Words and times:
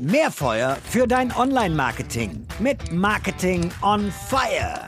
Mehr 0.00 0.30
Feuer 0.30 0.76
für 0.84 1.06
dein 1.06 1.32
Online-Marketing 1.32 2.46
mit 2.58 2.92
Marketing 2.92 3.70
on 3.82 4.10
Fire. 4.10 4.86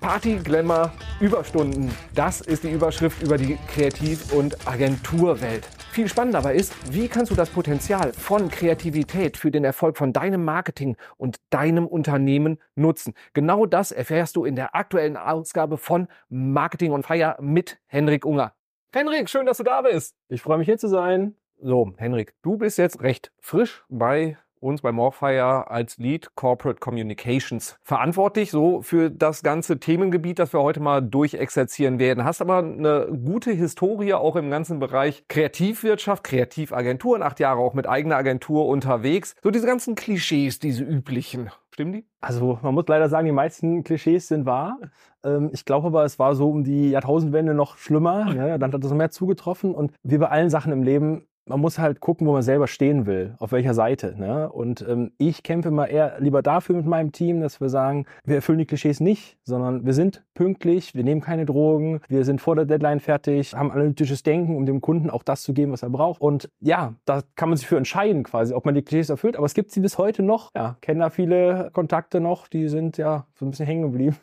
Party, 0.00 0.36
Glamour, 0.36 0.92
Überstunden. 1.20 1.90
Das 2.14 2.40
ist 2.40 2.64
die 2.64 2.70
Überschrift 2.70 3.22
über 3.22 3.38
die 3.38 3.56
Kreativ- 3.68 4.32
und 4.32 4.66
Agenturwelt. 4.66 5.66
Viel 5.92 6.08
spannender 6.08 6.38
aber 6.38 6.52
ist, 6.52 6.74
wie 6.92 7.08
kannst 7.08 7.30
du 7.30 7.34
das 7.34 7.50
Potenzial 7.50 8.12
von 8.12 8.50
Kreativität 8.50 9.36
für 9.36 9.50
den 9.50 9.64
Erfolg 9.64 9.96
von 9.96 10.12
deinem 10.12 10.44
Marketing 10.44 10.96
und 11.16 11.38
deinem 11.50 11.86
Unternehmen 11.86 12.58
nutzen? 12.74 13.14
Genau 13.32 13.66
das 13.66 13.90
erfährst 13.90 14.36
du 14.36 14.44
in 14.44 14.56
der 14.56 14.74
aktuellen 14.74 15.16
Ausgabe 15.16 15.78
von 15.78 16.08
Marketing 16.28 16.92
on 16.92 17.02
Fire 17.02 17.36
mit 17.40 17.78
Henrik 17.86 18.24
Unger. 18.24 18.54
Henrik, 18.94 19.30
schön, 19.30 19.46
dass 19.46 19.56
du 19.56 19.64
da 19.64 19.82
bist. 19.82 20.14
Ich 20.28 20.42
freue 20.42 20.58
mich 20.58 20.66
hier 20.66 20.78
zu 20.78 20.88
sein. 20.88 21.36
So, 21.64 21.92
Henrik, 21.96 22.34
du 22.42 22.56
bist 22.56 22.76
jetzt 22.76 23.02
recht 23.02 23.30
frisch 23.38 23.84
bei 23.88 24.36
uns 24.58 24.82
bei 24.82 24.90
Morfire 24.90 25.70
als 25.70 25.96
Lead 25.96 26.34
Corporate 26.34 26.80
Communications 26.80 27.78
verantwortlich, 27.82 28.50
so 28.50 28.82
für 28.82 29.10
das 29.10 29.44
ganze 29.44 29.78
Themengebiet, 29.78 30.40
das 30.40 30.52
wir 30.52 30.60
heute 30.60 30.80
mal 30.80 31.00
durchexerzieren 31.00 32.00
werden. 32.00 32.24
Hast 32.24 32.40
aber 32.40 32.58
eine 32.58 33.06
gute 33.24 33.52
Historie 33.52 34.14
auch 34.14 34.34
im 34.34 34.50
ganzen 34.50 34.80
Bereich 34.80 35.24
Kreativwirtschaft, 35.28 36.24
Kreativagenturen, 36.24 37.22
acht 37.22 37.38
Jahre 37.38 37.60
auch 37.60 37.74
mit 37.74 37.88
eigener 37.88 38.16
Agentur 38.16 38.66
unterwegs. 38.66 39.36
So 39.40 39.52
diese 39.52 39.66
ganzen 39.66 39.94
Klischees, 39.94 40.58
diese 40.58 40.82
üblichen. 40.82 41.50
Stimmen 41.70 41.92
die? 41.92 42.04
Also 42.20 42.58
man 42.62 42.74
muss 42.74 42.84
leider 42.88 43.08
sagen, 43.08 43.26
die 43.26 43.32
meisten 43.32 43.84
Klischees 43.84 44.28
sind 44.28 44.46
wahr. 44.46 44.78
Ähm, 45.24 45.50
ich 45.52 45.64
glaube 45.64 45.86
aber, 45.86 46.04
es 46.04 46.18
war 46.18 46.34
so 46.34 46.50
um 46.50 46.64
die 46.64 46.90
Jahrtausendwende 46.90 47.54
noch 47.54 47.78
schlimmer. 47.78 48.32
Ja, 48.34 48.58
dann 48.58 48.72
hat 48.72 48.82
das 48.82 48.90
noch 48.90 48.98
mehr 48.98 49.10
zugetroffen. 49.10 49.74
Und 49.74 49.92
wie 50.02 50.18
bei 50.18 50.28
allen 50.28 50.50
Sachen 50.50 50.72
im 50.72 50.82
Leben 50.82 51.26
man 51.46 51.60
muss 51.60 51.78
halt 51.78 52.00
gucken, 52.00 52.26
wo 52.26 52.32
man 52.32 52.42
selber 52.42 52.66
stehen 52.66 53.06
will, 53.06 53.34
auf 53.38 53.52
welcher 53.52 53.74
Seite. 53.74 54.14
Ne? 54.16 54.50
Und 54.50 54.86
ähm, 54.88 55.12
ich 55.18 55.42
kämpfe 55.42 55.70
mal 55.70 55.86
eher 55.86 56.20
lieber 56.20 56.42
dafür 56.42 56.76
mit 56.76 56.86
meinem 56.86 57.12
Team, 57.12 57.40
dass 57.40 57.60
wir 57.60 57.68
sagen, 57.68 58.06
wir 58.24 58.36
erfüllen 58.36 58.58
die 58.58 58.66
Klischees 58.66 59.00
nicht, 59.00 59.38
sondern 59.44 59.84
wir 59.84 59.94
sind 59.94 60.24
pünktlich, 60.34 60.94
wir 60.94 61.04
nehmen 61.04 61.20
keine 61.20 61.44
Drogen, 61.44 62.00
wir 62.08 62.24
sind 62.24 62.40
vor 62.40 62.56
der 62.56 62.64
Deadline 62.64 63.00
fertig, 63.00 63.54
haben 63.54 63.70
analytisches 63.70 64.22
Denken, 64.22 64.56
um 64.56 64.66
dem 64.66 64.80
Kunden 64.80 65.10
auch 65.10 65.22
das 65.22 65.42
zu 65.42 65.52
geben, 65.52 65.72
was 65.72 65.82
er 65.82 65.90
braucht. 65.90 66.20
Und 66.20 66.48
ja, 66.60 66.94
da 67.04 67.22
kann 67.34 67.48
man 67.48 67.58
sich 67.58 67.66
für 67.66 67.76
entscheiden 67.76 68.22
quasi, 68.22 68.54
ob 68.54 68.64
man 68.64 68.74
die 68.74 68.82
Klischees 68.82 69.10
erfüllt. 69.10 69.36
Aber 69.36 69.46
es 69.46 69.54
gibt 69.54 69.72
sie 69.72 69.80
bis 69.80 69.98
heute 69.98 70.22
noch. 70.22 70.50
Ja, 70.54 70.76
kennen 70.80 71.00
da 71.00 71.10
viele 71.10 71.70
Kontakte 71.72 72.20
noch, 72.20 72.46
die 72.48 72.68
sind 72.68 72.98
ja 72.98 73.26
so 73.34 73.44
ein 73.44 73.50
bisschen 73.50 73.66
hängen 73.66 73.82
geblieben. 73.82 74.16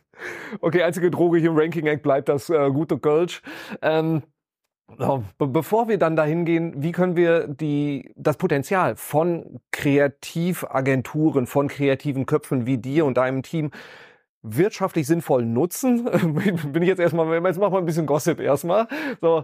Okay, 0.61 0.83
einzige 0.83 1.11
Droge 1.11 1.38
hier 1.38 1.52
im 1.52 1.58
Ranking 1.58 1.86
Act 1.86 2.04
bleibt 2.04 2.28
das 2.28 2.50
äh, 2.50 2.70
gute 2.72 2.98
Kölsch. 2.98 3.42
Ähm 3.81 4.23
bevor 5.38 5.88
wir 5.88 5.98
dann 5.98 6.16
dahin 6.16 6.45
gehen, 6.45 6.73
wie 6.82 6.92
können 6.92 7.16
wir 7.16 7.48
die, 7.48 8.12
das 8.16 8.38
Potenzial 8.38 8.95
von 8.95 9.59
Kreativagenturen, 9.72 11.48
von 11.48 11.68
kreativen 11.68 12.26
Köpfen 12.26 12.66
wie 12.66 12.78
dir 12.78 13.06
und 13.06 13.17
deinem 13.17 13.44
Team 13.44 13.72
wirtschaftlich 14.42 15.08
sinnvoll 15.08 15.45
nutzen? 15.45 16.06
Bin 16.73 16.82
ich 16.82 16.90
jetzt 16.90 17.00
erstmal, 17.00 17.44
jetzt 17.45 17.60
machen 17.60 17.73
wir 17.73 17.80
ein 17.80 17.86
bisschen 17.86 18.06
Gossip 18.06 18.40
erstmal. 18.40 18.88
So, 19.22 19.44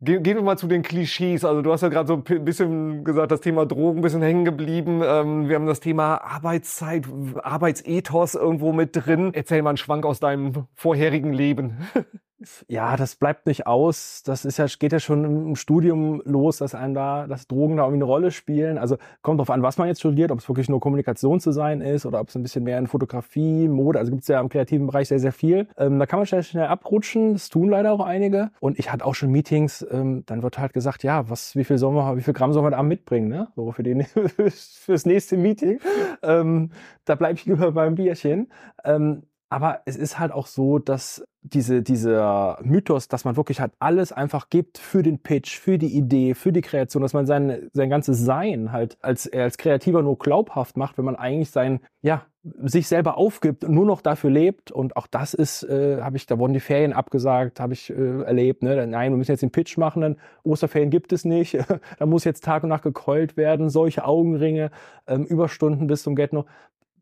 Gehen 0.00 0.24
wir 0.24 0.42
mal 0.42 0.56
zu 0.56 0.68
den 0.68 0.82
Klischees. 0.82 1.44
Also 1.44 1.60
du 1.60 1.72
hast 1.72 1.80
ja 1.80 1.88
gerade 1.88 2.06
so 2.06 2.14
ein 2.14 2.44
bisschen 2.44 3.02
gesagt, 3.02 3.32
das 3.32 3.40
Thema 3.40 3.66
Drogen 3.66 3.98
ein 3.98 4.02
bisschen 4.02 4.22
hängen 4.22 4.44
geblieben. 4.44 5.02
Ähm, 5.04 5.48
wir 5.48 5.56
haben 5.56 5.66
das 5.66 5.80
Thema 5.80 6.18
Arbeitszeit, 6.18 7.08
Arbeitsethos 7.42 8.36
irgendwo 8.36 8.72
mit 8.72 8.90
drin. 8.92 9.32
Erzähl 9.34 9.60
mal 9.62 9.70
einen 9.70 9.76
Schwank 9.76 10.06
aus 10.06 10.20
deinem 10.20 10.68
vorherigen 10.74 11.32
Leben. 11.32 11.78
Ja, 12.68 12.96
das 12.96 13.16
bleibt 13.16 13.46
nicht 13.46 13.66
aus. 13.66 14.22
Das 14.24 14.44
ist 14.44 14.58
ja, 14.58 14.66
geht 14.66 14.92
ja 14.92 15.00
schon 15.00 15.24
im 15.24 15.56
Studium 15.56 16.22
los, 16.24 16.58
dass 16.58 16.74
einem 16.74 16.94
da, 16.94 17.26
dass 17.26 17.48
Drogen 17.48 17.76
da 17.76 17.82
irgendwie 17.82 17.96
eine 17.96 18.04
Rolle 18.04 18.30
spielen. 18.30 18.78
Also 18.78 18.96
kommt 19.22 19.40
drauf 19.40 19.50
an, 19.50 19.62
was 19.62 19.76
man 19.76 19.88
jetzt 19.88 19.98
studiert, 19.98 20.30
ob 20.30 20.38
es 20.38 20.48
wirklich 20.48 20.68
nur 20.68 20.78
Kommunikation 20.78 21.40
zu 21.40 21.50
sein 21.50 21.80
ist 21.80 22.06
oder 22.06 22.20
ob 22.20 22.28
es 22.28 22.36
ein 22.36 22.42
bisschen 22.42 22.62
mehr 22.62 22.78
in 22.78 22.86
Fotografie, 22.86 23.66
Mode, 23.66 23.98
also 23.98 24.12
gibt 24.12 24.22
es 24.22 24.28
ja 24.28 24.40
im 24.40 24.48
kreativen 24.48 24.86
Bereich 24.86 25.08
sehr, 25.08 25.18
sehr 25.18 25.32
viel. 25.32 25.66
Ähm, 25.76 25.98
da 25.98 26.06
kann 26.06 26.20
man 26.20 26.26
schnell, 26.26 26.44
schnell 26.44 26.66
abrutschen. 26.66 27.32
Das 27.32 27.48
tun 27.48 27.70
leider 27.70 27.92
auch 27.92 28.04
einige. 28.04 28.50
Und 28.60 28.78
ich 28.78 28.92
hatte 28.92 29.04
auch 29.04 29.16
schon 29.16 29.32
Meetings, 29.32 29.84
ähm, 29.90 30.22
dann 30.26 30.44
wird 30.44 30.58
halt 30.58 30.72
gesagt, 30.72 31.02
ja, 31.02 31.28
was, 31.28 31.56
wie 31.56 31.64
viel 31.64 31.78
sollen 31.78 31.96
wir, 31.96 32.16
wie 32.16 32.22
viel 32.22 32.34
Gramm 32.34 32.52
sollen 32.52 32.66
wir 32.66 32.70
da 32.70 32.82
mitbringen, 32.84 33.28
ne? 33.28 33.48
So 33.56 33.72
für 33.72 33.82
den, 33.82 34.04
fürs 34.50 35.06
nächste 35.06 35.36
Meeting. 35.36 35.80
Ähm, 36.22 36.70
da 37.04 37.16
bleibe 37.16 37.34
ich 37.34 37.44
lieber 37.46 37.72
beim 37.72 37.96
Bierchen. 37.96 38.52
Ähm, 38.84 39.24
aber 39.50 39.80
es 39.86 39.96
ist 39.96 40.18
halt 40.18 40.32
auch 40.32 40.46
so, 40.46 40.78
dass 40.78 41.26
diese, 41.52 41.82
dieser 41.82 42.58
Mythos, 42.62 43.08
dass 43.08 43.24
man 43.24 43.36
wirklich 43.36 43.60
halt 43.60 43.72
alles 43.78 44.12
einfach 44.12 44.50
gibt 44.50 44.78
für 44.78 45.02
den 45.02 45.18
Pitch, 45.20 45.58
für 45.58 45.78
die 45.78 45.96
Idee, 45.96 46.34
für 46.34 46.52
die 46.52 46.60
Kreation, 46.60 47.02
dass 47.02 47.12
man 47.12 47.26
sein, 47.26 47.70
sein 47.72 47.90
ganzes 47.90 48.20
Sein 48.20 48.72
halt 48.72 48.98
als, 49.02 49.32
als 49.32 49.58
Kreativer 49.58 50.02
nur 50.02 50.18
glaubhaft 50.18 50.76
macht, 50.76 50.98
wenn 50.98 51.04
man 51.04 51.16
eigentlich 51.16 51.50
sein, 51.50 51.80
ja, 52.02 52.26
sich 52.62 52.88
selber 52.88 53.18
aufgibt 53.18 53.64
und 53.64 53.74
nur 53.74 53.84
noch 53.84 54.00
dafür 54.00 54.30
lebt. 54.30 54.70
Und 54.70 54.96
auch 54.96 55.06
das 55.06 55.34
ist, 55.34 55.62
äh, 55.64 56.00
habe 56.00 56.16
ich, 56.16 56.26
da 56.26 56.38
wurden 56.38 56.52
die 56.52 56.60
Ferien 56.60 56.92
abgesagt, 56.92 57.60
habe 57.60 57.72
ich 57.72 57.90
äh, 57.90 58.22
erlebt. 58.22 58.62
Ne? 58.62 58.86
Nein, 58.86 59.12
wir 59.12 59.16
müssen 59.16 59.32
jetzt 59.32 59.42
den 59.42 59.50
Pitch 59.50 59.76
machen, 59.76 60.02
dann 60.02 60.16
Osterferien 60.44 60.90
gibt 60.90 61.12
es 61.12 61.24
nicht. 61.24 61.58
da 61.98 62.06
muss 62.06 62.24
jetzt 62.24 62.44
Tag 62.44 62.62
und 62.62 62.68
Nacht 62.70 62.84
gekeult 62.84 63.36
werden, 63.36 63.68
solche 63.68 64.04
Augenringe, 64.04 64.70
ähm, 65.06 65.24
Überstunden 65.24 65.86
bis 65.86 66.02
zum 66.02 66.14
Get-No 66.14 66.46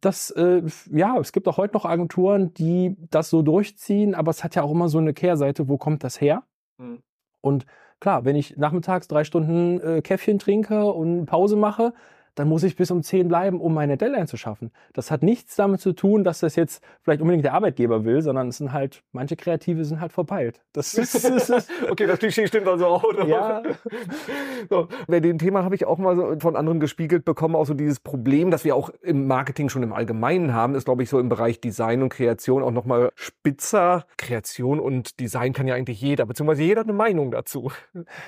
das, 0.00 0.30
äh, 0.30 0.62
ja, 0.90 1.18
es 1.18 1.32
gibt 1.32 1.48
auch 1.48 1.56
heute 1.56 1.74
noch 1.74 1.84
Agenturen, 1.84 2.52
die 2.54 2.96
das 3.10 3.30
so 3.30 3.42
durchziehen, 3.42 4.14
aber 4.14 4.30
es 4.30 4.44
hat 4.44 4.54
ja 4.54 4.62
auch 4.62 4.70
immer 4.70 4.88
so 4.88 4.98
eine 4.98 5.14
Kehrseite, 5.14 5.68
wo 5.68 5.78
kommt 5.78 6.04
das 6.04 6.20
her? 6.20 6.44
Mhm. 6.78 7.02
Und 7.40 7.66
klar, 8.00 8.24
wenn 8.24 8.36
ich 8.36 8.56
nachmittags 8.56 9.08
drei 9.08 9.24
Stunden 9.24 9.80
äh, 9.80 10.02
Käffchen 10.02 10.38
trinke 10.38 10.92
und 10.92 11.26
Pause 11.26 11.56
mache, 11.56 11.92
dann 12.36 12.48
muss 12.48 12.62
ich 12.62 12.76
bis 12.76 12.91
um 12.91 13.02
10 13.02 13.28
bleiben, 13.28 13.60
um 13.60 13.74
meine 13.74 13.97
Deadline 13.97 14.26
zu 14.26 14.36
schaffen. 14.36 14.70
Das 14.92 15.10
hat 15.10 15.22
nichts 15.22 15.56
damit 15.56 15.80
zu 15.80 15.92
tun, 15.92 16.22
dass 16.22 16.41
das 16.41 16.54
jetzt 16.54 16.84
vielleicht 17.02 17.22
unbedingt 17.22 17.44
der 17.44 17.54
Arbeitgeber 17.54 18.04
will, 18.04 18.20
sondern 18.22 18.48
es 18.48 18.58
sind 18.58 18.72
halt, 18.72 19.02
manche 19.12 19.36
Kreative 19.36 19.84
sind 19.84 20.00
halt 20.00 20.12
verpeilt. 20.12 20.60
Das 20.72 20.94
ist, 20.98 21.14
ist, 21.14 21.50
ist 21.50 21.70
okay, 21.91 22.06
das 22.06 22.19
Klischee 22.19 22.47
stimmt 22.47 22.69
also 22.69 22.86
auch. 22.86 23.04
Oder? 23.04 23.26
Ja. 23.26 23.62
So, 24.69 24.88
bei 25.06 25.20
dem 25.20 25.38
Thema 25.38 25.62
habe 25.62 25.74
ich 25.74 25.84
auch 25.84 25.98
mal 25.98 26.16
so 26.16 26.34
von 26.41 26.56
anderen 26.56 26.80
gespiegelt 26.80 27.24
bekommen, 27.24 27.54
auch 27.54 27.66
so 27.66 27.74
dieses 27.74 28.00
Problem, 28.00 28.50
das 28.50 28.64
wir 28.64 28.74
auch 28.74 28.91
im 29.03 29.26
Marketing 29.26 29.68
schon 29.68 29.82
im 29.82 29.92
Allgemeinen 29.92 30.54
haben, 30.54 30.74
ist 30.74 30.86
glaube 30.86 31.03
ich 31.03 31.08
so 31.08 31.20
im 31.20 31.28
Bereich 31.28 31.60
Design 31.60 32.03
und 32.03 32.08
Kreation 32.08 32.62
auch 32.62 32.72
nochmal 32.72 33.12
spitzer. 33.14 34.06
Kreation 34.16 34.80
und 34.80 35.20
Design 35.20 35.53
kann 35.53 35.68
ja 35.68 35.74
eigentlich 35.74 36.00
jeder, 36.00 36.26
beziehungsweise 36.26 36.62
jeder 36.62 36.80
hat 36.80 36.88
eine 36.88 36.97
Meinung 36.97 37.30
dazu. 37.30 37.70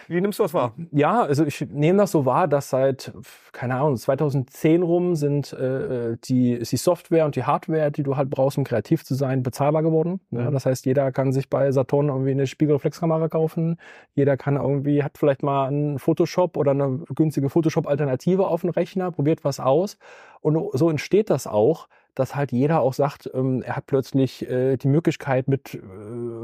Wie 0.06 0.20
nimmst 0.20 0.38
du 0.38 0.44
das 0.44 0.54
wahr? 0.54 0.74
Ja, 0.92 1.22
also 1.22 1.44
ich 1.44 1.60
nehme 1.70 1.98
das 1.98 2.12
so 2.12 2.24
wahr, 2.24 2.46
dass 2.46 2.70
seit, 2.70 3.12
keine 3.52 3.76
Ahnung, 3.76 3.97
2010 3.98 4.82
rum 4.82 5.14
sind 5.14 5.52
äh, 5.52 6.16
die, 6.24 6.52
ist 6.52 6.72
die 6.72 6.76
Software 6.76 7.24
und 7.24 7.36
die 7.36 7.44
Hardware, 7.44 7.90
die 7.90 8.02
du 8.02 8.16
halt 8.16 8.30
brauchst, 8.30 8.58
um 8.58 8.64
kreativ 8.64 9.04
zu 9.04 9.14
sein, 9.14 9.42
bezahlbar 9.42 9.82
geworden. 9.82 10.20
Ja, 10.30 10.48
mhm. 10.48 10.52
das 10.52 10.66
heißt, 10.66 10.86
jeder 10.86 11.12
kann 11.12 11.32
sich 11.32 11.50
bei 11.50 11.70
Saturn 11.72 12.08
irgendwie 12.08 12.30
eine 12.30 12.46
Spiegelreflexkamera 12.46 13.28
kaufen. 13.28 13.78
Jeder 14.14 14.36
kann 14.36 14.56
irgendwie, 14.56 15.02
hat 15.02 15.18
vielleicht 15.18 15.42
mal 15.42 15.66
einen 15.66 15.98
Photoshop 15.98 16.56
oder 16.56 16.70
eine 16.70 17.00
günstige 17.14 17.50
Photoshop-Alternative 17.50 18.46
auf 18.46 18.62
dem 18.62 18.70
Rechner, 18.70 19.10
probiert 19.10 19.44
was 19.44 19.60
aus. 19.60 19.98
Und 20.40 20.58
so 20.72 20.88
entsteht 20.88 21.30
das 21.30 21.46
auch, 21.46 21.88
dass 22.14 22.34
halt 22.34 22.52
jeder 22.52 22.80
auch 22.80 22.94
sagt, 22.94 23.30
ähm, 23.32 23.62
er 23.62 23.76
hat 23.76 23.86
plötzlich 23.86 24.48
äh, 24.48 24.76
die 24.76 24.88
Möglichkeit, 24.88 25.48
mit 25.48 25.74
äh, 25.74 25.78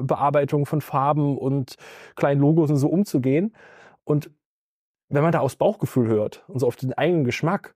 Bearbeitung 0.02 0.66
von 0.66 0.80
Farben 0.80 1.36
und 1.36 1.76
kleinen 2.14 2.40
Logos 2.40 2.70
und 2.70 2.76
so 2.76 2.88
umzugehen. 2.88 3.54
Und 4.04 4.30
wenn 5.14 5.22
man 5.22 5.32
da 5.32 5.40
aufs 5.40 5.56
Bauchgefühl 5.56 6.08
hört 6.08 6.44
und 6.48 6.60
so 6.60 6.66
auf 6.66 6.76
den 6.76 6.92
eigenen 6.92 7.24
Geschmack, 7.24 7.74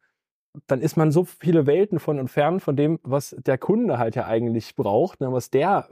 dann 0.67 0.81
ist 0.81 0.97
man 0.97 1.13
so 1.13 1.25
viele 1.25 1.67
Welten 1.67 2.01
von 2.01 2.19
entfernt 2.19 2.63
von 2.63 2.75
dem, 2.75 2.99
was 3.03 3.37
der 3.39 3.59
Kunde 3.59 3.99
halt 3.99 4.17
ja 4.17 4.27
eigentlich 4.27 4.75
braucht, 4.75 5.21
ne, 5.21 5.33
was 5.33 5.51
der 5.51 5.89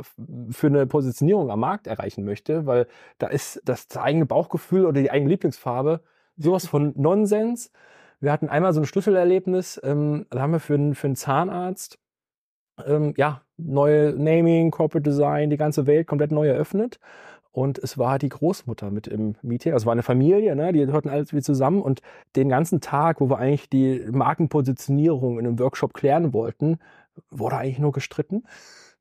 für 0.50 0.66
eine 0.66 0.86
Positionierung 0.86 1.50
am 1.50 1.60
Markt 1.60 1.86
erreichen 1.86 2.24
möchte, 2.24 2.66
weil 2.66 2.86
da 3.18 3.28
ist 3.28 3.60
das 3.64 3.86
eigene 3.96 4.26
Bauchgefühl 4.26 4.86
oder 4.86 5.00
die 5.00 5.10
eigene 5.10 5.30
Lieblingsfarbe 5.30 6.00
sowas 6.36 6.66
von 6.66 6.92
Nonsens. 6.96 7.70
Wir 8.18 8.32
hatten 8.32 8.48
einmal 8.48 8.72
so 8.72 8.80
ein 8.80 8.86
Schlüsselerlebnis, 8.86 9.80
ähm, 9.84 10.26
da 10.30 10.40
haben 10.40 10.52
wir 10.52 10.60
für, 10.60 10.74
einen, 10.74 10.94
für 10.94 11.06
einen 11.06 11.16
Zahnarzt 11.16 11.98
ähm, 12.84 13.14
ja, 13.16 13.42
neue 13.56 14.12
Naming, 14.12 14.70
Corporate 14.70 15.08
Design, 15.08 15.50
die 15.50 15.56
ganze 15.56 15.86
Welt 15.86 16.06
komplett 16.06 16.32
neu 16.32 16.48
eröffnet. 16.48 16.98
Und 17.56 17.78
es 17.78 17.96
war 17.96 18.18
die 18.18 18.28
Großmutter 18.28 18.90
mit 18.90 19.06
im 19.06 19.34
Meeting. 19.40 19.72
Also 19.72 19.84
es 19.84 19.86
war 19.86 19.92
eine 19.92 20.02
Familie, 20.02 20.54
ne? 20.54 20.74
die 20.74 20.86
hörten 20.86 21.08
alles 21.08 21.32
wie 21.32 21.40
zusammen. 21.40 21.80
Und 21.80 22.02
den 22.36 22.50
ganzen 22.50 22.82
Tag, 22.82 23.18
wo 23.18 23.30
wir 23.30 23.38
eigentlich 23.38 23.70
die 23.70 24.04
Markenpositionierung 24.10 25.38
in 25.38 25.46
einem 25.46 25.58
Workshop 25.58 25.94
klären 25.94 26.34
wollten, 26.34 26.78
wurde 27.30 27.56
eigentlich 27.56 27.78
nur 27.78 27.92
gestritten. 27.92 28.44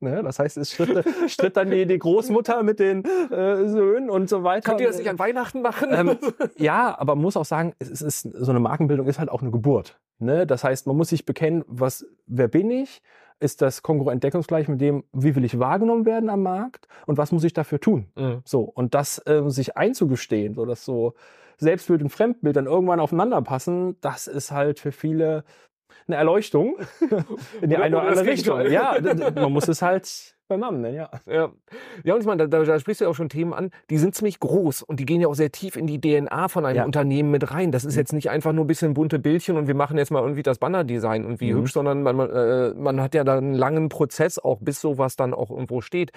Ne? 0.00 0.22
Das 0.22 0.38
heißt, 0.38 0.56
es 0.56 0.72
stritt, 0.72 1.04
stritt 1.28 1.58
dann 1.58 1.70
die, 1.70 1.84
die 1.84 1.98
Großmutter 1.98 2.62
mit 2.62 2.80
den 2.80 3.04
äh, 3.04 3.68
Söhnen 3.68 4.08
und 4.08 4.30
so 4.30 4.42
weiter. 4.42 4.70
Könnt 4.70 4.80
ihr 4.80 4.86
das 4.86 4.96
nicht 4.96 5.10
an 5.10 5.18
Weihnachten 5.18 5.60
machen? 5.60 5.90
Ähm, 5.92 6.16
ja, 6.56 6.98
aber 6.98 7.14
man 7.14 7.24
muss 7.24 7.36
auch 7.36 7.44
sagen, 7.44 7.74
es 7.78 8.00
ist 8.00 8.22
so 8.22 8.50
eine 8.50 8.60
Markenbildung 8.60 9.06
ist 9.06 9.18
halt 9.18 9.28
auch 9.28 9.42
eine 9.42 9.50
Geburt. 9.50 10.00
Ne? 10.18 10.46
Das 10.46 10.64
heißt, 10.64 10.86
man 10.86 10.96
muss 10.96 11.10
sich 11.10 11.26
bekennen, 11.26 11.62
was, 11.66 12.06
wer 12.26 12.48
bin 12.48 12.70
ich? 12.70 13.02
Ist 13.38 13.60
das 13.60 13.82
kongruent 13.82 14.24
deckungsgleich 14.24 14.68
mit 14.68 14.80
dem, 14.80 15.04
wie 15.12 15.34
will 15.36 15.44
ich 15.44 15.58
wahrgenommen 15.58 16.06
werden 16.06 16.30
am 16.30 16.42
Markt 16.42 16.88
und 17.06 17.18
was 17.18 17.32
muss 17.32 17.44
ich 17.44 17.52
dafür 17.52 17.80
tun? 17.80 18.06
Mhm. 18.14 18.40
So 18.44 18.62
und 18.62 18.94
das 18.94 19.22
ähm, 19.26 19.50
sich 19.50 19.76
einzugestehen, 19.76 20.54
so 20.54 20.64
dass 20.64 20.84
so 20.84 21.14
Selbstbild 21.58 22.02
und 22.02 22.10
Fremdbild 22.10 22.56
dann 22.56 22.66
irgendwann 22.66 23.00
aufeinander 23.00 23.40
passen, 23.42 23.96
das 24.00 24.26
ist 24.26 24.52
halt 24.52 24.80
für 24.80 24.92
viele 24.92 25.44
eine 26.06 26.16
Erleuchtung 26.16 26.76
in 27.60 27.70
die 27.70 27.76
eine 27.76 27.96
oder 27.96 28.08
andere 28.08 28.26
Richtung. 28.26 28.60
Ja, 28.70 28.96
man 29.34 29.52
muss 29.52 29.68
es 29.68 29.82
halt 29.82 30.35
beim 30.48 30.60
Namen 30.60 30.80
nennen, 30.80 30.96
ja. 30.96 31.10
Ja, 31.26 31.50
ja 32.04 32.14
und 32.14 32.20
ich 32.20 32.26
meine, 32.26 32.48
da, 32.48 32.64
da, 32.64 32.78
sprichst 32.78 33.00
du 33.00 33.04
ja 33.04 33.10
auch 33.10 33.14
schon 33.14 33.28
Themen 33.28 33.52
an, 33.52 33.70
die 33.90 33.98
sind 33.98 34.14
ziemlich 34.14 34.40
groß 34.40 34.82
und 34.82 35.00
die 35.00 35.06
gehen 35.06 35.20
ja 35.20 35.28
auch 35.28 35.34
sehr 35.34 35.50
tief 35.52 35.76
in 35.76 35.86
die 35.86 36.00
DNA 36.00 36.48
von 36.48 36.64
einem 36.66 36.76
Ja. 36.76 36.84
Unternehmen 36.84 37.30
mit 37.30 37.50
rein. 37.50 37.72
Das 37.72 37.84
ist 37.84 37.96
jetzt 37.96 38.12
nicht 38.12 38.30
einfach 38.30 38.52
nur 38.52 38.64
ein 38.64 38.66
bisschen 38.68 38.94
bunte 38.94 39.18
Bildchen 39.18 39.56
und 39.56 39.66
wir 39.66 39.74
machen 39.74 39.98
jetzt 39.98 40.10
mal 40.10 40.20
irgendwie 40.22 40.42
das 40.42 40.58
Bannerdesign 40.58 41.24
und 41.24 41.40
wie 41.40 41.52
Mhm. 41.52 41.58
hübsch, 41.58 41.72
sondern 41.72 42.02
man, 42.02 42.18
äh, 42.20 42.74
man 42.74 43.00
hat 43.00 43.14
ja 43.14 43.24
da 43.24 43.38
einen 43.38 43.54
langen 43.54 43.88
Prozess 43.88 44.38
auch, 44.38 44.58
bis 44.60 44.80
sowas 44.80 45.16
dann 45.16 45.34
auch 45.34 45.50
irgendwo 45.50 45.80
steht. 45.80 46.12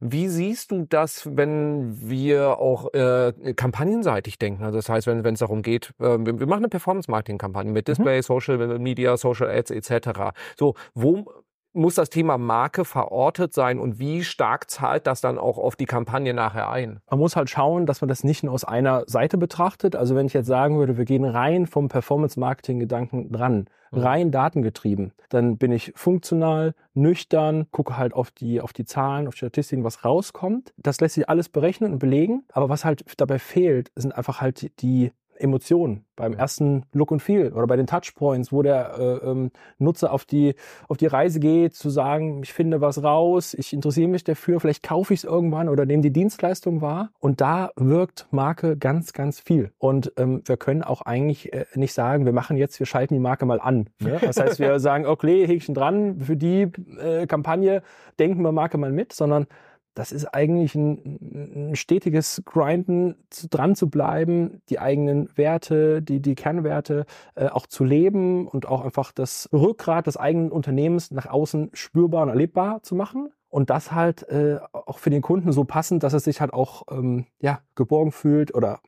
Wie 0.00 0.28
siehst 0.28 0.70
du 0.72 0.86
das, 0.88 1.28
wenn 1.36 1.96
wir 2.08 2.58
auch 2.58 2.92
äh, 2.94 3.32
kampagnenseitig 3.54 4.38
denken? 4.38 4.64
Also 4.64 4.78
das 4.78 4.88
heißt, 4.88 5.06
wenn 5.06 5.24
wenn 5.24 5.34
es 5.34 5.40
darum 5.40 5.62
geht, 5.62 5.92
äh, 6.00 6.18
wir, 6.18 6.38
wir 6.40 6.46
machen 6.46 6.60
eine 6.60 6.68
Performance-Marketing-Kampagne 6.68 7.72
mit 7.72 7.88
Display, 7.88 8.22
Social 8.22 8.78
Media, 8.78 9.16
Social 9.16 9.48
Ads 9.50 9.70
etc. 9.70 10.32
So, 10.58 10.74
wo 10.94 11.24
muss 11.72 11.94
das 11.94 12.10
Thema 12.10 12.36
Marke 12.38 12.84
verortet 12.84 13.54
sein 13.54 13.78
und 13.78 13.98
wie 13.98 14.24
stark 14.24 14.70
zahlt 14.70 15.06
das 15.06 15.20
dann 15.20 15.38
auch 15.38 15.56
auf 15.58 15.76
die 15.76 15.86
Kampagne 15.86 16.34
nachher 16.34 16.68
ein? 16.70 17.00
Man 17.10 17.20
muss 17.20 17.36
halt 17.36 17.48
schauen, 17.50 17.86
dass 17.86 18.00
man 18.00 18.08
das 18.08 18.24
nicht 18.24 18.42
nur 18.42 18.52
aus 18.52 18.64
einer 18.64 19.04
Seite 19.06 19.38
betrachtet. 19.38 19.94
Also 19.94 20.14
wenn 20.16 20.26
ich 20.26 20.32
jetzt 20.32 20.46
sagen 20.48 20.78
würde, 20.78 20.96
wir 20.98 21.04
gehen 21.04 21.24
rein 21.24 21.66
vom 21.66 21.88
Performance-Marketing-Gedanken 21.88 23.30
dran, 23.32 23.66
Mhm. 23.92 23.98
rein 24.02 24.30
datengetrieben, 24.30 25.12
dann 25.30 25.58
bin 25.58 25.72
ich 25.72 25.92
funktional, 25.96 26.74
nüchtern, 26.94 27.66
gucke 27.72 27.96
halt 27.96 28.14
auf 28.14 28.30
die, 28.30 28.60
auf 28.60 28.72
die 28.72 28.84
Zahlen, 28.84 29.26
auf 29.26 29.34
die 29.34 29.38
Statistiken, 29.38 29.82
was 29.84 30.04
rauskommt. 30.04 30.72
Das 30.76 31.00
lässt 31.00 31.14
sich 31.16 31.28
alles 31.28 31.48
berechnen 31.48 31.92
und 31.94 31.98
belegen. 31.98 32.44
Aber 32.52 32.68
was 32.68 32.84
halt 32.84 33.04
dabei 33.16 33.38
fehlt, 33.40 33.90
sind 33.96 34.12
einfach 34.14 34.40
halt 34.40 34.62
die- 34.62 34.70
die 34.76 35.12
Emotionen 35.40 36.04
beim 36.16 36.34
ersten 36.34 36.84
Look 36.92 37.10
und 37.10 37.20
Feel 37.20 37.52
oder 37.52 37.66
bei 37.66 37.76
den 37.76 37.86
Touchpoints, 37.86 38.52
wo 38.52 38.62
der 38.62 38.98
äh, 38.98 39.30
ähm, 39.30 39.50
Nutzer 39.78 40.12
auf 40.12 40.24
die, 40.24 40.54
auf 40.88 40.96
die 40.98 41.06
Reise 41.06 41.40
geht, 41.40 41.74
zu 41.74 41.88
sagen, 41.90 42.42
ich 42.42 42.52
finde 42.52 42.80
was 42.80 43.02
raus, 43.02 43.54
ich 43.54 43.72
interessiere 43.72 44.08
mich 44.08 44.24
dafür, 44.24 44.60
vielleicht 44.60 44.82
kaufe 44.82 45.14
ich 45.14 45.20
es 45.20 45.24
irgendwann 45.24 45.68
oder 45.68 45.86
nehme 45.86 46.02
die 46.02 46.12
Dienstleistung 46.12 46.82
wahr. 46.82 47.10
Und 47.18 47.40
da 47.40 47.70
wirkt 47.76 48.26
Marke 48.30 48.76
ganz, 48.76 49.12
ganz 49.12 49.40
viel. 49.40 49.72
Und 49.78 50.12
ähm, 50.16 50.42
wir 50.44 50.56
können 50.56 50.82
auch 50.82 51.02
eigentlich 51.02 51.52
äh, 51.52 51.64
nicht 51.74 51.94
sagen, 51.94 52.26
wir 52.26 52.32
machen 52.32 52.56
jetzt, 52.56 52.78
wir 52.78 52.86
schalten 52.86 53.14
die 53.14 53.20
Marke 53.20 53.46
mal 53.46 53.60
an. 53.60 53.88
Ne? 53.98 54.18
Das 54.20 54.38
heißt, 54.38 54.58
wir 54.58 54.78
sagen, 54.80 55.06
okay, 55.06 55.46
Häkchen 55.46 55.74
dran, 55.74 56.20
für 56.20 56.36
die 56.36 56.68
äh, 56.98 57.26
Kampagne 57.26 57.82
denken 58.18 58.42
wir 58.42 58.52
Marke 58.52 58.76
mal 58.78 58.92
mit, 58.92 59.12
sondern 59.12 59.46
das 59.94 60.12
ist 60.12 60.26
eigentlich 60.26 60.74
ein, 60.74 61.70
ein 61.70 61.76
stetiges 61.76 62.42
Grinden, 62.44 63.16
zu, 63.30 63.48
dran 63.48 63.74
zu 63.74 63.90
bleiben, 63.90 64.62
die 64.68 64.78
eigenen 64.78 65.28
Werte, 65.36 66.02
die, 66.02 66.20
die 66.20 66.34
Kernwerte 66.34 67.06
äh, 67.34 67.48
auch 67.48 67.66
zu 67.66 67.84
leben 67.84 68.46
und 68.46 68.66
auch 68.66 68.84
einfach 68.84 69.12
das 69.12 69.48
Rückgrat 69.52 70.06
des 70.06 70.16
eigenen 70.16 70.52
Unternehmens 70.52 71.10
nach 71.10 71.26
außen 71.26 71.70
spürbar 71.72 72.22
und 72.22 72.28
erlebbar 72.28 72.82
zu 72.82 72.94
machen. 72.94 73.32
Und 73.48 73.68
das 73.68 73.90
halt 73.90 74.28
äh, 74.28 74.60
auch 74.72 74.98
für 74.98 75.10
den 75.10 75.22
Kunden 75.22 75.50
so 75.50 75.64
passend, 75.64 76.04
dass 76.04 76.12
er 76.12 76.20
sich 76.20 76.40
halt 76.40 76.52
auch 76.52 76.84
ähm, 76.90 77.26
ja, 77.40 77.60
geborgen 77.74 78.12
fühlt 78.12 78.54
oder 78.54 78.80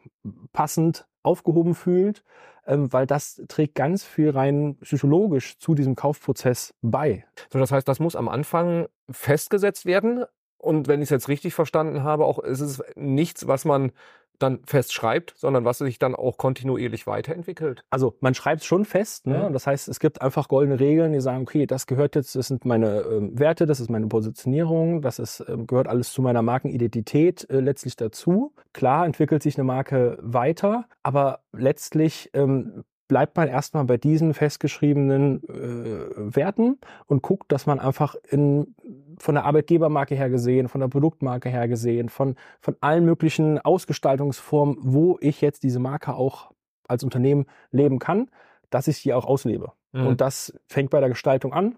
passend 0.53 1.09
aufgehoben 1.25 1.75
fühlt, 1.75 2.23
ähm, 2.67 2.93
weil 2.93 3.07
das 3.07 3.43
trägt 3.49 3.75
ganz 3.75 4.05
viel 4.05 4.31
rein 4.31 4.77
psychologisch 4.81 5.59
zu 5.59 5.75
diesem 5.75 5.97
Kaufprozess 5.97 6.75
bei. 6.81 7.25
So, 7.53 7.59
das 7.59 7.73
heißt, 7.73 7.89
das 7.89 7.99
muss 7.99 8.15
am 8.15 8.29
Anfang 8.29 8.87
festgesetzt 9.11 9.85
werden. 9.85 10.25
Und 10.62 10.87
wenn 10.87 11.00
ich 11.00 11.06
es 11.06 11.11
jetzt 11.11 11.29
richtig 11.29 11.55
verstanden 11.55 12.05
habe, 12.05 12.25
auch 12.25 12.38
ist 12.38 12.61
es 12.61 12.82
nichts, 12.94 13.49
was 13.49 13.64
man 13.64 13.91
dann 14.38 14.61
festschreibt, 14.64 15.35
sondern 15.37 15.64
was 15.64 15.79
sich 15.79 15.99
dann 15.99 16.14
auch 16.14 16.37
kontinuierlich 16.37 17.06
weiterentwickelt. 17.06 17.85
Also 17.91 18.17
man 18.20 18.35
schreibt 18.35 18.62
es 18.62 18.67
schon 18.67 18.85
fest, 18.85 19.26
ne? 19.26 19.35
Ja. 19.35 19.50
Das 19.50 19.67
heißt, 19.67 19.88
es 19.88 20.00
gibt 20.00 20.20
einfach 20.20 20.49
goldene 20.49 20.81
Regeln, 20.81 21.12
die 21.12 21.20
sagen, 21.20 21.43
okay, 21.43 21.67
das 21.67 21.87
gehört 21.87 22.17
jetzt, 22.17 22.35
das 22.35 22.49
sind 22.49 22.64
meine 22.64 23.00
ähm, 23.03 23.38
Werte, 23.38 23.67
das 23.67 23.81
ist 23.81 23.91
meine 23.91 24.06
Positionierung, 24.06 25.03
das 25.03 25.19
ist, 25.19 25.44
ähm, 25.49 25.67
gehört 25.67 25.88
alles 25.88 26.12
zu 26.12 26.23
meiner 26.23 26.43
Markenidentität 26.43 27.49
äh, 27.50 27.61
letztlich 27.61 27.97
dazu. 27.97 28.53
Klar 28.73 29.06
entwickelt 29.06 29.43
sich 29.43 29.56
eine 29.56 29.65
Marke 29.65 30.19
weiter, 30.20 30.87
aber 31.03 31.41
letztlich 31.53 32.31
ähm, 32.35 32.85
bleibt 33.09 33.37
man 33.37 33.49
erstmal 33.49 33.85
bei 33.85 33.97
diesen 33.97 34.35
festgeschriebenen 34.35 35.43
äh, 35.45 36.37
Werten 36.37 36.79
und 37.07 37.23
guckt, 37.23 37.51
dass 37.53 37.67
man 37.67 37.79
einfach 37.79 38.15
in, 38.31 38.75
von 39.19 39.35
der 39.35 39.45
Arbeitgebermarke 39.45 40.15
her 40.15 40.31
gesehen, 40.31 40.69
von 40.69 40.81
der 40.81 40.89
Produktmarke 40.89 41.49
her 41.49 41.69
gesehen, 41.69 42.09
von, 42.09 42.37
von 42.61 42.77
allen 42.81 43.05
möglichen 43.05 43.59
Ausgestaltungsformen, 43.59 44.77
wo 44.81 45.19
ich 45.21 45.41
jetzt 45.41 45.63
diese 45.63 45.79
Marke 45.79 46.15
auch 46.15 46.53
als 46.89 47.05
Unternehmen 47.05 47.47
leben 47.71 47.99
kann, 47.99 48.31
dass 48.71 48.89
ich 48.89 48.99
sie 48.99 49.13
auch 49.13 49.25
auslebe. 49.25 49.73
Mhm. 49.93 50.07
Und 50.07 50.21
das 50.21 50.59
fängt 50.67 50.91
bei 50.91 51.01
der 51.01 51.09
Gestaltung 51.09 51.53
an 51.53 51.77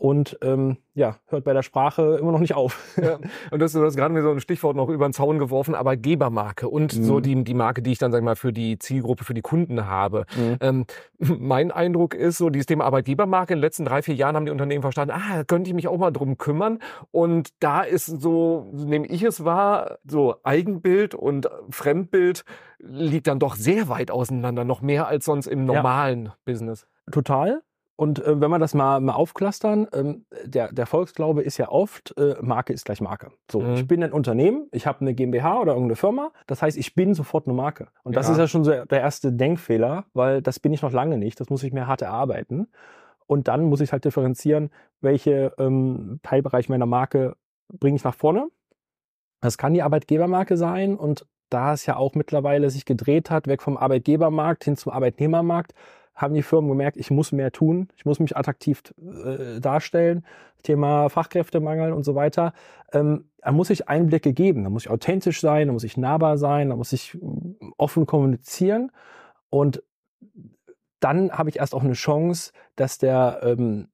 und 0.00 0.38
ähm, 0.42 0.76
ja, 0.94 1.16
hört 1.26 1.42
bei 1.44 1.52
der 1.52 1.62
Sprache 1.62 2.18
immer 2.20 2.30
noch 2.30 2.38
nicht 2.38 2.54
auf. 2.54 2.78
Ja. 3.02 3.18
Und 3.50 3.60
das, 3.60 3.72
du 3.72 3.84
hast 3.84 3.96
gerade 3.96 4.14
mir 4.14 4.22
so 4.22 4.30
ein 4.30 4.38
Stichwort 4.40 4.76
noch 4.76 4.88
über 4.88 5.08
den 5.08 5.12
Zaun 5.12 5.38
geworfen, 5.40 5.74
Arbeitgebermarke 5.74 6.68
und 6.68 6.96
Mhm. 6.96 7.02
so 7.02 7.18
die, 7.20 7.42
die 7.42 7.54
Marke, 7.54 7.82
die 7.82 7.90
ich 7.92 7.98
dann, 7.98 8.12
sag 8.12 8.18
ich 8.18 8.24
mal, 8.24 8.36
für 8.36 8.52
die 8.52 8.78
Zielgruppe, 8.78 9.24
für 9.24 9.34
die 9.34 9.42
Kunden 9.42 9.86
habe. 9.86 10.24
Mhm. 10.36 10.56
Ähm, 10.60 10.86
mein 11.18 11.72
Eindruck 11.72 12.14
ist 12.14 12.38
so, 12.38 12.48
dieses 12.48 12.66
Thema 12.66 12.84
Arbeitgebermarke, 12.84 13.52
in 13.54 13.58
den 13.58 13.62
letzten 13.62 13.84
drei, 13.84 14.02
vier 14.02 14.14
Jahren 14.14 14.36
haben 14.36 14.46
die 14.46 14.52
Unternehmen 14.52 14.82
verstanden, 14.82 15.14
ah, 15.16 15.42
könnte 15.44 15.68
ich 15.68 15.74
mich 15.74 15.88
auch 15.88 15.98
mal 15.98 16.12
drum 16.12 16.38
kümmern. 16.38 16.78
Und 17.10 17.50
da 17.60 17.82
ist 17.82 18.06
so, 18.06 18.70
nehme 18.72 19.06
ich 19.08 19.24
es 19.24 19.44
wahr, 19.44 19.98
so 20.06 20.36
Eigenbild 20.44 21.16
und 21.16 21.48
Fremdbild 21.70 22.44
liegt 22.78 23.26
dann 23.26 23.40
doch 23.40 23.56
sehr 23.56 23.88
weit 23.88 24.12
auseinander, 24.12 24.64
noch 24.64 24.80
mehr 24.80 25.08
als 25.08 25.24
sonst 25.24 25.48
im 25.48 25.60
Ja. 25.66 25.74
normalen 25.74 26.30
Business. 26.44 26.86
Total. 27.10 27.62
Und 28.00 28.24
äh, 28.24 28.40
wenn 28.40 28.48
wir 28.48 28.60
das 28.60 28.74
mal, 28.74 29.00
mal 29.00 29.14
aufklustern, 29.14 29.88
ähm, 29.92 30.24
der, 30.44 30.72
der 30.72 30.86
Volksglaube 30.86 31.42
ist 31.42 31.58
ja 31.58 31.68
oft, 31.68 32.16
äh, 32.16 32.36
Marke 32.40 32.72
ist 32.72 32.84
gleich 32.84 33.00
Marke. 33.00 33.32
So, 33.50 33.60
Mhm. 33.60 33.74
ich 33.74 33.88
bin 33.88 34.04
ein 34.04 34.12
Unternehmen, 34.12 34.68
ich 34.70 34.86
habe 34.86 35.00
eine 35.00 35.14
GmbH 35.14 35.58
oder 35.60 35.72
irgendeine 35.72 35.96
Firma, 35.96 36.30
das 36.46 36.62
heißt, 36.62 36.76
ich 36.76 36.94
bin 36.94 37.14
sofort 37.14 37.48
eine 37.48 37.56
Marke. 37.56 37.88
Und 38.04 38.14
das 38.14 38.26
Ja. 38.26 38.32
ist 38.34 38.38
ja 38.38 38.46
schon 38.46 38.62
so 38.62 38.70
der 38.70 39.00
erste 39.00 39.32
Denkfehler, 39.32 40.04
weil 40.14 40.40
das 40.42 40.60
bin 40.60 40.72
ich 40.72 40.80
noch 40.82 40.92
lange 40.92 41.18
nicht, 41.18 41.40
das 41.40 41.50
muss 41.50 41.64
ich 41.64 41.72
mir 41.72 41.88
hart 41.88 42.00
erarbeiten. 42.02 42.68
Und 43.26 43.48
dann 43.48 43.64
muss 43.64 43.80
ich 43.80 43.90
halt 43.90 44.04
differenzieren, 44.04 44.70
welche 45.00 45.52
ähm, 45.58 46.20
Teilbereich 46.22 46.68
meiner 46.68 46.86
Marke 46.86 47.34
bringe 47.68 47.96
ich 47.96 48.04
nach 48.04 48.14
vorne. 48.14 48.46
Das 49.40 49.58
kann 49.58 49.74
die 49.74 49.82
Arbeitgebermarke 49.82 50.56
sein 50.56 50.96
und 50.96 51.26
da 51.50 51.72
es 51.72 51.84
ja 51.84 51.96
auch 51.96 52.14
mittlerweile 52.14 52.70
sich 52.70 52.84
gedreht 52.84 53.28
hat, 53.28 53.48
weg 53.48 53.60
vom 53.60 53.76
Arbeitgebermarkt 53.76 54.62
hin 54.62 54.76
zum 54.76 54.92
Arbeitnehmermarkt, 54.92 55.74
haben 56.18 56.34
die 56.34 56.42
Firmen 56.42 56.68
gemerkt, 56.68 56.98
ich 56.98 57.10
muss 57.10 57.32
mehr 57.32 57.52
tun, 57.52 57.88
ich 57.96 58.04
muss 58.04 58.20
mich 58.20 58.36
attraktiv 58.36 58.82
äh, 59.24 59.60
darstellen. 59.60 60.24
Thema 60.62 61.08
Fachkräftemangel 61.08 61.92
und 61.92 62.04
so 62.04 62.14
weiter. 62.14 62.52
Ähm, 62.92 63.30
da 63.38 63.52
muss 63.52 63.70
ich 63.70 63.88
Einblicke 63.88 64.32
geben, 64.32 64.64
da 64.64 64.70
muss 64.70 64.84
ich 64.86 64.90
authentisch 64.90 65.40
sein, 65.40 65.68
da 65.68 65.72
muss 65.72 65.84
ich 65.84 65.96
nahbar 65.96 66.36
sein, 66.36 66.70
da 66.70 66.76
muss 66.76 66.92
ich 66.92 67.14
mm, 67.14 67.72
offen 67.76 68.06
kommunizieren. 68.06 68.90
Und 69.50 69.82
dann 71.00 71.30
habe 71.30 71.48
ich 71.48 71.60
erst 71.60 71.74
auch 71.74 71.84
eine 71.84 71.92
Chance, 71.92 72.52
dass 72.74 72.98
der 72.98 73.40
ähm, 73.42 73.88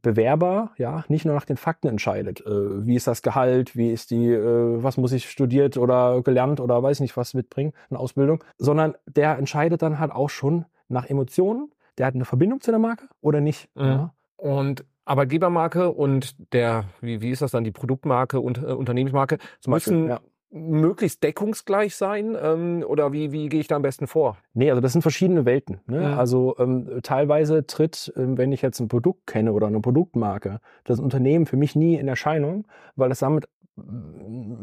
Bewerber 0.00 0.70
ja 0.78 1.04
nicht 1.08 1.26
nur 1.26 1.34
nach 1.34 1.44
den 1.44 1.58
Fakten 1.58 1.88
entscheidet. 1.88 2.40
Äh, 2.40 2.86
wie 2.86 2.96
ist 2.96 3.06
das 3.06 3.22
Gehalt, 3.22 3.76
wie 3.76 3.90
ist 3.92 4.10
die, 4.10 4.32
äh, 4.32 4.82
was 4.82 4.96
muss 4.96 5.12
ich 5.12 5.28
studiert 5.28 5.76
oder 5.76 6.22
gelernt 6.22 6.60
oder 6.60 6.82
weiß 6.82 7.00
nicht 7.00 7.16
was 7.16 7.34
mitbringen, 7.34 7.74
eine 7.90 7.98
Ausbildung, 7.98 8.42
sondern 8.56 8.94
der 9.06 9.36
entscheidet 9.36 9.82
dann 9.82 9.98
halt 9.98 10.12
auch 10.12 10.30
schon 10.30 10.64
nach 10.90 11.08
Emotionen. 11.08 11.70
Der 11.98 12.06
hat 12.06 12.14
eine 12.14 12.24
Verbindung 12.24 12.60
zu 12.60 12.70
der 12.70 12.80
Marke 12.80 13.08
oder 13.20 13.40
nicht. 13.40 13.68
Mhm. 13.74 13.84
Ja. 13.84 14.14
Und 14.36 14.84
Arbeitgebermarke 15.04 15.90
und 15.90 16.52
der, 16.52 16.84
wie, 17.00 17.20
wie 17.20 17.30
ist 17.30 17.42
das 17.42 17.50
dann, 17.50 17.64
die 17.64 17.72
Produktmarke 17.72 18.40
und 18.40 18.58
äh, 18.58 18.66
Unternehmensmarke, 18.66 19.38
Zum 19.60 19.72
Beispiel, 19.72 19.94
müssen 19.94 20.08
ja. 20.08 20.20
möglichst 20.50 21.22
deckungsgleich 21.22 21.96
sein? 21.96 22.36
Ähm, 22.40 22.84
oder 22.86 23.12
wie, 23.12 23.32
wie 23.32 23.48
gehe 23.48 23.60
ich 23.60 23.66
da 23.66 23.76
am 23.76 23.82
besten 23.82 24.06
vor? 24.06 24.36
Nee, 24.54 24.70
also 24.70 24.80
das 24.80 24.92
sind 24.92 25.02
verschiedene 25.02 25.44
Welten. 25.44 25.80
Ne? 25.86 25.98
Mhm. 25.98 26.18
Also 26.18 26.54
ähm, 26.58 27.00
teilweise 27.02 27.66
tritt, 27.66 28.12
ähm, 28.16 28.38
wenn 28.38 28.52
ich 28.52 28.62
jetzt 28.62 28.78
ein 28.78 28.88
Produkt 28.88 29.26
kenne 29.26 29.52
oder 29.52 29.66
eine 29.66 29.80
Produktmarke, 29.80 30.60
das 30.84 31.00
Unternehmen 31.00 31.46
für 31.46 31.56
mich 31.56 31.74
nie 31.74 31.96
in 31.96 32.06
Erscheinung, 32.06 32.66
weil 32.94 33.08
das 33.08 33.18
damit 33.18 33.48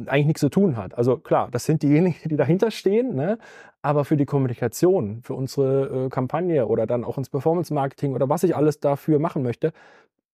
eigentlich 0.08 0.28
nichts 0.28 0.42
zu 0.42 0.50
tun 0.50 0.78
hat. 0.78 0.98
Also 0.98 1.18
klar, 1.18 1.50
das 1.52 1.66
sind 1.66 1.84
diejenigen, 1.84 2.16
die 2.30 2.36
dahinter 2.36 2.72
stehen, 2.72 3.16
ne? 3.16 3.38
aber 3.82 4.06
für 4.06 4.18
die 4.18 4.26
Kommunikation, 4.26 5.22
für 5.24 5.34
unsere 5.34 6.06
äh, 6.06 6.10
Kampagne 6.10 6.68
oder 6.68 6.86
dann 6.86 7.04
auch 7.04 7.18
ins 7.18 7.30
Performance-Marketing 7.30 8.14
oder 8.14 8.30
was 8.30 8.44
ich 8.44 8.56
alles 8.56 8.80
dafür 8.80 9.20
machen 9.20 9.44
möchte, 9.44 9.74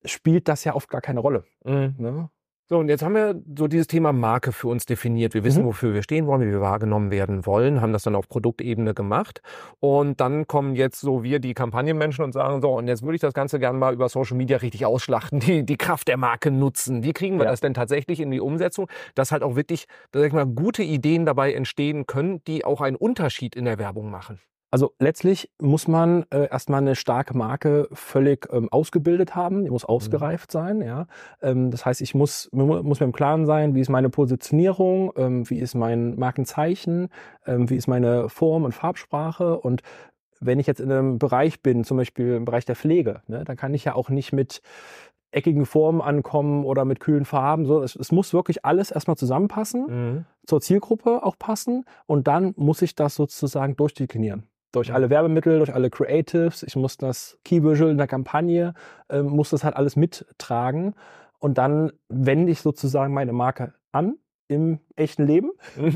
spielt 0.06 0.48
das 0.48 0.64
ja 0.64 0.76
oft 0.76 0.90
gar 0.90 1.02
keine 1.02 1.20
Rolle. 1.20 1.44
Mhm. 1.64 1.96
Ne? 1.98 2.30
So, 2.70 2.78
und 2.80 2.88
jetzt 2.88 3.04
haben 3.04 3.14
wir 3.14 3.36
so 3.58 3.68
dieses 3.68 3.88
Thema 3.88 4.14
Marke 4.14 4.54
für 4.54 4.70
uns 4.70 4.86
definiert. 4.86 5.34
Wir 5.34 5.44
wissen, 5.44 5.64
Mhm. 5.64 5.68
wofür 5.68 5.94
wir 5.94 6.02
stehen 6.02 6.28
wollen, 6.28 6.42
wie 6.42 6.50
wir 6.50 6.62
wahrgenommen 6.62 7.12
werden 7.12 7.46
wollen, 7.46 7.82
haben 7.82 7.92
das 7.92 8.04
dann 8.04 8.16
auf 8.16 8.30
Produktebene 8.30 8.94
gemacht. 8.94 9.42
Und 9.82 10.22
dann 10.22 10.48
kommen 10.48 10.74
jetzt 10.74 11.02
so 11.02 11.24
wir, 11.24 11.40
die 11.40 11.54
Kampagnenmenschen, 11.56 12.24
und 12.24 12.32
sagen, 12.32 12.62
so, 12.62 12.72
und 12.78 12.88
jetzt 12.88 13.04
würde 13.04 13.16
ich 13.16 13.22
das 13.22 13.34
Ganze 13.34 13.60
gerne 13.60 13.78
mal 13.78 13.94
über 13.94 14.08
Social 14.08 14.38
Media 14.38 14.58
richtig 14.58 14.86
ausschlachten, 14.86 15.40
die, 15.62 15.66
die 15.66 15.76
Kraft 15.78 16.08
der 16.08 16.16
Marke 16.18 16.52
nutzen. 16.52 17.04
Wie 17.04 17.12
kriegen 17.12 17.38
wir 17.38 17.46
Ja. 17.46 17.52
das 17.52 17.60
denn 17.60 17.74
tatsächlich 17.74 18.22
in 18.22 18.32
die 18.32 18.40
Umsetzung, 18.40 18.88
dass 19.14 19.34
halt 19.34 19.44
auch 19.44 19.58
wirklich, 19.58 19.86
sag 20.14 20.24
ich 20.26 20.32
mal, 20.34 20.46
gute 20.46 20.84
Ideen 20.84 21.26
dabei 21.26 21.54
entstehen 21.54 22.06
können, 22.08 22.42
die 22.48 22.64
auch 22.64 22.80
einen 22.80 22.96
Unterschied 22.96 23.56
in 23.58 23.66
der 23.66 23.78
Werbung 23.78 24.10
machen? 24.10 24.40
Also 24.74 24.96
letztlich 24.98 25.52
muss 25.62 25.88
man 25.88 26.26
äh, 26.32 26.48
erstmal 26.50 26.82
eine 26.82 26.96
starke 26.96 27.38
Marke 27.38 27.88
völlig 27.94 28.48
ähm, 28.52 28.70
ausgebildet 28.72 29.36
haben, 29.36 29.66
die 29.66 29.70
muss 29.70 29.86
ausgereift 29.86 30.52
sein, 30.52 30.82
ja. 30.82 31.06
Ähm, 31.44 31.70
das 31.70 31.86
heißt, 31.86 32.02
ich 32.02 32.16
muss, 32.16 32.50
mu- 32.52 32.82
muss 32.82 33.00
mir 33.00 33.06
im 33.06 33.12
Klaren 33.12 33.46
sein, 33.46 33.76
wie 33.76 33.82
ist 33.82 33.90
meine 33.90 34.10
Positionierung, 34.10 35.12
ähm, 35.16 35.48
wie 35.48 35.60
ist 35.60 35.76
mein 35.76 36.16
Markenzeichen, 36.18 37.10
ähm, 37.46 37.70
wie 37.70 37.76
ist 37.76 37.86
meine 37.86 38.30
Form- 38.30 38.64
und 38.64 38.72
Farbsprache 38.72 39.60
und 39.60 39.84
wenn 40.40 40.58
ich 40.58 40.66
jetzt 40.66 40.82
in 40.82 40.92
einem 40.92 41.20
Bereich 41.20 41.62
bin, 41.62 41.84
zum 41.84 41.98
Beispiel 41.98 42.34
im 42.34 42.46
Bereich 42.46 42.66
der 42.66 42.76
Pflege, 42.76 43.22
ne, 43.28 43.44
dann 43.44 43.56
kann 43.58 43.76
ich 43.76 43.84
ja 43.84 43.94
auch 43.94 44.10
nicht 44.10 44.34
mit 44.34 44.64
eckigen 45.30 45.68
Formen 45.68 46.02
ankommen 46.02 46.66
oder 46.66 46.84
mit 46.84 47.00
kühlen 47.00 47.26
Farben. 47.26 47.68
So, 47.68 47.84
es, 47.84 47.96
es 47.96 48.12
muss 48.12 48.34
wirklich 48.34 48.66
alles 48.66 48.90
erstmal 48.90 49.18
zusammenpassen 49.18 49.86
Mhm. 49.88 50.26
zur 50.48 50.62
Zielgruppe 50.62 51.24
auch 51.24 51.38
passen 51.38 51.86
und 52.08 52.28
dann 52.28 52.56
muss 52.58 52.82
ich 52.82 52.96
das 52.96 53.14
sozusagen 53.14 53.76
durchdeklinieren. 53.76 54.48
Durch 54.74 54.92
alle 54.92 55.10
Werbemittel, 55.10 55.60
durch 55.60 55.74
alle 55.74 55.90
Creatives, 55.90 56.64
ich 56.64 56.76
muss 56.76 56.98
das 56.98 57.38
Key 57.46 57.64
Visual 57.64 57.92
in 57.92 57.98
der 57.98 58.08
Kampagne, 58.08 58.74
ähm, 59.08 59.28
muss 59.28 59.52
das 59.52 59.64
halt 59.64 59.76
alles 59.76 59.96
mittragen. 59.96 60.96
Und 61.40 61.58
dann 61.58 61.92
wende 62.10 62.52
ich 62.52 62.60
sozusagen 62.60 63.14
meine 63.14 63.34
Marke 63.34 63.74
an 63.92 64.16
im 64.48 64.80
echten 64.96 65.26
Leben, 65.26 65.52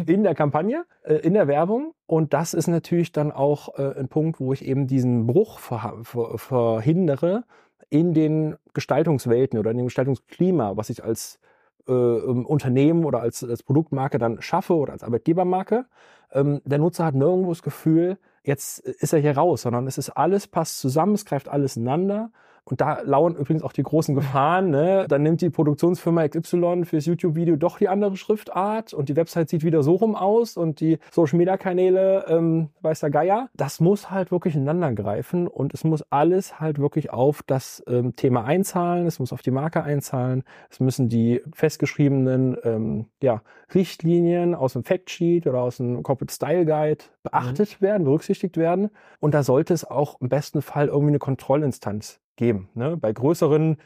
in 0.06 0.24
der 0.24 0.36
Kampagne, 0.36 0.86
äh, 1.04 1.16
in 1.16 1.34
der 1.34 1.48
Werbung. 1.48 1.94
Und 2.06 2.34
das 2.34 2.54
ist 2.54 2.68
natürlich 2.68 3.12
dann 3.12 3.32
auch 3.32 3.78
äh, 3.80 4.00
ein 4.00 4.10
Punkt, 4.10 4.40
wo 4.40 4.54
ich 4.54 4.64
eben 4.64 4.86
diesen 4.86 5.26
Bruch 5.26 5.60
verha- 5.60 6.04
ver 6.04 6.38
verhindere 6.38 7.46
in 7.90 8.14
den 8.14 8.58
Gestaltungswelten 8.74 9.58
oder 9.58 9.72
in 9.72 9.78
dem 9.78 9.88
Gestaltungsklima, 9.88 10.78
was 10.78 10.90
ich 10.92 11.04
als 11.04 11.40
äh, 11.88 11.94
ähm, 11.94 12.46
Unternehmen 12.46 13.06
oder 13.06 13.22
als, 13.22 13.44
als 13.44 13.64
Produktmarke 13.64 14.20
dann 14.20 14.42
schaffe 14.42 14.76
oder 14.76 14.94
als 14.94 15.04
Arbeitgebermarke. 15.04 15.86
Ähm, 16.32 16.62
der 16.64 16.78
Nutzer 16.78 17.06
hat 17.06 17.16
nirgendwo 17.16 17.50
das 17.50 17.64
Gefühl, 17.64 18.18
jetzt 18.48 18.80
ist 18.80 19.14
er 19.14 19.20
hier 19.20 19.38
raus, 19.38 19.62
sondern 19.62 19.86
es 19.88 19.98
ist 19.98 20.10
alles, 20.12 20.48
passt 20.48 20.80
zusammen, 20.80 21.14
es 21.14 21.26
greift 21.26 21.48
alles 21.50 21.78
ineinander. 21.78 22.32
Und 22.70 22.82
da 22.82 23.00
lauern 23.02 23.36
übrigens 23.36 23.64
auch 23.64 23.72
die 23.72 23.84
großen 23.84 24.14
Gefahren. 24.14 24.72
Ne? 24.72 25.06
Dann 25.08 25.24
nimmt 25.24 25.40
die 25.40 25.50
Produktionsfirma 25.50 26.28
XY 26.28 26.84
fürs 26.84 27.06
YouTube-Video 27.06 27.56
doch 27.56 27.78
die 27.78 27.88
andere 27.88 28.18
Schriftart 28.18 28.94
und 28.94 29.08
die 29.08 29.16
Website 29.16 29.50
sieht 29.50 29.64
wieder 29.64 29.84
so 29.84 29.96
rum 29.96 30.16
aus 30.16 30.58
und 30.58 30.82
die 30.82 31.00
Social-Media-Kanäle, 31.12 32.26
ähm, 32.28 32.70
weiß 32.82 33.00
der 33.00 33.10
Geier. 33.10 33.50
Das 33.56 33.80
muss 33.80 34.12
halt 34.12 34.32
wirklich 34.32 34.56
ineinander 34.56 34.92
greifen 34.94 35.48
und 35.48 35.74
es 35.74 35.86
muss 35.86 36.04
alles 36.10 36.60
halt 36.60 36.78
wirklich 36.78 37.10
auf 37.10 37.42
das 37.42 37.82
ähm, 37.88 38.18
Thema 38.18 38.44
einzahlen, 38.44 39.08
es 39.08 39.20
muss 39.20 39.32
auf 39.32 39.42
die 39.42 39.52
Marke 39.52 39.82
einzahlen, 39.84 40.44
es 40.70 40.82
müssen 40.82 41.08
die 41.08 41.42
festgeschriebenen 41.54 42.58
ähm, 42.66 43.06
ja, 43.22 43.44
Richtlinien 43.74 44.56
aus 44.56 44.74
dem 44.74 44.84
Factsheet 44.84 45.48
oder 45.48 45.62
aus 45.62 45.78
dem 45.78 46.04
Corporate 46.04 46.34
Style 46.34 46.66
Guide 46.66 47.06
beachtet 47.24 47.82
werden, 47.82 48.04
berücksichtigt 48.04 48.58
werden. 48.58 48.90
Und 49.22 49.34
da 49.34 49.44
sollte 49.44 49.74
es 49.74 49.86
auch 49.86 50.20
im 50.20 50.28
besten 50.28 50.62
Fall 50.62 50.88
irgendwie 50.88 51.12
eine 51.12 51.20
Kontrollinstanz 51.20 52.20
geben. 52.38 52.70
Ne? 52.74 52.96
Bei 52.96 53.12
größeren 53.12 53.78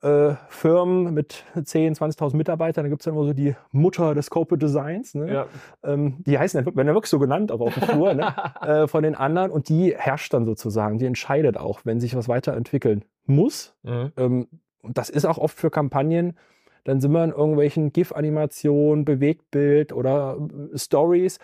äh, 0.00 0.34
Firmen 0.48 1.12
mit 1.12 1.44
10, 1.62 1.94
20.000 1.96 2.36
Mitarbeitern, 2.36 2.84
da 2.84 2.88
gibt 2.88 3.02
es 3.02 3.04
dann 3.04 3.14
immer 3.14 3.24
so 3.24 3.32
die 3.34 3.54
Mutter 3.72 4.14
des 4.14 4.30
Corporate 4.30 4.64
Designs. 4.64 5.14
Ne? 5.14 5.32
Ja. 5.32 5.46
Ähm, 5.82 6.22
die 6.24 6.38
heißen, 6.38 6.64
dann- 6.64 6.74
werden 6.76 6.86
ja 6.88 6.94
wirklich 6.94 7.10
so 7.10 7.18
genannt, 7.18 7.50
aber 7.52 7.66
auf 7.66 7.74
dem 7.74 7.82
Flur, 7.82 8.14
ne? 8.14 8.32
äh, 8.62 8.86
von 8.88 9.02
den 9.02 9.14
anderen. 9.16 9.50
Und 9.50 9.68
die 9.68 9.94
herrscht 9.96 10.32
dann 10.32 10.46
sozusagen, 10.46 10.98
die 10.98 11.06
entscheidet 11.06 11.56
auch, 11.58 11.80
wenn 11.84 12.00
sich 12.00 12.16
was 12.16 12.28
weiterentwickeln 12.28 13.04
muss. 13.26 13.74
Mhm. 13.82 14.12
Ähm, 14.16 14.48
und 14.82 14.96
das 14.96 15.10
ist 15.10 15.24
auch 15.24 15.36
oft 15.38 15.58
für 15.58 15.70
Kampagnen. 15.70 16.38
Dann 16.84 17.00
sind 17.00 17.10
wir 17.10 17.24
in 17.24 17.30
irgendwelchen 17.32 17.92
GIF-Animationen, 17.92 19.04
Bewegtbild 19.04 19.92
oder 19.92 20.38
äh, 20.72 20.78
Stories, 20.78 21.38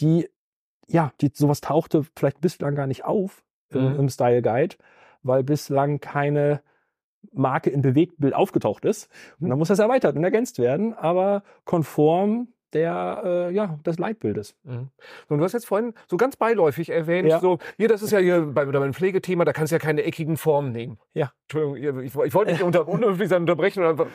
die, 0.00 0.26
ja, 0.88 1.12
die 1.20 1.30
sowas 1.34 1.60
tauchte 1.60 2.04
vielleicht 2.16 2.40
bislang 2.40 2.74
gar 2.74 2.86
nicht 2.86 3.04
auf 3.04 3.42
im, 3.68 3.92
Mhm. 3.92 4.00
im 4.00 4.08
Style 4.08 4.40
Guide, 4.40 4.76
weil 5.22 5.42
bislang 5.42 6.00
keine 6.00 6.62
Marke 7.32 7.70
in 7.70 7.82
Bewegtbild 7.82 8.34
aufgetaucht 8.34 8.84
ist. 8.84 9.08
Und 9.38 9.50
dann 9.50 9.58
muss 9.58 9.68
das 9.68 9.78
erweitert 9.78 10.16
und 10.16 10.24
ergänzt 10.24 10.58
werden, 10.58 10.94
aber 10.94 11.42
konform 11.64 12.48
der, 12.72 13.22
äh, 13.24 13.54
ja, 13.54 13.78
des 13.84 13.98
Leitbildes. 13.98 14.56
Mhm. 14.64 14.90
Und 15.28 15.38
du 15.38 15.44
hast 15.44 15.52
jetzt 15.52 15.66
vorhin 15.66 15.94
so 16.06 16.16
ganz 16.16 16.36
beiläufig 16.36 16.90
erwähnt, 16.90 17.28
Ja. 17.28 17.40
so, 17.40 17.58
hier, 17.76 17.88
das 17.88 18.02
ist 18.02 18.10
ja 18.12 18.18
hier 18.18 18.40
bei, 18.42 18.64
bei 18.64 18.78
meinem 18.78 18.94
Pflegethema, 18.94 19.44
da 19.44 19.52
kannst 19.52 19.72
du 19.72 19.76
ja 19.76 19.80
keine 19.80 20.02
eckigen 20.04 20.36
Formen 20.36 20.72
nehmen. 20.72 20.98
Ja. 21.14 21.32
Entschuldigung, 21.48 22.00
ich, 22.00 22.14
ich 22.14 22.34
wollte 22.34 22.52
nicht 22.52 22.62
unter, 22.62 22.86
unhöflich 22.88 23.28
sein, 23.28 23.42
unterbrechen, 23.42 23.84
oder 23.84 24.06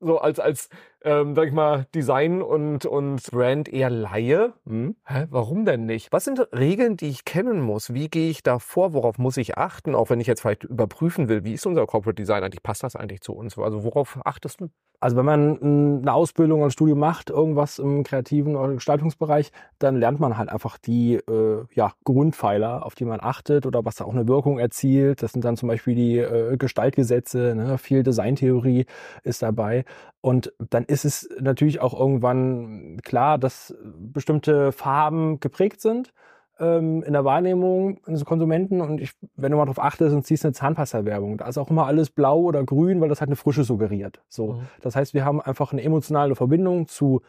so 0.00 0.18
als, 0.18 0.40
als 0.40 0.68
ähm, 1.04 1.34
sag 1.34 1.46
ich 1.46 1.52
mal, 1.52 1.86
Design 1.94 2.42
und, 2.42 2.86
und 2.86 3.22
Brand 3.30 3.68
eher 3.68 3.90
Laie. 3.90 4.52
Mhm. 4.64 4.96
Hä, 5.06 5.26
warum 5.30 5.64
denn 5.64 5.86
nicht? 5.86 6.12
Was 6.12 6.24
sind 6.24 6.40
Regeln, 6.52 6.96
die 6.96 7.08
ich 7.08 7.24
kennen 7.24 7.60
muss? 7.60 7.94
Wie 7.94 8.08
gehe 8.08 8.30
ich 8.30 8.42
da 8.42 8.58
vor? 8.58 8.92
Worauf 8.94 9.18
muss 9.18 9.36
ich 9.36 9.56
achten? 9.58 9.94
Auch 9.94 10.10
wenn 10.10 10.20
ich 10.20 10.26
jetzt 10.26 10.40
vielleicht 10.40 10.64
überprüfen 10.64 11.28
will, 11.28 11.44
wie 11.44 11.54
ist 11.54 11.66
unser 11.66 11.86
Corporate 11.86 12.20
Design 12.20 12.42
eigentlich? 12.42 12.62
Passt 12.62 12.82
das 12.82 12.96
eigentlich 12.96 13.20
zu 13.20 13.32
uns? 13.32 13.56
Also 13.58 13.84
worauf 13.84 14.18
achtest 14.24 14.60
du? 14.60 14.68
Also 15.02 15.16
wenn 15.16 15.24
man 15.24 15.60
eine 16.00 16.14
Ausbildung 16.14 16.60
oder 16.60 16.68
ein 16.68 16.70
Studium 16.70 17.00
macht, 17.00 17.28
irgendwas 17.28 17.80
im 17.80 18.04
kreativen 18.04 18.54
oder 18.54 18.72
Gestaltungsbereich, 18.74 19.50
dann 19.80 19.96
lernt 19.96 20.20
man 20.20 20.38
halt 20.38 20.48
einfach 20.48 20.78
die 20.78 21.14
äh, 21.14 21.64
ja, 21.74 21.92
Grundpfeiler, 22.04 22.86
auf 22.86 22.94
die 22.94 23.04
man 23.04 23.18
achtet 23.20 23.66
oder 23.66 23.84
was 23.84 23.96
da 23.96 24.04
auch 24.04 24.12
eine 24.12 24.28
Wirkung 24.28 24.60
erzielt. 24.60 25.20
Das 25.20 25.32
sind 25.32 25.44
dann 25.44 25.56
zum 25.56 25.68
Beispiel 25.68 25.96
die 25.96 26.18
äh, 26.18 26.56
Gestaltgesetze, 26.56 27.56
ne? 27.56 27.78
viel 27.78 28.04
Designtheorie 28.04 28.86
ist 29.24 29.42
dabei. 29.42 29.84
Und 30.20 30.52
dann 30.70 30.84
ist 30.84 31.04
es 31.04 31.28
natürlich 31.40 31.80
auch 31.80 31.98
irgendwann 31.98 33.00
klar, 33.02 33.38
dass 33.38 33.74
bestimmte 33.98 34.70
Farben 34.70 35.40
geprägt 35.40 35.80
sind 35.80 36.12
ähm, 36.58 37.02
in 37.02 37.12
der 37.12 37.24
Wahrnehmung 37.24 37.98
eines 38.06 38.24
Konsumenten. 38.24 38.80
Und 38.80 39.00
ich, 39.00 39.12
wenn 39.36 39.52
du 39.52 39.58
mal 39.58 39.64
darauf 39.64 39.82
achtest 39.82 40.14
und 40.14 40.24
ziehst 40.24 40.44
eine 40.44 40.52
Zahnpasta-Werbung, 40.52 41.38
da 41.38 41.46
ist 41.46 41.58
auch 41.58 41.70
immer 41.70 41.86
alles 41.86 42.10
blau 42.10 42.40
oder 42.40 42.64
grün, 42.64 43.00
weil 43.00 43.08
das 43.08 43.20
halt 43.20 43.28
eine 43.28 43.36
Frische 43.36 43.64
suggeriert. 43.64 44.22
So. 44.28 44.54
Mhm. 44.54 44.60
Das 44.80 44.96
heißt, 44.96 45.14
wir 45.14 45.24
haben 45.24 45.40
einfach 45.40 45.72
eine 45.72 45.82
emotionale 45.82 46.34
Verbindung 46.34 46.86
zu 46.88 47.22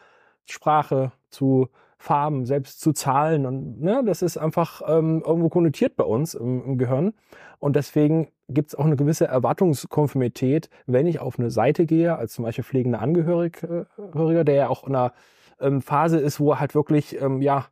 Sprache, 0.44 1.12
zu 1.30 1.68
Farben, 1.98 2.44
selbst 2.44 2.80
zu 2.80 2.92
Zahlen. 2.92 3.46
Und 3.46 3.80
ne, 3.80 4.02
das 4.04 4.22
ist 4.22 4.36
einfach 4.36 4.82
ähm, 4.86 5.22
irgendwo 5.24 5.48
konnotiert 5.48 5.96
bei 5.96 6.04
uns 6.04 6.34
im, 6.34 6.64
im 6.64 6.78
Gehirn. 6.78 7.14
Und 7.58 7.76
deswegen 7.76 8.28
gibt 8.48 8.68
es 8.68 8.74
auch 8.74 8.84
eine 8.84 8.96
gewisse 8.96 9.26
Erwartungskonformität, 9.26 10.68
wenn 10.86 11.06
ich 11.06 11.18
auf 11.18 11.38
eine 11.38 11.50
Seite 11.50 11.86
gehe, 11.86 12.16
als 12.16 12.34
zum 12.34 12.44
Beispiel 12.44 12.64
pflegender 12.64 13.00
Angehöriger, 13.00 14.44
der 14.44 14.54
ja 14.54 14.68
auch 14.68 14.86
in 14.86 14.94
einer 14.94 15.12
ähm, 15.60 15.80
Phase 15.80 16.18
ist, 16.18 16.40
wo 16.40 16.52
er 16.52 16.60
halt 16.60 16.74
wirklich 16.74 17.20
ähm, 17.20 17.40
ja, 17.40 17.66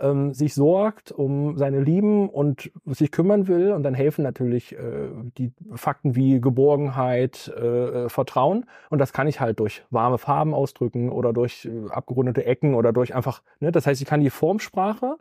ähm, 0.00 0.32
sich 0.32 0.54
sorgt 0.54 1.12
um 1.12 1.56
seine 1.56 1.80
Lieben 1.80 2.28
und 2.28 2.70
sich 2.86 3.10
kümmern 3.10 3.48
will. 3.48 3.72
Und 3.72 3.82
dann 3.82 3.94
helfen 3.94 4.22
natürlich 4.22 4.74
äh, 4.74 5.08
die 5.36 5.52
Fakten 5.74 6.14
wie 6.16 6.40
Geborgenheit, 6.40 7.48
äh, 7.48 8.08
Vertrauen. 8.08 8.66
Und 8.90 8.98
das 8.98 9.12
kann 9.12 9.26
ich 9.26 9.40
halt 9.40 9.60
durch 9.60 9.84
warme 9.90 10.18
Farben 10.18 10.54
ausdrücken 10.54 11.10
oder 11.10 11.32
durch 11.32 11.66
äh, 11.66 11.90
abgerundete 11.90 12.44
Ecken 12.44 12.74
oder 12.74 12.92
durch 12.92 13.14
einfach, 13.14 13.42
ne? 13.60 13.72
das 13.72 13.86
heißt, 13.86 14.00
ich 14.00 14.08
kann 14.08 14.20
die 14.20 14.30
Formsprache 14.30 15.16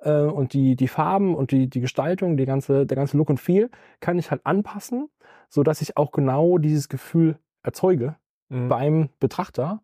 äh, 0.00 0.20
und 0.20 0.52
die, 0.52 0.76
die 0.76 0.88
Farben 0.88 1.34
und 1.34 1.50
die, 1.50 1.68
die 1.68 1.80
Gestaltung, 1.80 2.36
die 2.36 2.46
ganze, 2.46 2.86
der 2.86 2.96
ganze 2.96 3.16
Look 3.16 3.30
und 3.30 3.40
Feel, 3.40 3.70
kann 4.00 4.18
ich 4.18 4.30
halt 4.30 4.44
anpassen, 4.44 5.08
so 5.48 5.62
dass 5.62 5.80
ich 5.80 5.96
auch 5.96 6.12
genau 6.12 6.58
dieses 6.58 6.88
Gefühl 6.88 7.38
erzeuge 7.62 8.16
Mhm. 8.48 8.68
beim 8.68 9.08
Betrachter. 9.20 9.82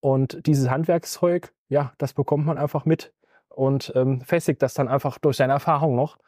Und 0.00 0.46
dieses 0.46 0.70
Handwerkszeug, 0.70 1.52
ja, 1.68 1.92
das 1.98 2.14
bekommt 2.14 2.46
man 2.46 2.58
einfach 2.58 2.84
mit 2.84 3.12
und 3.50 3.92
ähm, 3.94 4.20
festigt 4.22 4.62
das 4.62 4.74
dann 4.74 4.88
einfach 4.88 5.18
durch 5.18 5.36
seine 5.36 5.52
Erfahrung 5.52 5.96
noch, 5.96 6.18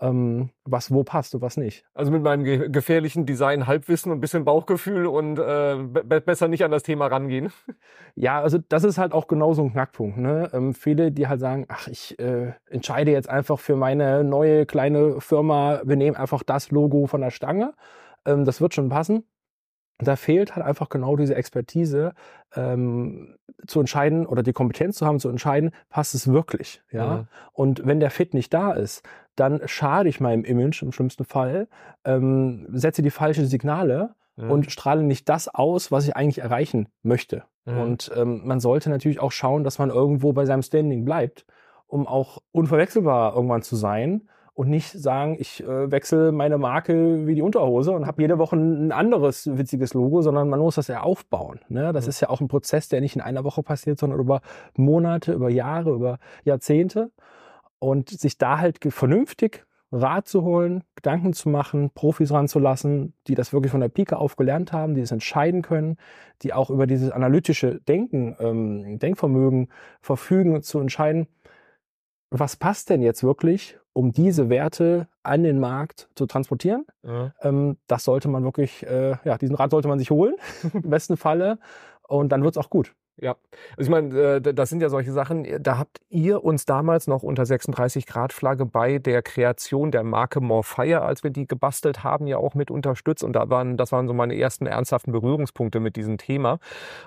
ähm, 0.00 0.50
was 0.64 0.90
wo 0.90 1.04
passt 1.04 1.34
und 1.34 1.42
was 1.42 1.56
nicht. 1.56 1.84
Also 1.94 2.10
mit 2.10 2.22
meinem 2.22 2.44
ge 2.44 2.68
gefährlichen 2.70 3.26
Design 3.26 3.66
Halbwissen 3.66 4.10
und 4.10 4.18
ein 4.18 4.20
bisschen 4.20 4.44
Bauchgefühl 4.44 5.06
und 5.06 5.38
äh, 5.38 5.76
be 5.76 6.20
besser 6.20 6.48
nicht 6.48 6.64
an 6.64 6.70
das 6.70 6.82
Thema 6.82 7.06
rangehen. 7.06 7.52
Ja, 8.14 8.42
also 8.42 8.58
das 8.68 8.84
ist 8.84 8.98
halt 8.98 9.14
auch 9.14 9.26
genau 9.26 9.54
so 9.54 9.62
ein 9.62 9.72
Knackpunkt. 9.72 10.18
Ne? 10.18 10.50
Ähm, 10.52 10.74
viele, 10.74 11.12
die 11.12 11.28
halt 11.28 11.40
sagen, 11.40 11.64
ach, 11.68 11.88
ich 11.88 12.18
äh, 12.18 12.52
entscheide 12.68 13.10
jetzt 13.10 13.26
einfach 13.26 13.58
für 13.58 13.74
meine 13.74 14.22
neue 14.22 14.66
kleine 14.66 15.18
Firma, 15.22 15.80
wir 15.82 15.96
nehmen 15.96 16.14
einfach 16.14 16.42
das 16.42 16.70
Logo 16.70 17.06
von 17.06 17.22
der 17.22 17.30
Stange. 17.30 17.72
Ähm, 18.26 18.44
das 18.44 18.60
wird 18.60 18.74
schon 18.74 18.90
passen. 18.90 19.24
Da 20.04 20.16
fehlt 20.16 20.56
halt 20.56 20.64
einfach 20.64 20.88
genau 20.88 21.16
diese 21.16 21.34
Expertise, 21.34 22.14
ähm, 22.54 23.36
zu 23.66 23.80
entscheiden 23.80 24.26
oder 24.26 24.42
die 24.42 24.52
Kompetenz 24.52 24.96
zu 24.96 25.06
haben, 25.06 25.20
zu 25.20 25.28
entscheiden, 25.28 25.70
passt 25.88 26.14
es 26.14 26.28
wirklich. 26.28 26.82
Ja? 26.90 27.16
Mhm. 27.16 27.26
Und 27.52 27.86
wenn 27.86 28.00
der 28.00 28.10
Fit 28.10 28.34
nicht 28.34 28.52
da 28.52 28.72
ist, 28.72 29.02
dann 29.36 29.60
schade 29.66 30.08
ich 30.08 30.20
meinem 30.20 30.44
Image 30.44 30.82
im 30.82 30.92
schlimmsten 30.92 31.24
Fall, 31.24 31.68
ähm, 32.04 32.66
setze 32.72 33.02
die 33.02 33.10
falschen 33.10 33.46
Signale 33.46 34.14
mhm. 34.36 34.50
und 34.50 34.72
strahle 34.72 35.02
nicht 35.02 35.28
das 35.28 35.48
aus, 35.48 35.92
was 35.92 36.06
ich 36.06 36.16
eigentlich 36.16 36.38
erreichen 36.38 36.88
möchte. 37.02 37.44
Mhm. 37.64 37.78
Und 37.78 38.10
ähm, 38.16 38.42
man 38.44 38.60
sollte 38.60 38.90
natürlich 38.90 39.20
auch 39.20 39.32
schauen, 39.32 39.64
dass 39.64 39.78
man 39.78 39.90
irgendwo 39.90 40.32
bei 40.32 40.44
seinem 40.44 40.62
Standing 40.62 41.04
bleibt, 41.04 41.46
um 41.86 42.06
auch 42.06 42.38
unverwechselbar 42.52 43.34
irgendwann 43.34 43.62
zu 43.62 43.76
sein 43.76 44.28
und 44.54 44.68
nicht 44.68 44.90
sagen, 44.90 45.36
ich 45.38 45.62
äh, 45.62 45.90
wechsle 45.90 46.30
meine 46.30 46.58
Marke 46.58 47.26
wie 47.26 47.34
die 47.34 47.42
Unterhose 47.42 47.92
und 47.92 48.06
habe 48.06 48.20
jede 48.20 48.38
Woche 48.38 48.56
ein 48.56 48.92
anderes 48.92 49.48
witziges 49.56 49.94
Logo, 49.94 50.20
sondern 50.20 50.48
man 50.50 50.60
muss 50.60 50.74
das 50.74 50.88
ja 50.88 51.00
aufbauen. 51.00 51.60
Ne? 51.68 51.92
Das 51.92 52.04
mhm. 52.04 52.10
ist 52.10 52.20
ja 52.20 52.28
auch 52.28 52.40
ein 52.40 52.48
Prozess, 52.48 52.88
der 52.88 53.00
nicht 53.00 53.16
in 53.16 53.22
einer 53.22 53.44
Woche 53.44 53.62
passiert, 53.62 53.98
sondern 53.98 54.20
über 54.20 54.42
Monate, 54.76 55.32
über 55.32 55.48
Jahre, 55.48 55.92
über 55.92 56.18
Jahrzehnte. 56.44 57.10
Und 57.78 58.10
sich 58.10 58.38
da 58.38 58.58
halt 58.58 58.78
vernünftig 58.92 59.64
Rat 59.90 60.26
zu 60.26 60.42
holen, 60.42 60.84
Gedanken 60.94 61.34
zu 61.34 61.50
machen, 61.50 61.90
Profis 61.90 62.32
ranzulassen, 62.32 63.12
die 63.26 63.34
das 63.34 63.52
wirklich 63.52 63.70
von 63.70 63.80
der 63.80 63.90
Pike 63.90 64.16
auf 64.16 64.36
gelernt 64.36 64.72
haben, 64.72 64.94
die 64.94 65.02
es 65.02 65.12
entscheiden 65.12 65.60
können, 65.60 65.98
die 66.42 66.54
auch 66.54 66.70
über 66.70 66.86
dieses 66.86 67.10
analytische 67.10 67.80
Denken, 67.80 68.36
ähm, 68.40 68.98
Denkvermögen 68.98 69.68
verfügen, 70.00 70.62
zu 70.62 70.78
entscheiden, 70.78 71.26
was 72.32 72.56
passt 72.56 72.90
denn 72.90 73.02
jetzt 73.02 73.22
wirklich, 73.22 73.78
um 73.92 74.12
diese 74.12 74.48
Werte 74.48 75.08
an 75.22 75.42
den 75.42 75.60
Markt 75.60 76.08
zu 76.14 76.26
transportieren. 76.26 76.86
Ja. 77.02 77.32
Ähm, 77.42 77.76
das 77.86 78.04
sollte 78.04 78.28
man 78.28 78.42
wirklich, 78.44 78.86
äh, 78.86 79.16
ja, 79.24 79.38
diesen 79.38 79.54
Rat 79.54 79.70
sollte 79.70 79.88
man 79.88 79.98
sich 79.98 80.10
holen, 80.10 80.34
im 80.72 80.88
besten 80.88 81.16
Falle. 81.16 81.58
Und 82.08 82.30
dann 82.30 82.42
wird's 82.42 82.58
auch 82.58 82.70
gut. 82.70 82.94
Ja, 83.20 83.36
also 83.76 83.82
ich 83.82 83.88
meine, 83.90 84.18
äh, 84.18 84.40
das 84.54 84.70
sind 84.70 84.80
ja 84.80 84.88
solche 84.88 85.12
Sachen, 85.12 85.46
da 85.62 85.76
habt 85.76 86.00
ihr 86.08 86.42
uns 86.42 86.64
damals 86.64 87.06
noch 87.06 87.22
unter 87.22 87.44
36 87.44 88.06
Grad 88.06 88.32
Flagge 88.32 88.64
bei 88.64 88.98
der 88.98 89.22
Kreation 89.22 89.90
der 89.90 90.02
Marke 90.02 90.40
Morfire, 90.40 91.02
als 91.02 91.22
wir 91.22 91.30
die 91.30 91.46
gebastelt 91.46 92.02
haben, 92.02 92.26
ja 92.26 92.38
auch 92.38 92.54
mit 92.54 92.70
unterstützt 92.70 93.22
und 93.22 93.34
da 93.34 93.50
waren, 93.50 93.76
das 93.76 93.92
waren 93.92 94.08
so 94.08 94.14
meine 94.14 94.34
ersten 94.34 94.64
ernsthaften 94.64 95.12
Berührungspunkte 95.12 95.78
mit 95.78 95.96
diesem 95.96 96.16
Thema. 96.16 96.58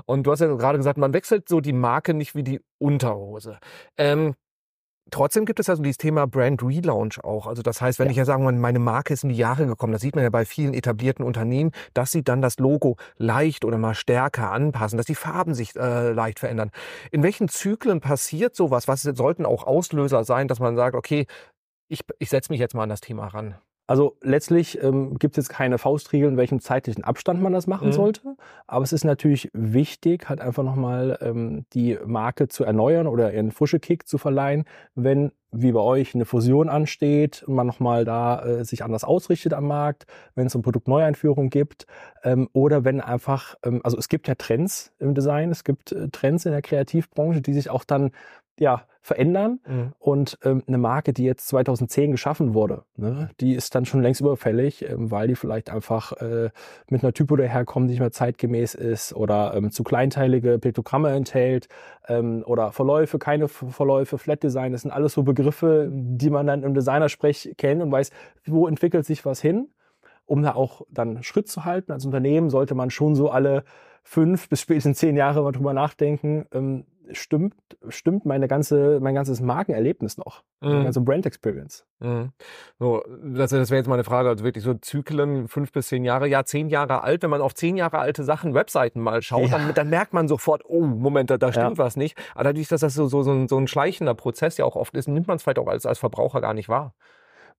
Und 0.05 0.27
du 0.27 0.31
hast 0.31 0.41
ja 0.41 0.47
gerade 0.55 0.77
gesagt, 0.77 0.99
man 0.99 1.13
wechselt 1.13 1.49
so 1.49 1.59
die 1.59 1.73
Marke 1.73 2.13
nicht 2.13 2.35
wie 2.35 2.43
die 2.43 2.61
Unterhose. 2.77 3.57
Ähm, 3.97 4.35
Trotzdem 5.11 5.45
gibt 5.45 5.59
es 5.59 5.67
ja 5.67 5.75
so 5.75 5.83
dieses 5.83 5.97
Thema 5.97 6.25
Brand 6.25 6.63
Relaunch 6.63 7.23
auch. 7.23 7.45
Also 7.45 7.61
das 7.61 7.79
heißt, 7.79 7.99
wenn 7.99 8.07
ja. 8.07 8.11
ich 8.11 8.17
ja 8.17 8.25
sagen, 8.25 8.59
meine 8.59 8.79
Marke 8.79 9.13
ist 9.13 9.23
in 9.23 9.29
die 9.29 9.37
Jahre 9.37 9.67
gekommen, 9.67 9.93
das 9.93 10.01
sieht 10.01 10.15
man 10.15 10.23
ja 10.23 10.31
bei 10.31 10.45
vielen 10.45 10.73
etablierten 10.73 11.23
Unternehmen, 11.23 11.71
dass 11.93 12.11
sie 12.11 12.23
dann 12.23 12.41
das 12.41 12.57
Logo 12.57 12.97
leicht 13.17 13.65
oder 13.65 13.77
mal 13.77 13.93
stärker 13.93 14.51
anpassen, 14.51 14.97
dass 14.97 15.05
die 15.05 15.15
Farben 15.15 15.53
sich 15.53 15.75
äh, 15.75 16.11
leicht 16.11 16.39
verändern. 16.39 16.71
In 17.11 17.21
welchen 17.21 17.49
Zyklen 17.49 18.01
passiert 18.01 18.55
sowas? 18.55 18.87
Was 18.87 19.03
sollten 19.03 19.45
auch 19.45 19.63
Auslöser 19.63 20.23
sein, 20.23 20.47
dass 20.47 20.59
man 20.59 20.75
sagt, 20.75 20.95
okay, 20.95 21.27
ich, 21.87 22.01
ich 22.17 22.29
setze 22.29 22.51
mich 22.51 22.59
jetzt 22.59 22.73
mal 22.73 22.83
an 22.83 22.89
das 22.89 23.01
Thema 23.01 23.27
ran? 23.27 23.55
Also 23.87 24.17
letztlich 24.21 24.81
ähm, 24.81 25.17
gibt 25.19 25.37
es 25.37 25.45
jetzt 25.45 25.55
keine 25.55 25.77
Faustregel, 25.77 26.29
in 26.29 26.37
welchem 26.37 26.59
zeitlichen 26.59 27.03
Abstand 27.03 27.41
man 27.41 27.53
das 27.53 27.67
machen 27.67 27.89
mhm. 27.89 27.93
sollte. 27.93 28.35
Aber 28.65 28.83
es 28.83 28.93
ist 28.93 29.03
natürlich 29.03 29.49
wichtig, 29.53 30.27
halt 30.27 30.41
einfach 30.41 30.63
nochmal 30.63 31.17
ähm, 31.21 31.65
die 31.73 31.97
Marke 32.05 32.47
zu 32.47 32.63
erneuern 32.63 33.07
oder 33.07 33.33
ihren 33.33 33.51
frische 33.51 33.79
Kick 33.79 34.07
zu 34.07 34.17
verleihen, 34.17 34.65
wenn 34.95 35.31
wie 35.57 35.71
bei 35.71 35.79
euch 35.79 36.15
eine 36.15 36.25
Fusion 36.25 36.67
ansteht 36.67 37.43
und 37.47 37.55
man 37.55 37.67
nochmal 37.67 38.03
da 38.03 38.43
äh, 38.43 38.65
sich 38.65 38.83
anders 38.83 39.03
ausrichtet 39.03 39.53
am 39.53 39.67
Markt, 39.67 40.05
wenn 40.33 40.47
es 40.47 40.55
eine 40.55 40.63
Produktneueinführung 40.63 41.49
gibt 41.49 41.85
ähm, 42.23 42.49
oder 42.51 42.83
wenn 42.83 42.99
einfach, 42.99 43.55
ähm, 43.63 43.79
also 43.83 43.97
es 43.97 44.09
gibt 44.09 44.27
ja 44.27 44.35
Trends 44.35 44.93
im 44.99 45.13
Design, 45.13 45.51
es 45.51 45.63
gibt 45.63 45.91
äh, 45.93 46.09
Trends 46.09 46.45
in 46.45 46.51
der 46.51 46.61
Kreativbranche, 46.61 47.41
die 47.41 47.53
sich 47.53 47.69
auch 47.69 47.85
dann 47.85 48.11
ja, 48.59 48.83
verändern. 49.05 49.59
Mhm. 49.67 49.93
Und 49.99 50.39
ähm, 50.43 50.63
eine 50.65 50.79
Marke, 50.79 51.13
die 51.13 51.25
jetzt 51.25 51.47
2010 51.49 52.11
geschaffen 52.11 52.55
wurde, 52.55 52.83
ne, 52.95 53.29
die 53.39 53.53
ist 53.53 53.75
dann 53.75 53.85
schon 53.85 54.01
längst 54.01 54.19
überfällig, 54.19 54.89
ähm, 54.89 55.11
weil 55.11 55.27
die 55.27 55.35
vielleicht 55.35 55.69
einfach 55.69 56.13
äh, 56.13 56.49
mit 56.89 57.03
einer 57.03 57.13
Typo 57.13 57.35
daherkommt, 57.35 57.87
die 57.87 57.91
nicht 57.91 57.99
mehr 57.99 58.11
zeitgemäß 58.11 58.73
ist 58.73 59.13
oder 59.13 59.53
ähm, 59.53 59.69
zu 59.69 59.83
kleinteilige 59.83 60.57
Piktogramme 60.57 61.11
enthält 61.11 61.67
ähm, 62.07 62.43
oder 62.47 62.71
Verläufe, 62.71 63.19
keine 63.19 63.47
Verläufe, 63.47 64.17
Flat 64.17 64.41
Design. 64.41 64.71
Das 64.71 64.81
sind 64.81 64.91
alles 64.91 65.13
so 65.13 65.21
Begriffe, 65.21 65.87
die 65.91 66.31
man 66.31 66.47
dann 66.47 66.63
im 66.63 66.73
Designersprech 66.73 67.53
kennt 67.57 67.83
und 67.83 67.91
weiß, 67.91 68.09
wo 68.47 68.67
entwickelt 68.67 69.05
sich 69.05 69.23
was 69.23 69.39
hin. 69.39 69.69
Um 70.25 70.41
da 70.41 70.55
auch 70.55 70.81
dann 70.89 71.21
Schritt 71.21 71.47
zu 71.47 71.65
halten 71.65 71.91
als 71.91 72.03
Unternehmen, 72.03 72.49
sollte 72.49 72.73
man 72.73 72.89
schon 72.89 73.13
so 73.13 73.29
alle 73.29 73.63
fünf 74.01 74.49
bis 74.49 74.61
spätestens 74.61 74.97
zehn 74.97 75.15
Jahre 75.17 75.43
mal 75.43 75.51
drüber 75.51 75.73
nachdenken, 75.73 76.45
ähm, 76.51 76.85
stimmt, 77.11 77.55
stimmt 77.89 78.25
meine 78.25 78.47
ganze, 78.47 78.99
mein 79.01 79.15
ganzes 79.15 79.41
Markenerlebnis 79.41 80.17
noch. 80.17 80.43
Mhm. 80.61 80.69
Meine 80.69 80.83
ganze 80.85 81.01
Brand 81.01 81.25
Experience. 81.25 81.85
Mhm. 81.99 82.31
So, 82.79 83.03
das, 83.23 83.51
das 83.51 83.69
wäre 83.69 83.79
jetzt 83.79 83.87
mal 83.87 83.95
eine 83.95 84.03
Frage, 84.03 84.29
also 84.29 84.43
wirklich 84.43 84.63
so 84.63 84.73
Zyklen, 84.73 85.47
fünf 85.47 85.71
bis 85.71 85.87
zehn 85.87 86.03
Jahre, 86.03 86.27
ja, 86.27 86.43
zehn 86.43 86.69
Jahre 86.69 87.03
alt, 87.03 87.23
wenn 87.23 87.29
man 87.29 87.41
auf 87.41 87.53
zehn 87.53 87.77
Jahre 87.77 87.99
alte 87.99 88.23
Sachen, 88.23 88.53
Webseiten 88.53 88.99
mal 89.01 89.21
schaut, 89.21 89.49
ja. 89.49 89.57
dann, 89.57 89.73
dann, 89.73 89.89
merkt 89.89 90.13
man 90.13 90.27
sofort, 90.27 90.63
oh, 90.65 90.81
Moment, 90.81 91.29
da, 91.29 91.37
da 91.37 91.51
stimmt 91.51 91.77
ja. 91.77 91.83
was 91.83 91.95
nicht. 91.95 92.17
Aber 92.33 92.45
dadurch, 92.45 92.67
dass 92.67 92.81
das 92.81 92.93
so, 92.93 93.07
so, 93.07 93.23
so, 93.23 93.31
ein, 93.31 93.47
so 93.47 93.57
ein 93.57 93.67
schleichender 93.67 94.15
Prozess 94.15 94.57
ja 94.57 94.65
auch 94.65 94.75
oft 94.75 94.95
ist, 94.95 95.07
nimmt 95.07 95.27
man 95.27 95.37
es 95.37 95.43
vielleicht 95.43 95.59
auch 95.59 95.67
als, 95.67 95.85
als 95.85 95.99
Verbraucher 95.99 96.41
gar 96.41 96.53
nicht 96.53 96.69
wahr. 96.69 96.93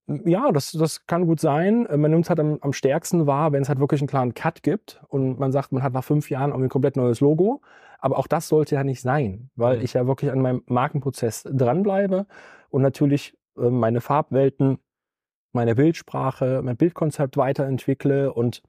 Ja, 0.08 0.52
das, 0.52 0.70
das 0.72 1.06
kann 1.06 1.26
gut 1.26 1.40
sein. 1.40 1.88
Man 1.90 2.10
nimmt 2.12 2.24
es 2.24 2.30
halt 2.30 2.38
am, 2.38 2.58
am 2.60 2.72
stärksten 2.72 3.26
wahr, 3.26 3.52
wenn 3.52 3.62
es 3.62 3.68
halt 3.68 3.80
wirklich 3.80 4.00
einen 4.00 4.08
klaren 4.08 4.34
Cut 4.34 4.62
gibt 4.62 5.02
und 5.08 5.38
man 5.40 5.50
sagt, 5.50 5.72
man 5.72 5.82
hat 5.82 5.94
nach 5.94 6.04
fünf 6.04 6.30
Jahren 6.30 6.50
irgendwie 6.50 6.66
ein 6.66 6.70
komplett 6.70 6.96
neues 6.96 7.20
Logo. 7.20 7.60
Aber 7.98 8.18
auch 8.18 8.28
das 8.28 8.46
sollte 8.46 8.76
ja 8.76 8.84
nicht 8.84 9.00
sein, 9.00 9.50
weil 9.56 9.78
mhm. 9.78 9.84
ich 9.84 9.94
ja 9.94 10.06
wirklich 10.06 10.30
an 10.30 10.40
meinem 10.40 10.62
Markenprozess 10.66 11.42
dranbleibe 11.50 12.26
und 12.70 12.82
natürlich 12.82 13.36
äh, 13.56 13.68
meine 13.68 14.00
Farbwelten, 14.00 14.78
meine 15.52 15.74
Bildsprache, 15.74 16.60
mein 16.62 16.76
Bildkonzept 16.76 17.36
weiterentwickle 17.36 18.32
und 18.32 18.62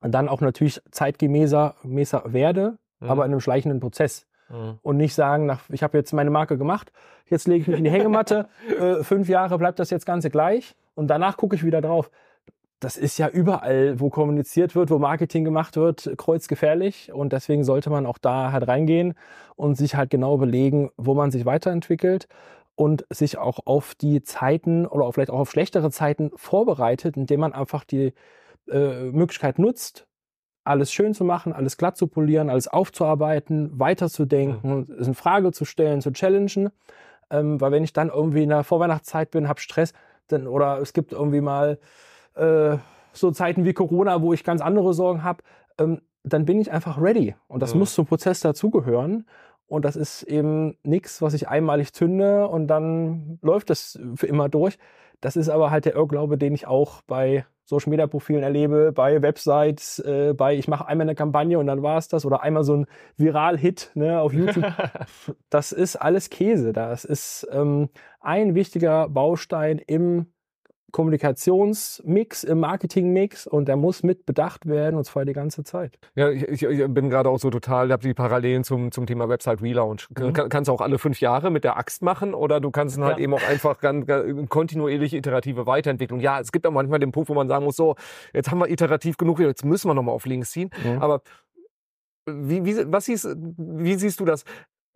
dann 0.00 0.28
auch 0.28 0.40
natürlich 0.40 0.80
zeitgemäßer 0.92 1.74
werde, 1.84 2.78
mhm. 3.00 3.10
aber 3.10 3.26
in 3.26 3.32
einem 3.32 3.40
schleichenden 3.40 3.80
Prozess. 3.80 4.26
Mhm. 4.48 4.78
Und 4.82 4.96
nicht 4.96 5.14
sagen, 5.14 5.46
nach, 5.46 5.60
ich 5.68 5.82
habe 5.82 5.98
jetzt 5.98 6.12
meine 6.12 6.30
Marke 6.30 6.58
gemacht, 6.58 6.92
jetzt 7.28 7.46
lege 7.46 7.62
ich 7.62 7.68
mich 7.68 7.78
in 7.78 7.84
die 7.84 7.90
Hängematte, 7.90 8.48
äh, 8.80 9.02
fünf 9.02 9.28
Jahre 9.28 9.58
bleibt 9.58 9.78
das 9.78 9.90
jetzt 9.90 10.06
Ganze 10.06 10.30
gleich 10.30 10.74
und 10.94 11.08
danach 11.08 11.36
gucke 11.36 11.56
ich 11.56 11.64
wieder 11.64 11.80
drauf 11.80 12.10
das 12.80 12.96
ist 12.96 13.18
ja 13.18 13.28
überall, 13.28 13.98
wo 13.98 14.08
kommuniziert 14.08 14.74
wird, 14.74 14.90
wo 14.90 14.98
Marketing 14.98 15.44
gemacht 15.44 15.76
wird, 15.76 16.12
kreuzgefährlich. 16.16 17.12
Und 17.12 17.32
deswegen 17.32 17.64
sollte 17.64 17.90
man 17.90 18.06
auch 18.06 18.18
da 18.18 18.52
halt 18.52 18.68
reingehen 18.68 19.14
und 19.56 19.74
sich 19.76 19.96
halt 19.96 20.10
genau 20.10 20.34
überlegen, 20.34 20.90
wo 20.96 21.14
man 21.14 21.30
sich 21.30 21.44
weiterentwickelt 21.44 22.28
und 22.76 23.04
sich 23.10 23.38
auch 23.38 23.58
auf 23.64 23.96
die 23.96 24.22
Zeiten 24.22 24.86
oder 24.86 25.12
vielleicht 25.12 25.30
auch 25.30 25.40
auf 25.40 25.50
schlechtere 25.50 25.90
Zeiten 25.90 26.30
vorbereitet, 26.36 27.16
indem 27.16 27.40
man 27.40 27.52
einfach 27.52 27.82
die 27.82 28.12
äh, 28.70 29.10
Möglichkeit 29.10 29.58
nutzt, 29.58 30.06
alles 30.68 30.92
schön 30.92 31.14
zu 31.14 31.24
machen, 31.24 31.52
alles 31.52 31.76
glatt 31.76 31.96
zu 31.96 32.06
polieren, 32.06 32.50
alles 32.50 32.68
aufzuarbeiten, 32.68 33.78
weiterzudenken, 33.78 34.86
mhm. 34.88 34.96
es 35.00 35.06
in 35.06 35.14
Frage 35.14 35.52
zu 35.52 35.64
stellen, 35.64 36.00
zu 36.00 36.12
challengen. 36.12 36.70
Ähm, 37.30 37.60
weil 37.60 37.72
wenn 37.72 37.84
ich 37.84 37.92
dann 37.92 38.08
irgendwie 38.08 38.42
in 38.42 38.48
der 38.48 38.64
Vorweihnachtszeit 38.64 39.30
bin, 39.30 39.48
habe 39.48 39.60
Stress, 39.60 39.92
dann, 40.28 40.46
oder 40.46 40.78
es 40.80 40.92
gibt 40.92 41.12
irgendwie 41.12 41.40
mal 41.40 41.78
äh, 42.34 42.76
so 43.12 43.30
Zeiten 43.30 43.64
wie 43.64 43.72
Corona, 43.72 44.22
wo 44.22 44.32
ich 44.32 44.44
ganz 44.44 44.60
andere 44.60 44.94
Sorgen 44.94 45.24
habe, 45.24 45.42
ähm, 45.78 46.00
dann 46.22 46.44
bin 46.44 46.60
ich 46.60 46.70
einfach 46.70 47.00
ready. 47.00 47.34
Und 47.48 47.62
das 47.62 47.74
mhm. 47.74 47.80
muss 47.80 47.94
zum 47.94 48.06
Prozess 48.06 48.40
dazugehören. 48.40 49.26
Und 49.68 49.84
das 49.84 49.96
ist 49.96 50.22
eben 50.22 50.76
nichts, 50.82 51.22
was 51.22 51.34
ich 51.34 51.48
einmalig 51.48 51.92
zünde 51.92 52.48
und 52.48 52.66
dann 52.66 53.38
läuft 53.42 53.70
das 53.70 53.98
für 54.16 54.26
immer 54.26 54.48
durch. 54.48 54.78
Das 55.20 55.36
ist 55.36 55.48
aber 55.48 55.70
halt 55.70 55.84
der 55.84 55.94
Irrglaube, 55.94 56.38
den 56.38 56.54
ich 56.54 56.66
auch 56.66 57.02
bei 57.02 57.44
Social 57.64 57.90
Media 57.90 58.06
Profilen 58.06 58.42
erlebe, 58.42 58.92
bei 58.92 59.20
Websites, 59.20 59.98
äh, 59.98 60.32
bei 60.32 60.56
ich 60.56 60.68
mache 60.68 60.86
einmal 60.86 61.04
eine 61.04 61.14
Kampagne 61.14 61.58
und 61.58 61.66
dann 61.66 61.82
war 61.82 61.98
es 61.98 62.08
das 62.08 62.24
oder 62.24 62.42
einmal 62.42 62.64
so 62.64 62.76
ein 62.76 62.86
Viral-Hit 63.18 63.90
ne, 63.94 64.20
auf 64.20 64.32
YouTube. 64.32 64.64
das 65.50 65.72
ist 65.72 65.96
alles 65.96 66.30
Käse. 66.30 66.72
Das 66.72 67.04
ist 67.04 67.46
ähm, 67.52 67.90
ein 68.20 68.54
wichtiger 68.54 69.10
Baustein 69.10 69.78
im 69.78 70.32
Kommunikationsmix, 70.90 72.44
im 72.44 72.60
Marketingmix 72.60 73.46
und 73.46 73.68
der 73.68 73.76
muss 73.76 74.02
mit 74.02 74.24
bedacht 74.24 74.66
werden 74.66 74.96
und 74.96 75.04
zwar 75.04 75.24
die 75.24 75.34
ganze 75.34 75.62
Zeit. 75.62 75.98
Ja, 76.14 76.30
ich, 76.30 76.62
ich 76.62 76.86
bin 76.88 77.10
gerade 77.10 77.28
auch 77.28 77.38
so 77.38 77.50
total, 77.50 77.86
ich 77.86 77.92
habe 77.92 78.02
die 78.02 78.14
Parallelen 78.14 78.64
zum, 78.64 78.90
zum 78.90 79.06
Thema 79.06 79.28
Website 79.28 79.60
Relaunch. 79.60 80.08
Mhm. 80.10 80.32
Kann, 80.32 80.48
kannst 80.48 80.68
du 80.68 80.72
auch 80.72 80.80
alle 80.80 80.98
fünf 80.98 81.20
Jahre 81.20 81.50
mit 81.50 81.64
der 81.64 81.76
Axt 81.76 82.02
machen 82.02 82.32
oder 82.32 82.60
du 82.60 82.70
kannst 82.70 82.98
halt 82.98 83.18
ja. 83.18 83.24
eben 83.24 83.34
auch 83.34 83.46
einfach 83.46 83.80
ganz, 83.80 84.06
ganz 84.06 84.48
kontinuierlich 84.48 85.12
iterative 85.14 85.66
Weiterentwicklung. 85.66 86.20
Ja, 86.20 86.40
es 86.40 86.52
gibt 86.52 86.66
auch 86.66 86.72
manchmal 86.72 87.00
den 87.00 87.12
Punkt, 87.12 87.28
wo 87.28 87.34
man 87.34 87.48
sagen 87.48 87.64
muss, 87.64 87.76
so, 87.76 87.96
jetzt 88.32 88.50
haben 88.50 88.58
wir 88.58 88.70
iterativ 88.70 89.18
genug, 89.18 89.40
jetzt 89.40 89.64
müssen 89.64 89.88
wir 89.88 89.94
nochmal 89.94 90.14
auf 90.14 90.24
links 90.24 90.52
ziehen. 90.52 90.70
Mhm. 90.84 91.02
Aber 91.02 91.22
wie, 92.28 92.64
wie, 92.64 92.92
was 92.92 93.06
siehst, 93.06 93.26
wie 93.56 93.94
siehst 93.94 94.20
du 94.20 94.24
das? 94.24 94.44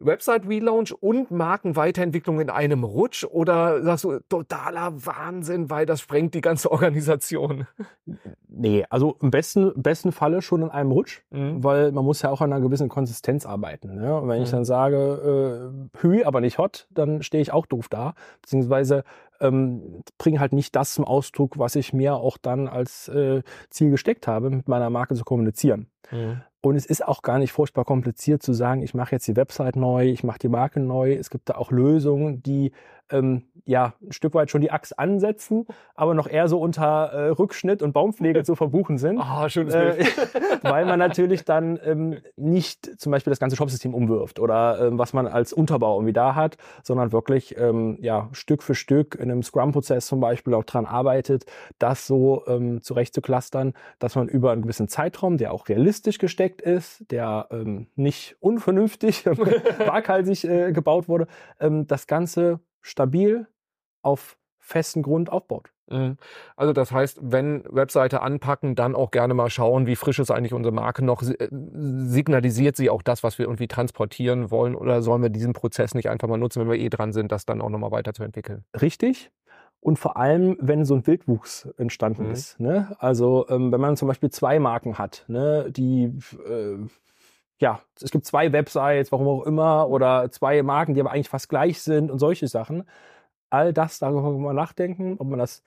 Website-Relaunch 0.04 0.92
und 1.00 1.30
Markenweiterentwicklung 1.30 2.40
in 2.40 2.50
einem 2.50 2.84
Rutsch 2.84 3.24
oder 3.24 3.82
sagst 3.82 4.04
du 4.04 4.18
totaler 4.28 4.92
Wahnsinn, 5.06 5.70
weil 5.70 5.86
das 5.86 6.00
sprengt 6.00 6.34
die 6.34 6.40
ganze 6.40 6.70
Organisation? 6.70 7.66
Nee, 8.48 8.84
also 8.90 9.16
im 9.20 9.30
besten, 9.30 9.72
besten 9.76 10.12
Falle 10.12 10.42
schon 10.42 10.62
in 10.62 10.70
einem 10.70 10.92
Rutsch, 10.92 11.22
mhm. 11.30 11.62
weil 11.64 11.92
man 11.92 12.04
muss 12.04 12.22
ja 12.22 12.30
auch 12.30 12.40
an 12.40 12.52
einer 12.52 12.62
gewissen 12.62 12.88
Konsistenz 12.88 13.46
arbeiten. 13.46 13.94
Ne? 13.94 14.16
Und 14.20 14.28
wenn 14.28 14.38
mhm. 14.38 14.44
ich 14.44 14.50
dann 14.50 14.64
sage, 14.64 15.72
äh, 15.94 15.98
Hü, 16.00 16.24
aber 16.24 16.40
nicht 16.40 16.58
hot, 16.58 16.86
dann 16.90 17.22
stehe 17.22 17.42
ich 17.42 17.52
auch 17.52 17.66
doof 17.66 17.88
da. 17.88 18.14
Beziehungsweise 18.42 19.04
ähm, 19.40 20.02
bringen 20.18 20.40
halt 20.40 20.52
nicht 20.52 20.74
das 20.76 20.94
zum 20.94 21.04
Ausdruck, 21.04 21.58
was 21.58 21.76
ich 21.76 21.92
mir 21.92 22.14
auch 22.14 22.38
dann 22.38 22.68
als 22.68 23.08
äh, 23.08 23.42
Ziel 23.70 23.90
gesteckt 23.90 24.26
habe, 24.26 24.50
mit 24.50 24.68
meiner 24.68 24.90
Marke 24.90 25.14
zu 25.14 25.24
kommunizieren. 25.24 25.88
Mhm. 26.10 26.42
Und 26.64 26.76
es 26.76 26.86
ist 26.86 27.06
auch 27.06 27.22
gar 27.22 27.38
nicht 27.38 27.52
furchtbar 27.52 27.84
kompliziert 27.84 28.42
zu 28.42 28.52
sagen, 28.52 28.82
ich 28.82 28.94
mache 28.94 29.12
jetzt 29.16 29.26
die 29.26 29.36
Website 29.36 29.74
neu, 29.74 30.06
ich 30.06 30.22
mache 30.22 30.38
die 30.38 30.48
Marke 30.48 30.78
neu. 30.78 31.12
Es 31.12 31.28
gibt 31.28 31.48
da 31.48 31.56
auch 31.56 31.72
Lösungen, 31.72 32.42
die 32.42 32.70
ähm, 33.12 33.42
ja 33.64 33.94
ein 34.02 34.12
Stück 34.12 34.34
weit 34.34 34.50
schon 34.50 34.60
die 34.60 34.70
Axt 34.70 34.98
ansetzen, 34.98 35.66
aber 35.94 36.14
noch 36.14 36.26
eher 36.26 36.48
so 36.48 36.60
unter 36.60 37.12
äh, 37.12 37.28
Rückschnitt 37.28 37.82
und 37.82 37.92
Baumpflege 37.92 38.42
zu 38.44 38.56
verbuchen 38.56 38.98
sind. 38.98 39.18
Ah, 39.18 39.44
oh, 39.44 39.48
schönes 39.48 39.74
Bild. 39.74 40.00
Äh, 40.00 40.04
weil 40.62 40.84
man 40.84 40.98
natürlich 40.98 41.44
dann 41.44 41.78
ähm, 41.84 42.18
nicht 42.36 43.00
zum 43.00 43.12
Beispiel 43.12 43.30
das 43.30 43.38
ganze 43.38 43.56
Shopsystem 43.56 43.94
umwirft 43.94 44.38
oder 44.38 44.80
ähm, 44.80 44.98
was 44.98 45.12
man 45.12 45.26
als 45.26 45.52
Unterbau 45.52 45.96
irgendwie 45.96 46.12
da 46.12 46.34
hat, 46.34 46.56
sondern 46.82 47.12
wirklich 47.12 47.56
ähm, 47.58 47.98
ja 48.00 48.28
Stück 48.32 48.62
für 48.62 48.74
Stück 48.74 49.14
in 49.14 49.30
einem 49.30 49.42
Scrum-Prozess 49.42 50.06
zum 50.06 50.20
Beispiel 50.20 50.54
auch 50.54 50.64
dran 50.64 50.86
arbeitet, 50.86 51.44
das 51.78 52.06
so 52.06 52.44
ähm, 52.46 52.82
zurecht 52.82 53.14
zu 53.14 53.20
clustern, 53.20 53.74
dass 53.98 54.16
man 54.16 54.28
über 54.28 54.52
einen 54.52 54.62
gewissen 54.62 54.88
Zeitraum, 54.88 55.36
der 55.36 55.52
auch 55.52 55.68
realistisch 55.68 56.18
gesteckt 56.18 56.60
ist, 56.60 57.10
der 57.10 57.48
ähm, 57.50 57.86
nicht 57.94 58.36
unvernünftig, 58.40 59.26
waghalsig 59.26 60.44
äh, 60.44 60.72
gebaut 60.72 61.08
wurde, 61.08 61.26
ähm, 61.60 61.86
das 61.86 62.06
Ganze 62.06 62.60
stabil 62.82 63.46
auf 64.02 64.36
festen 64.58 65.02
Grund 65.02 65.30
aufbaut. 65.30 65.72
Mhm. 65.90 66.16
Also 66.56 66.72
das 66.72 66.92
heißt, 66.92 67.18
wenn 67.22 67.64
Webseite 67.68 68.22
anpacken, 68.22 68.74
dann 68.74 68.94
auch 68.94 69.10
gerne 69.10 69.34
mal 69.34 69.50
schauen, 69.50 69.86
wie 69.86 69.96
frisch 69.96 70.18
ist 70.18 70.30
eigentlich 70.30 70.54
unsere 70.54 70.74
Marke 70.74 71.04
noch. 71.04 71.22
Äh, 71.22 71.48
signalisiert 71.50 72.76
sie 72.76 72.90
auch 72.90 73.02
das, 73.02 73.22
was 73.22 73.38
wir 73.38 73.46
irgendwie 73.46 73.68
transportieren 73.68 74.50
wollen 74.50 74.74
oder 74.74 75.02
sollen 75.02 75.22
wir 75.22 75.30
diesen 75.30 75.52
Prozess 75.52 75.94
nicht 75.94 76.08
einfach 76.08 76.28
mal 76.28 76.38
nutzen, 76.38 76.60
wenn 76.60 76.70
wir 76.70 76.78
eh 76.78 76.88
dran 76.88 77.12
sind, 77.12 77.32
das 77.32 77.44
dann 77.44 77.60
auch 77.60 77.70
nochmal 77.70 77.90
weiterzuentwickeln? 77.90 78.64
Richtig. 78.80 79.30
Und 79.80 79.98
vor 79.98 80.16
allem, 80.16 80.56
wenn 80.60 80.84
so 80.84 80.94
ein 80.94 81.06
Wildwuchs 81.08 81.68
entstanden 81.76 82.26
mhm. 82.26 82.30
ist. 82.30 82.60
Ne? 82.60 82.94
Also 83.00 83.46
ähm, 83.48 83.72
wenn 83.72 83.80
man 83.80 83.96
zum 83.96 84.06
Beispiel 84.06 84.30
zwei 84.30 84.60
Marken 84.60 84.96
hat, 84.96 85.24
ne, 85.26 85.66
die 85.70 86.04
äh, 86.46 86.78
ja, 87.62 87.80
es 88.02 88.10
gibt 88.10 88.26
zwei 88.26 88.52
Websites, 88.52 89.12
warum 89.12 89.28
auch 89.28 89.44
immer, 89.44 89.88
oder 89.88 90.32
zwei 90.32 90.62
Marken, 90.64 90.94
die 90.94 91.00
aber 91.00 91.12
eigentlich 91.12 91.28
fast 91.28 91.48
gleich 91.48 91.80
sind 91.80 92.10
und 92.10 92.18
solche 92.18 92.48
Sachen. 92.48 92.82
All 93.50 93.72
das, 93.72 94.00
darüber 94.00 94.22
kann 94.22 94.40
man 94.40 94.56
nachdenken, 94.56 95.14
ob 95.18 95.28
man 95.28 95.38
das 95.38 95.62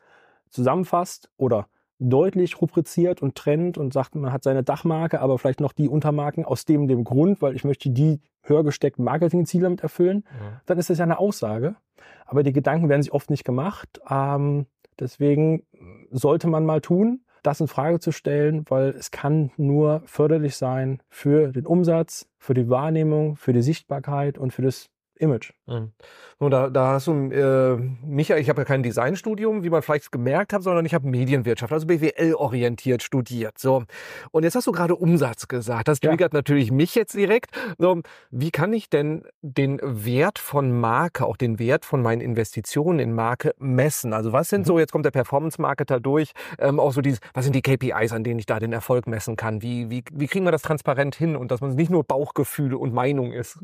zusammenfasst 0.50 1.30
oder 1.38 1.68
deutlich 1.98 2.62
rubriziert 2.62 3.22
und 3.22 3.36
trennt 3.36 3.78
und 3.78 3.94
sagt, 3.94 4.14
man 4.14 4.34
hat 4.34 4.44
seine 4.44 4.62
Dachmarke, 4.62 5.22
aber 5.22 5.40
vielleicht 5.40 5.62
noch 5.62 5.72
die 5.72 5.88
Untermarken 5.88 6.44
aus 6.44 6.66
dem 6.66 6.90
dem 6.90 7.06
Grund, 7.06 7.42
weil 7.42 7.56
ich 7.56 7.64
möchte 7.64 7.90
die 7.90 8.20
höher 8.42 8.66
gesteckten 8.66 9.06
Marketingziele 9.06 9.64
damit 9.64 9.80
erfüllen, 9.82 10.26
ja. 10.28 10.62
dann 10.66 10.78
ist 10.78 10.90
das 10.90 10.98
ja 10.98 11.06
eine 11.06 11.18
Aussage. 11.18 11.78
Aber 12.26 12.44
die 12.44 12.52
Gedanken 12.52 12.90
werden 12.90 13.04
sich 13.04 13.14
oft 13.14 13.30
nicht 13.30 13.46
gemacht. 13.46 14.02
Ähm, 14.10 14.66
deswegen 15.00 15.64
sollte 16.12 16.48
man 16.48 16.66
mal 16.66 16.82
tun 16.82 17.22
das 17.46 17.62
in 17.62 17.68
Frage 17.68 18.00
zu 18.00 18.12
stellen, 18.12 18.66
weil 18.70 18.90
es 18.90 19.12
kann 19.12 19.52
nur 19.58 20.02
förderlich 20.06 20.56
sein 20.56 21.02
für 21.10 21.52
den 21.52 21.66
Umsatz, 21.66 22.28
für 22.38 22.54
die 22.54 22.70
Wahrnehmung, 22.70 23.36
für 23.36 23.54
die 23.54 23.62
Sichtbarkeit 23.62 24.38
und 24.38 24.52
für 24.52 24.62
das 24.62 24.90
Image. 25.18 25.54
Mhm. 25.68 25.92
Da, 26.40 26.70
da 26.70 26.88
hast 26.94 27.08
du, 27.08 27.14
äh, 27.32 27.76
Michael, 28.06 28.40
ich 28.40 28.50
habe 28.50 28.62
ja 28.62 28.66
kein 28.66 28.84
Designstudium, 28.84 29.64
wie 29.64 29.70
man 29.70 29.82
vielleicht 29.82 30.12
gemerkt 30.12 30.54
hat, 30.54 30.62
sondern 30.62 30.86
ich 30.86 30.94
habe 30.94 31.08
Medienwirtschaft, 31.08 31.74
also 31.74 31.88
BWL-orientiert 31.88 33.02
studiert. 33.02 33.58
So. 33.58 33.84
Und 34.32 34.44
jetzt 34.44 34.56
hast 34.56 34.68
du 34.68 34.72
gerade 34.72 34.96
Umsatz 34.96 35.48
gesagt. 35.48 35.88
Das 35.88 36.00
triggert 36.00 36.34
ja. 36.34 36.38
natürlich 36.38 36.72
mich 36.72 36.94
jetzt 36.94 37.16
direkt. 37.16 37.52
So, 37.80 38.02
wie 38.30 38.52
kann 38.52 38.74
ich 38.74 38.90
denn 38.90 39.24
den 39.42 39.80
Wert 39.82 40.38
von 40.38 40.72
Marke, 40.72 41.26
auch 41.26 41.38
den 41.38 41.58
Wert 41.58 41.84
von 41.84 42.02
meinen 42.02 42.22
Investitionen 42.22 43.00
in 43.00 43.14
Marke 43.14 43.56
messen? 43.58 44.14
Also 44.14 44.34
was 44.34 44.50
sind 44.50 44.62
mhm. 44.62 44.66
so, 44.66 44.80
jetzt 44.80 44.92
kommt 44.92 45.06
der 45.06 45.12
Performance-Marketer 45.12 46.00
durch, 46.00 46.34
ähm, 46.60 46.80
auch 46.80 46.92
so 46.92 47.02
dieses, 47.02 47.20
was 47.34 47.46
sind 47.46 47.56
die 47.56 47.64
KPIs, 47.64 48.12
an 48.12 48.24
denen 48.24 48.40
ich 48.40 48.46
da 48.46 48.60
den 48.60 48.74
Erfolg 48.74 49.08
messen 49.08 49.36
kann? 49.36 49.64
Wie, 49.64 49.90
wie, 49.90 50.04
wie 50.14 50.28
kriegen 50.28 50.46
wir 50.46 50.52
das 50.52 50.62
transparent 50.62 51.16
hin 51.16 51.36
und 51.36 51.50
dass 51.50 51.62
man 51.62 51.74
nicht 51.74 51.90
nur 51.90 52.04
Bauchgefühle 52.04 52.78
und 52.78 52.94
Meinung 52.94 53.32
ist? 53.32 53.58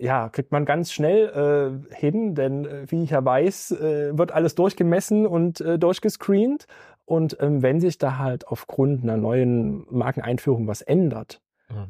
ja, 0.00 0.28
kriegt 0.28 0.52
man 0.52 0.64
ganz 0.64 0.92
schnell 0.92 1.29
äh, 1.34 1.94
hin, 1.94 2.34
denn 2.34 2.64
äh, 2.64 2.90
wie 2.90 3.02
ich 3.02 3.10
ja 3.10 3.24
weiß, 3.24 3.72
äh, 3.72 4.18
wird 4.18 4.32
alles 4.32 4.54
durchgemessen 4.54 5.26
und 5.26 5.60
äh, 5.60 5.78
durchgescreent. 5.78 6.66
Und 7.04 7.36
ähm, 7.40 7.62
wenn 7.62 7.80
sich 7.80 7.98
da 7.98 8.18
halt 8.18 8.46
aufgrund 8.46 9.02
einer 9.02 9.16
neuen 9.16 9.84
Markeneinführung 9.90 10.66
was 10.68 10.82
ändert. 10.82 11.40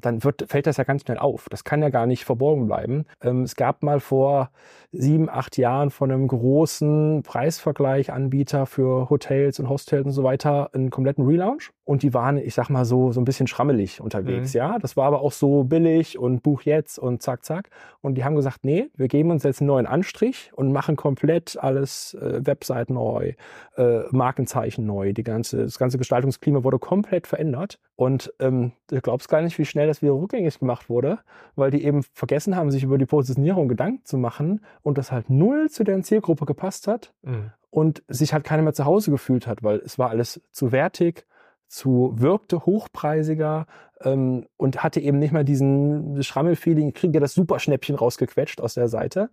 Dann 0.00 0.24
wird, 0.24 0.44
fällt 0.48 0.66
das 0.66 0.76
ja 0.76 0.84
ganz 0.84 1.02
schnell 1.02 1.18
auf. 1.18 1.48
Das 1.50 1.64
kann 1.64 1.82
ja 1.82 1.88
gar 1.88 2.06
nicht 2.06 2.24
verborgen 2.24 2.66
bleiben. 2.66 3.06
Ähm, 3.22 3.42
es 3.42 3.56
gab 3.56 3.82
mal 3.82 4.00
vor 4.00 4.50
sieben, 4.92 5.28
acht 5.28 5.56
Jahren 5.56 5.90
von 5.90 6.10
einem 6.10 6.26
großen 6.26 7.22
Preisvergleich-Anbieter 7.22 8.66
für 8.66 9.08
Hotels 9.08 9.60
und 9.60 9.68
Hostels 9.68 10.06
und 10.06 10.12
so 10.12 10.24
weiter 10.24 10.70
einen 10.74 10.90
kompletten 10.90 11.24
Relaunch. 11.24 11.70
Und 11.84 12.02
die 12.02 12.14
waren, 12.14 12.38
ich 12.38 12.54
sag 12.54 12.70
mal 12.70 12.84
so, 12.84 13.12
so 13.12 13.20
ein 13.20 13.24
bisschen 13.24 13.46
schrammelig 13.46 14.00
unterwegs. 14.00 14.54
Mhm. 14.54 14.58
Ja, 14.58 14.78
das 14.78 14.96
war 14.96 15.06
aber 15.06 15.22
auch 15.22 15.32
so 15.32 15.64
billig 15.64 16.18
und 16.18 16.42
buch 16.42 16.62
jetzt 16.62 16.98
und 16.98 17.22
zack, 17.22 17.44
zack. 17.44 17.70
Und 18.00 18.16
die 18.16 18.24
haben 18.24 18.36
gesagt, 18.36 18.64
nee, 18.64 18.90
wir 18.96 19.08
geben 19.08 19.30
uns 19.30 19.42
jetzt 19.42 19.60
einen 19.60 19.68
neuen 19.68 19.86
Anstrich 19.86 20.50
und 20.54 20.72
machen 20.72 20.96
komplett 20.96 21.56
alles 21.60 22.14
äh, 22.14 22.44
Website 22.44 22.90
neu, 22.90 23.34
äh, 23.76 24.00
Markenzeichen 24.10 24.86
neu. 24.86 25.12
Die 25.12 25.22
ganze, 25.22 25.64
das 25.64 25.78
ganze 25.78 25.98
Gestaltungsklima 25.98 26.64
wurde 26.64 26.78
komplett 26.78 27.26
verändert. 27.26 27.78
Und 27.96 28.32
ähm, 28.38 28.72
du 28.86 29.00
glaubst 29.00 29.28
gar 29.28 29.42
nicht, 29.42 29.58
wie 29.58 29.64
schnell 29.70 29.86
das 29.86 30.02
wieder 30.02 30.12
rückgängig 30.12 30.58
gemacht 30.58 30.88
wurde, 30.88 31.18
weil 31.56 31.70
die 31.70 31.84
eben 31.84 32.02
vergessen 32.02 32.56
haben, 32.56 32.70
sich 32.70 32.82
über 32.82 32.98
die 32.98 33.06
Positionierung 33.06 33.68
Gedanken 33.68 34.04
zu 34.04 34.18
machen 34.18 34.60
und 34.82 34.98
das 34.98 35.12
halt 35.12 35.30
null 35.30 35.70
zu 35.70 35.84
deren 35.84 36.02
Zielgruppe 36.02 36.46
gepasst 36.46 36.86
hat 36.86 37.14
mhm. 37.22 37.52
und 37.70 38.02
sich 38.08 38.32
halt 38.32 38.44
keiner 38.44 38.62
mehr 38.62 38.74
zu 38.74 38.84
Hause 38.84 39.10
gefühlt 39.10 39.46
hat, 39.46 39.62
weil 39.62 39.78
es 39.78 39.98
war 39.98 40.10
alles 40.10 40.40
zu 40.52 40.72
wertig, 40.72 41.26
zu 41.68 42.12
wirkte 42.16 42.66
hochpreisiger 42.66 43.66
ähm, 44.02 44.46
und 44.56 44.82
hatte 44.82 45.00
eben 45.00 45.18
nicht 45.18 45.32
mal 45.32 45.44
diesen 45.44 46.22
Schrammelfeeling, 46.22 46.92
kriegt 46.92 47.14
ja 47.14 47.20
das 47.20 47.34
Superschnäppchen 47.34 47.94
rausgequetscht 47.94 48.60
aus 48.60 48.74
der 48.74 48.88
Seite. 48.88 49.30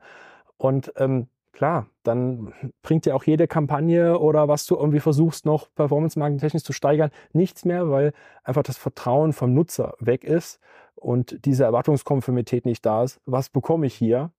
Und 0.58 0.94
ähm, 0.98 1.28
klar, 1.58 1.88
dann 2.04 2.54
bringt 2.84 3.08
ja 3.08 3.16
auch 3.16 3.24
jede 3.24 3.48
Kampagne 3.48 4.20
oder 4.20 4.48
was 4.48 4.68
du 4.68 4.76
irgendwie 4.76 5.00
versuchst, 5.00 5.44
noch 5.48 5.74
performance-marketing-technisch 5.74 6.64
zu 6.64 6.72
steigern, 6.72 7.10
nichts 7.34 7.66
mehr, 7.66 7.90
weil 7.90 8.14
einfach 8.44 8.62
das 8.62 8.78
Vertrauen 8.78 9.34
vom 9.34 9.56
Nutzer 9.56 9.96
weg 10.00 10.24
ist 10.24 10.60
und 10.94 11.46
diese 11.46 11.64
Erwartungskonformität 11.64 12.66
nicht 12.68 12.86
da 12.86 13.04
ist. 13.04 13.20
Was 13.26 13.50
bekomme 13.50 13.88
ich 13.88 13.96
hier? 13.96 14.32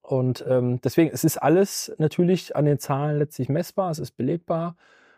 Und 0.00 0.42
ähm, 0.48 0.80
deswegen, 0.80 1.10
es 1.12 1.22
ist 1.22 1.36
alles 1.36 1.94
natürlich 1.98 2.56
an 2.56 2.64
den 2.64 2.78
Zahlen 2.78 3.18
letztlich 3.18 3.50
messbar, 3.50 3.90
es 3.90 3.98
ist 3.98 4.12
belegbar. 4.12 4.74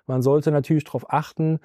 Man 0.07 0.23
sollte 0.23 0.51
natürlich 0.51 0.83
darauf 0.83 1.12
achten, 1.12 1.61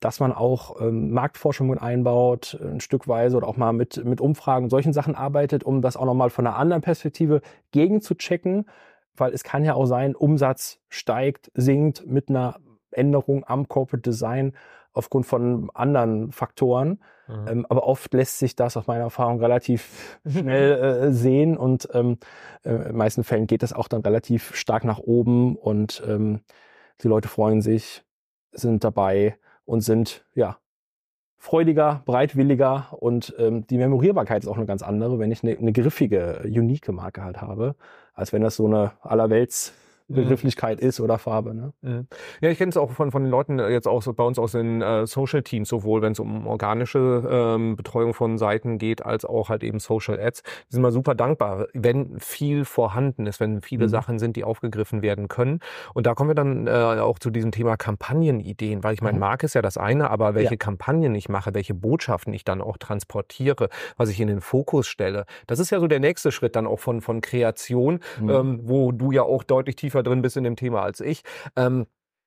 dass 0.00 0.20
man 0.20 0.32
auch 0.32 0.80
ähm, 0.80 1.10
Marktforschungen 1.10 1.78
einbaut, 1.78 2.58
ein 2.62 2.80
Stückweise 2.80 3.36
oder 3.36 3.46
auch 3.46 3.58
mal 3.58 3.72
mit, 3.72 4.02
mit 4.04 4.20
Umfragen 4.20 4.64
und 4.64 4.70
solchen 4.70 4.92
Sachen 4.92 5.14
arbeitet, 5.14 5.64
um 5.64 5.82
das 5.82 5.96
auch 5.96 6.06
nochmal 6.06 6.30
von 6.30 6.46
einer 6.46 6.56
anderen 6.56 6.82
Perspektive 6.82 7.42
gegen 7.70 8.00
zu 8.00 8.14
checken. 8.14 8.66
Weil 9.16 9.32
es 9.32 9.44
kann 9.44 9.64
ja 9.64 9.74
auch 9.74 9.86
sein, 9.86 10.16
Umsatz 10.16 10.80
steigt, 10.88 11.50
sinkt 11.54 12.06
mit 12.06 12.30
einer 12.30 12.56
Änderung 12.90 13.44
am 13.46 13.68
Corporate 13.68 14.02
Design 14.02 14.54
aufgrund 14.94 15.26
von 15.26 15.70
anderen 15.74 16.32
Faktoren. 16.32 17.00
Mhm. 17.28 17.48
Ähm, 17.48 17.66
aber 17.68 17.86
oft 17.86 18.14
lässt 18.14 18.38
sich 18.38 18.56
das 18.56 18.76
aus 18.76 18.86
meiner 18.86 19.04
Erfahrung 19.04 19.40
relativ 19.40 20.18
schnell 20.26 20.72
äh, 21.08 21.12
sehen 21.12 21.56
und 21.56 21.88
ähm, 21.92 22.18
äh, 22.62 22.70
in 22.70 22.82
den 22.82 22.96
meisten 22.96 23.24
Fällen 23.24 23.46
geht 23.46 23.62
das 23.62 23.72
auch 23.72 23.88
dann 23.88 24.02
relativ 24.02 24.54
stark 24.54 24.84
nach 24.84 24.98
oben 24.98 25.56
und 25.56 26.02
ähm, 26.06 26.40
die 27.02 27.08
Leute 27.08 27.28
freuen 27.28 27.60
sich, 27.60 28.04
sind 28.54 28.84
dabei 28.84 29.36
und 29.64 29.80
sind 29.80 30.24
ja 30.34 30.58
freudiger, 31.44 32.02
breitwilliger 32.06 32.88
und 32.98 33.34
ähm, 33.38 33.66
die 33.66 33.76
Memorierbarkeit 33.76 34.42
ist 34.42 34.48
auch 34.48 34.56
eine 34.56 34.66
ganz 34.66 34.82
andere, 34.82 35.18
wenn 35.18 35.30
ich 35.30 35.42
eine, 35.42 35.58
eine 35.58 35.72
griffige, 35.72 36.40
unique 36.44 36.88
Marke 36.90 37.22
halt 37.22 37.42
habe, 37.42 37.74
als 38.14 38.32
wenn 38.32 38.40
das 38.40 38.56
so 38.56 38.66
eine 38.66 38.92
allerwelts. 39.02 39.74
Begrifflichkeit 40.08 40.80
ist 40.80 41.00
oder 41.00 41.18
Farbe. 41.18 41.54
Ne? 41.54 41.72
Mhm. 41.80 42.06
Ja, 42.42 42.50
ich 42.50 42.58
kenne 42.58 42.68
es 42.68 42.76
auch 42.76 42.90
von, 42.90 43.10
von 43.10 43.22
den 43.22 43.30
Leuten 43.30 43.58
äh, 43.58 43.70
jetzt 43.70 43.88
auch 43.88 44.02
so 44.02 44.12
bei 44.12 44.24
uns 44.24 44.38
aus 44.38 44.52
den 44.52 44.82
äh, 44.82 45.06
Social 45.06 45.42
Teams, 45.42 45.68
sowohl 45.68 46.02
wenn 46.02 46.12
es 46.12 46.20
um 46.20 46.46
organische 46.46 47.26
ähm, 47.30 47.76
Betreuung 47.76 48.12
von 48.12 48.36
Seiten 48.36 48.76
geht, 48.78 49.04
als 49.04 49.24
auch 49.24 49.48
halt 49.48 49.64
eben 49.64 49.78
Social 49.78 50.20
Ads. 50.20 50.42
Die 50.42 50.74
sind 50.74 50.82
mal 50.82 50.92
super 50.92 51.14
dankbar, 51.14 51.68
wenn 51.72 52.20
viel 52.20 52.66
vorhanden 52.66 53.26
ist, 53.26 53.40
wenn 53.40 53.62
viele 53.62 53.86
mhm. 53.86 53.90
Sachen 53.90 54.18
sind, 54.18 54.36
die 54.36 54.44
aufgegriffen 54.44 55.00
werden 55.00 55.28
können. 55.28 55.60
Und 55.94 56.06
da 56.06 56.14
kommen 56.14 56.30
wir 56.30 56.34
dann 56.34 56.66
äh, 56.66 56.70
auch 56.70 57.18
zu 57.18 57.30
diesem 57.30 57.50
Thema 57.50 57.76
Kampagnenideen, 57.78 58.84
weil 58.84 58.92
ich 58.92 59.00
meine, 59.00 59.14
mhm. 59.14 59.20
Marke 59.20 59.46
ist 59.46 59.54
ja 59.54 59.62
das 59.62 59.78
eine, 59.78 60.10
aber 60.10 60.34
welche 60.34 60.52
ja. 60.52 60.56
Kampagnen 60.56 61.14
ich 61.14 61.30
mache, 61.30 61.54
welche 61.54 61.72
Botschaften 61.72 62.34
ich 62.34 62.44
dann 62.44 62.60
auch 62.60 62.76
transportiere, 62.76 63.70
was 63.96 64.10
ich 64.10 64.20
in 64.20 64.28
den 64.28 64.42
Fokus 64.42 64.86
stelle, 64.86 65.24
das 65.46 65.60
ist 65.60 65.70
ja 65.70 65.80
so 65.80 65.86
der 65.86 66.00
nächste 66.00 66.30
Schritt 66.30 66.56
dann 66.56 66.66
auch 66.66 66.78
von, 66.80 67.00
von 67.00 67.22
Kreation, 67.22 68.00
mhm. 68.20 68.30
ähm, 68.30 68.60
wo 68.64 68.92
du 68.92 69.10
ja 69.10 69.22
auch 69.22 69.44
deutlich 69.44 69.76
tiefer 69.76 69.93
tiefer 69.94 70.02
drin 70.02 70.22
bist 70.22 70.36
in 70.36 70.44
dem 70.44 70.56
Thema 70.56 70.82
als 70.82 71.00
ich. 71.00 71.22
Ähm, 71.56 71.86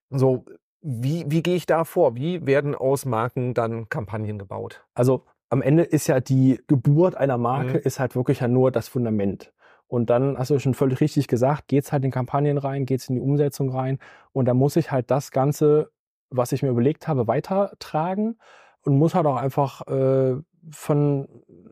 so, 0.10 0.46
wie, 0.82 1.26
wie 1.28 1.44
gehe 1.44 1.56
ich 1.56 1.66
da 1.66 1.84
vor? 1.84 2.16
Wie 2.16 2.46
werden 2.46 2.74
aus 2.74 3.06
Marken 3.06 3.54
dann 3.54 3.90
Kampagnen 3.90 4.40
gebaut? 4.40 4.86
Also 4.94 5.26
am 5.50 5.62
Ende 5.62 5.84
ist 5.84 6.08
ja 6.08 6.20
die 6.20 6.62
Geburt 6.68 7.16
einer 7.16 7.38
Marke 7.38 7.74
mhm. 7.74 7.82
ist 7.84 8.00
halt 8.00 8.16
wirklich 8.16 8.40
ja 8.40 8.48
nur 8.48 8.72
das 8.72 8.88
Fundament. 8.88 9.54
Und 9.88 10.10
dann 10.10 10.38
hast 10.38 10.52
du 10.52 10.60
schon 10.60 10.74
völlig 10.74 11.00
richtig 11.00 11.28
gesagt, 11.28 11.68
geht's 11.68 11.92
halt 11.92 12.04
in 12.04 12.12
Kampagnen 12.12 12.58
rein, 12.58 12.86
geht's 12.86 13.08
in 13.08 13.16
die 13.16 13.22
Umsetzung 13.22 13.70
rein. 13.70 14.00
Und 14.34 14.46
da 14.46 14.54
muss 14.54 14.76
ich 14.76 14.92
halt 14.92 15.10
das 15.12 15.32
Ganze, 15.32 15.92
was 16.30 16.52
ich 16.52 16.62
mir 16.62 16.70
überlegt 16.70 17.08
habe, 17.08 17.28
weitertragen 17.28 18.38
und 18.82 18.98
muss 18.98 19.16
halt 19.16 19.26
auch 19.26 19.38
einfach 19.38 19.88
äh, 19.88 20.36
von 20.72 21.28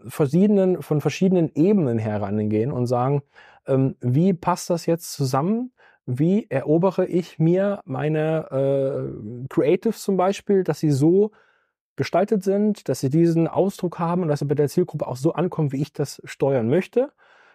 verschiedenen, 0.08 0.82
von 0.82 1.02
verschiedenen 1.02 1.52
Ebenen 1.56 2.00
herangehen 2.00 2.72
und 2.72 2.88
sagen, 2.88 3.22
ähm, 3.68 3.96
wie 4.00 4.34
passt 4.34 4.70
das 4.70 4.86
jetzt 4.86 5.12
zusammen? 5.14 5.72
Wie 6.06 6.48
erobere 6.50 7.06
ich 7.08 7.40
mir 7.40 7.82
meine 7.86 8.48
äh, 8.52 9.48
Creatives 9.50 10.04
zum 10.04 10.18
Beispiel, 10.18 10.64
dass 10.64 10.80
sie 10.80 10.92
so 10.92 11.32
gestaltet 11.96 12.44
sind, 12.44 12.88
dass 12.90 13.00
sie 13.00 13.10
diesen 13.10 13.48
Ausdruck 13.48 14.00
haben 14.00 14.22
und 14.22 14.28
dass 14.28 14.40
sie 14.40 14.46
bei 14.46 14.56
der 14.56 14.70
Zielgruppe 14.70 15.08
auch 15.08 15.16
so 15.16 15.34
ankommen, 15.34 15.72
wie 15.72 15.82
ich 15.82 15.94
das 15.94 16.22
steuern 16.26 16.70
möchte. 16.70 17.12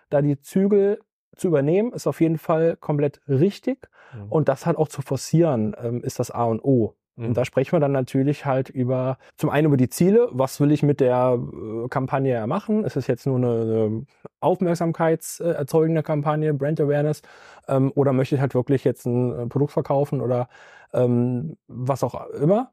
Da 0.09 0.23
die 0.23 0.41
Zügel 0.41 0.99
zu 1.37 1.49
übernehmen, 1.49 1.93
ist 1.93 2.07
auf 2.07 2.21
jeden 2.21 2.39
Fall 2.39 2.77
komplett 2.77 3.21
richtig. 3.29 3.89
Mhm. 4.15 4.33
Und 4.33 4.49
das 4.49 4.67
halt 4.67 4.77
auch 4.77 4.89
zu 4.89 5.03
forcieren, 5.03 5.77
ähm, 5.81 6.03
ist 6.03 6.19
das 6.19 6.31
A 6.31 6.45
und 6.45 6.63
O. 6.65 6.97
Und 7.21 7.29
mhm. 7.29 7.35
da 7.35 7.45
sprechen 7.45 7.73
wir 7.73 7.81
dann 7.81 7.93
natürlich 7.93 8.47
halt 8.47 8.71
über, 8.71 9.19
zum 9.37 9.51
einen 9.51 9.67
über 9.67 9.77
die 9.77 9.91
Ziele, 9.91 10.29
was 10.33 10.59
will 10.59 10.73
ich 10.73 10.83
mit 10.83 11.01
der 11.01 11.39
äh, 11.39 11.89
Kampagne 11.89 12.33
ja 12.33 12.47
machen? 12.47 12.85
Ist 12.85 12.97
es 12.97 13.07
jetzt 13.07 13.27
nur 13.27 13.37
eine, 13.37 13.61
eine 13.61 14.07
aufmerksamkeitserzeugende 14.41 16.03
Kampagne, 16.03 16.55
Brand 16.55 16.81
Awareness, 16.81 17.21
ähm, 17.69 17.93
oder 17.95 18.15
möchte 18.15 18.37
ich 18.37 18.41
halt 18.41 18.55
wirklich 18.55 18.85
jetzt 18.85 19.05
ein 19.05 19.39
äh, 19.39 19.47
Produkt 19.47 19.73
verkaufen 19.73 20.23
oder 20.23 20.49
ähm, 20.95 21.59
was 21.69 22.03
auch 22.03 22.27
immer? 22.31 22.73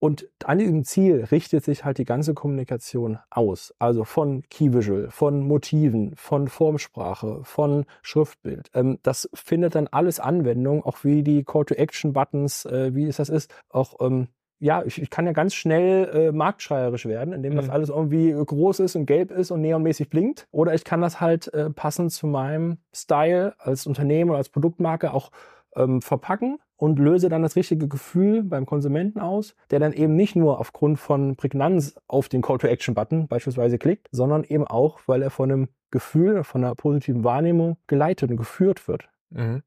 Und 0.00 0.28
an 0.44 0.58
diesem 0.58 0.82
Ziel 0.84 1.28
richtet 1.30 1.62
sich 1.62 1.84
halt 1.84 1.98
die 1.98 2.06
ganze 2.06 2.32
Kommunikation 2.32 3.18
aus. 3.28 3.74
Also 3.78 4.04
von 4.04 4.42
Key 4.48 4.72
Visual, 4.72 5.10
von 5.10 5.46
Motiven, 5.46 6.16
von 6.16 6.48
Formsprache, 6.48 7.40
von 7.44 7.84
Schriftbild. 8.00 8.70
Ähm, 8.74 8.98
das 9.02 9.28
findet 9.34 9.74
dann 9.74 9.88
alles 9.88 10.18
Anwendung, 10.18 10.82
auch 10.82 11.04
wie 11.04 11.22
die 11.22 11.44
Call-to-Action-Buttons, 11.44 12.64
äh, 12.64 12.94
wie 12.94 13.04
es 13.04 13.18
das 13.18 13.28
ist. 13.28 13.54
Auch, 13.68 14.00
ähm, 14.00 14.28
ja, 14.58 14.82
ich, 14.84 15.02
ich 15.02 15.10
kann 15.10 15.26
ja 15.26 15.32
ganz 15.32 15.52
schnell 15.52 16.08
äh, 16.08 16.32
marktschreierisch 16.32 17.04
werden, 17.04 17.34
indem 17.34 17.54
das 17.56 17.66
mhm. 17.66 17.72
alles 17.72 17.90
irgendwie 17.90 18.32
groß 18.32 18.80
ist 18.80 18.96
und 18.96 19.04
gelb 19.04 19.30
ist 19.30 19.50
und 19.50 19.60
neonmäßig 19.60 20.08
blinkt. 20.08 20.48
Oder 20.50 20.72
ich 20.72 20.84
kann 20.84 21.02
das 21.02 21.20
halt 21.20 21.52
äh, 21.52 21.68
passend 21.68 22.10
zu 22.10 22.26
meinem 22.26 22.78
Style 22.94 23.52
als 23.58 23.86
Unternehmen 23.86 24.30
oder 24.30 24.38
als 24.38 24.48
Produktmarke 24.48 25.12
auch 25.12 25.30
ähm, 25.76 26.02
verpacken 26.02 26.58
und 26.76 26.98
löse 26.98 27.28
dann 27.28 27.42
das 27.42 27.56
richtige 27.56 27.88
Gefühl 27.88 28.42
beim 28.42 28.66
Konsumenten 28.66 29.20
aus, 29.20 29.54
der 29.70 29.80
dann 29.80 29.92
eben 29.92 30.16
nicht 30.16 30.34
nur 30.34 30.58
aufgrund 30.58 30.98
von 30.98 31.36
Prägnanz 31.36 31.94
auf 32.08 32.28
den 32.28 32.42
Call-to-Action-Button 32.42 33.28
beispielsweise 33.28 33.78
klickt, 33.78 34.08
sondern 34.12 34.44
eben 34.44 34.66
auch, 34.66 35.00
weil 35.06 35.22
er 35.22 35.30
von 35.30 35.50
einem 35.50 35.68
Gefühl, 35.90 36.42
von 36.44 36.64
einer 36.64 36.74
positiven 36.74 37.24
Wahrnehmung 37.24 37.76
geleitet 37.86 38.30
und 38.30 38.36
geführt 38.36 38.88
wird. 38.88 39.08
Mhm. 39.30 39.62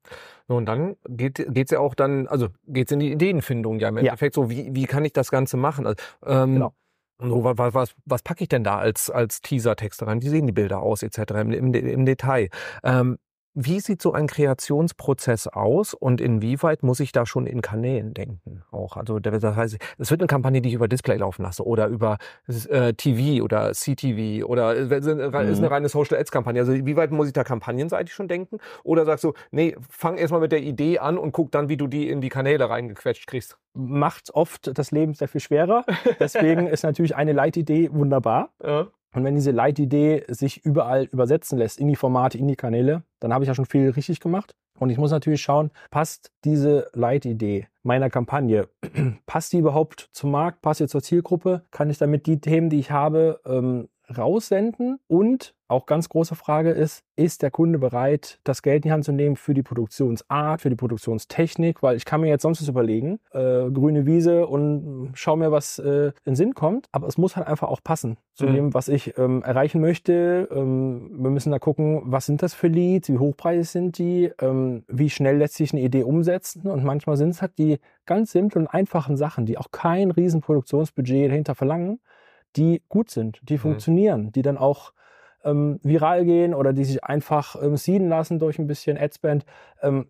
Und 0.48 0.66
dann 0.66 0.96
geht 1.08 1.40
es 1.40 1.72
ja 1.72 1.80
auch 1.80 1.96
dann, 1.96 2.28
also 2.28 2.48
geht 2.68 2.88
es 2.88 2.92
in 2.92 3.00
die 3.00 3.12
Ideenfindung 3.12 3.80
ja 3.80 3.90
im 3.90 3.98
Endeffekt 3.98 4.36
ja. 4.36 4.44
so, 4.44 4.50
wie, 4.50 4.70
wie 4.74 4.86
kann 4.86 5.06
ich 5.06 5.14
das 5.14 5.32
Ganze 5.32 5.58
machen? 5.58 5.88
Also, 5.88 6.02
ähm, 6.26 6.56
genau. 6.56 6.74
So, 7.20 7.44
was, 7.44 7.74
was, 7.74 7.96
was 8.06 8.22
packe 8.24 8.44
ich 8.44 8.50
denn 8.50 8.64
da 8.64 8.80
als, 8.80 9.10
als 9.10 9.40
Teaser-Text 9.42 10.04
rein? 10.04 10.22
Wie 10.22 10.28
sehen 10.30 10.46
die 10.46 10.52
Bilder 10.52 10.82
aus, 10.82 11.04
etc. 11.04 11.20
im, 11.36 11.52
im, 11.54 11.74
im 11.74 12.06
Detail? 12.06 12.50
Ähm, 12.84 13.18
wie 13.56 13.80
sieht 13.80 14.02
so 14.02 14.14
ein 14.14 14.28
Kreationsprozess 14.28 15.48
aus 15.48 15.94
und 15.94 16.22
inwieweit 16.22 16.84
muss 16.84 17.00
ich 17.00 17.12
da 17.12 17.26
schon 17.26 17.46
in 17.46 17.62
Kanälen 17.62 18.14
denken? 18.14 18.64
Auch, 18.72 18.98
also 18.98 19.20
das 19.20 19.44
heißt, 19.44 19.78
es 19.98 20.12
wird 20.12 20.22
eine 20.22 20.28
Kampagne, 20.28 20.62
die 20.62 20.70
ich 20.70 20.76
über 20.76 20.88
Display 20.88 21.18
laufen 21.18 21.44
lasse 21.44 21.66
oder 21.66 21.88
über 21.88 22.18
äh, 22.48 22.94
TV 22.94 23.44
oder 23.44 23.72
CTV 23.72 24.46
oder 24.46 24.76
äh, 24.76 24.98
ist 24.98 25.08
eine 25.08 25.28
mhm. 25.30 25.66
reine 25.66 25.90
Social 25.90 26.18
Ads 26.18 26.32
Kampagne. 26.32 26.62
Also 26.62 26.74
wie 26.74 26.96
weit 26.96 27.12
muss 27.12 27.28
ich 27.28 27.34
da 27.34 27.44
kampagnenseitig 27.44 28.14
schon 28.14 28.28
denken? 28.28 28.58
Oder 28.84 29.06
sagst 29.06 29.24
du, 29.24 29.34
nee, 29.52 29.76
fang 29.90 30.18
erstmal 30.18 30.42
mit 30.42 30.52
der 30.52 30.62
Idee 30.62 31.00
an 31.00 31.18
und 31.18 31.32
guck 31.32 31.52
dann, 31.52 31.70
wie 31.70 31.78
du 31.78 31.88
die 31.88 32.10
in 32.10 32.22
die 32.22 32.30
Kanäle 32.30 32.70
reingequetscht 32.70 33.28
kriegst? 33.28 33.58
Macht 33.74 34.32
oft 34.34 34.78
das 34.78 34.92
Leben 34.92 35.14
sehr 35.14 35.28
viel 35.28 35.42
schwerer. 35.42 35.86
Deswegen 36.20 36.68
ist 36.68 36.84
natürlich 36.84 37.16
eine 37.16 37.34
Leitidee 37.34 37.90
wunderbar. 37.92 38.50
Ja. 38.64 38.88
Und 39.14 39.24
wenn 39.24 39.36
diese 39.36 39.52
Leitidee 39.52 40.24
sich 40.28 40.66
überall 40.66 41.06
übersetzen 41.06 41.58
lässt, 41.58 41.80
in 41.80 41.88
die 41.88 41.96
Formate, 41.96 42.38
in 42.38 42.48
die 42.48 42.56
Kanäle, 42.56 43.04
dann 43.20 43.34
habe 43.34 43.44
ich 43.44 43.48
ja 43.48 43.56
schon 43.56 43.66
viel 43.66 43.90
richtig 43.90 44.20
gemacht. 44.20 44.56
Und 44.80 44.90
ich 44.90 44.98
muss 44.98 45.12
natürlich 45.12 45.42
schauen, 45.42 45.72
passt 45.92 46.32
diese 46.44 46.90
Leitidee 46.94 47.68
meiner 47.84 48.10
Kampagne, 48.10 48.68
passt 49.26 49.54
die 49.54 49.60
überhaupt 49.60 50.10
zum 50.14 50.32
Markt, 50.32 50.62
passt 50.62 50.80
die 50.80 50.88
zur 50.88 51.04
Zielgruppe? 51.04 51.64
Kann 51.70 51.90
ich 51.90 52.00
damit 52.00 52.26
die 52.26 52.42
Themen, 52.42 52.70
die 52.70 52.80
ich 52.80 52.92
habe, 52.92 53.40
ähm, 53.46 53.88
raussenden? 54.10 55.00
Und 55.08 55.56
auch 55.68 55.86
ganz 55.86 56.08
große 56.10 56.36
Frage 56.36 56.70
ist, 56.70 57.04
ist 57.16 57.42
der 57.42 57.50
Kunde 57.50 57.80
bereit, 57.80 58.40
das 58.44 58.62
Geld 58.62 58.78
in 58.78 58.82
die 58.84 58.92
Hand 58.92 59.06
zu 59.06 59.12
nehmen 59.12 59.36
für 59.36 59.54
die 59.54 59.64
Produktionsart, 59.64 60.62
für 60.62 60.70
die 60.70 60.76
Produktionstechnik? 60.76 61.82
Weil 61.82 61.96
ich 61.96 62.06
kann 62.06 62.22
mir 62.22 62.28
jetzt 62.28 62.44
sonst 62.44 62.62
was 62.62 62.68
überlegen, 62.68 63.20
äh, 63.32 63.70
grüne 63.72 64.06
Wiese 64.06 64.46
und 64.48 65.12
schau 65.16 65.36
mir, 65.36 65.52
was 65.52 65.80
äh, 65.80 66.12
in 66.26 66.36
Sinn 66.36 66.54
kommt. 66.54 66.88
Aber 66.92 67.08
es 67.08 67.18
muss 67.18 67.36
halt 67.36 67.48
einfach 67.48 67.70
auch 67.70 67.82
passen 67.84 68.18
zu 68.34 68.46
mhm. 68.46 68.54
dem, 68.54 68.74
was 68.74 68.88
ich 68.88 69.18
ähm, 69.18 69.42
erreichen 69.44 69.82
möchte. 69.82 70.48
Ähm, 70.52 71.10
wir 71.24 71.32
müssen 71.32 71.52
da 71.52 71.60
gucken, 71.60 72.02
was 72.06 72.26
sind 72.26 72.42
das 72.42 72.54
für 72.54 72.68
Leads, 72.68 73.10
wie 73.10 73.18
hochpreisig 73.18 73.70
sind 73.70 73.98
die, 73.98 74.32
ähm, 74.42 74.84
wie 74.88 75.10
schnell 75.10 75.38
lässt 75.38 75.56
sich 75.56 75.74
eine 75.74 75.82
Idee 75.82 76.04
umsetzen. 76.04 76.68
Und 76.68 76.84
manchmal 76.84 77.18
sind 77.18 77.30
es 77.30 77.42
halt 77.42 77.58
die 77.58 77.80
ganz 78.06 78.32
simplen 78.32 78.66
und 78.66 78.74
einfachen 78.74 79.18
Sachen, 79.18 79.46
die 79.46 79.58
auch 79.58 79.72
kein 79.72 80.12
Riesenproduktionsbudget 80.12 81.32
dahinter 81.32 81.56
verlangen, 81.56 82.00
die 82.56 82.82
gut 82.90 83.10
sind, 83.10 83.40
die 83.44 83.56
mhm. 83.56 83.60
funktionieren, 83.60 84.32
die 84.32 84.42
dann 84.42 84.58
auch 84.58 84.94
ähm, 85.44 85.80
viral 85.84 86.26
gehen 86.26 86.54
oder 86.54 86.74
die 86.74 86.86
sich 86.86 87.04
einfach 87.04 87.62
ähm, 87.62 87.78
seeden 87.78 88.10
lassen 88.10 88.40
durch 88.40 88.60
ein 88.60 88.68
bisschen 88.68 88.98
Adspend. 88.98 89.46
Ähm, 89.82 90.08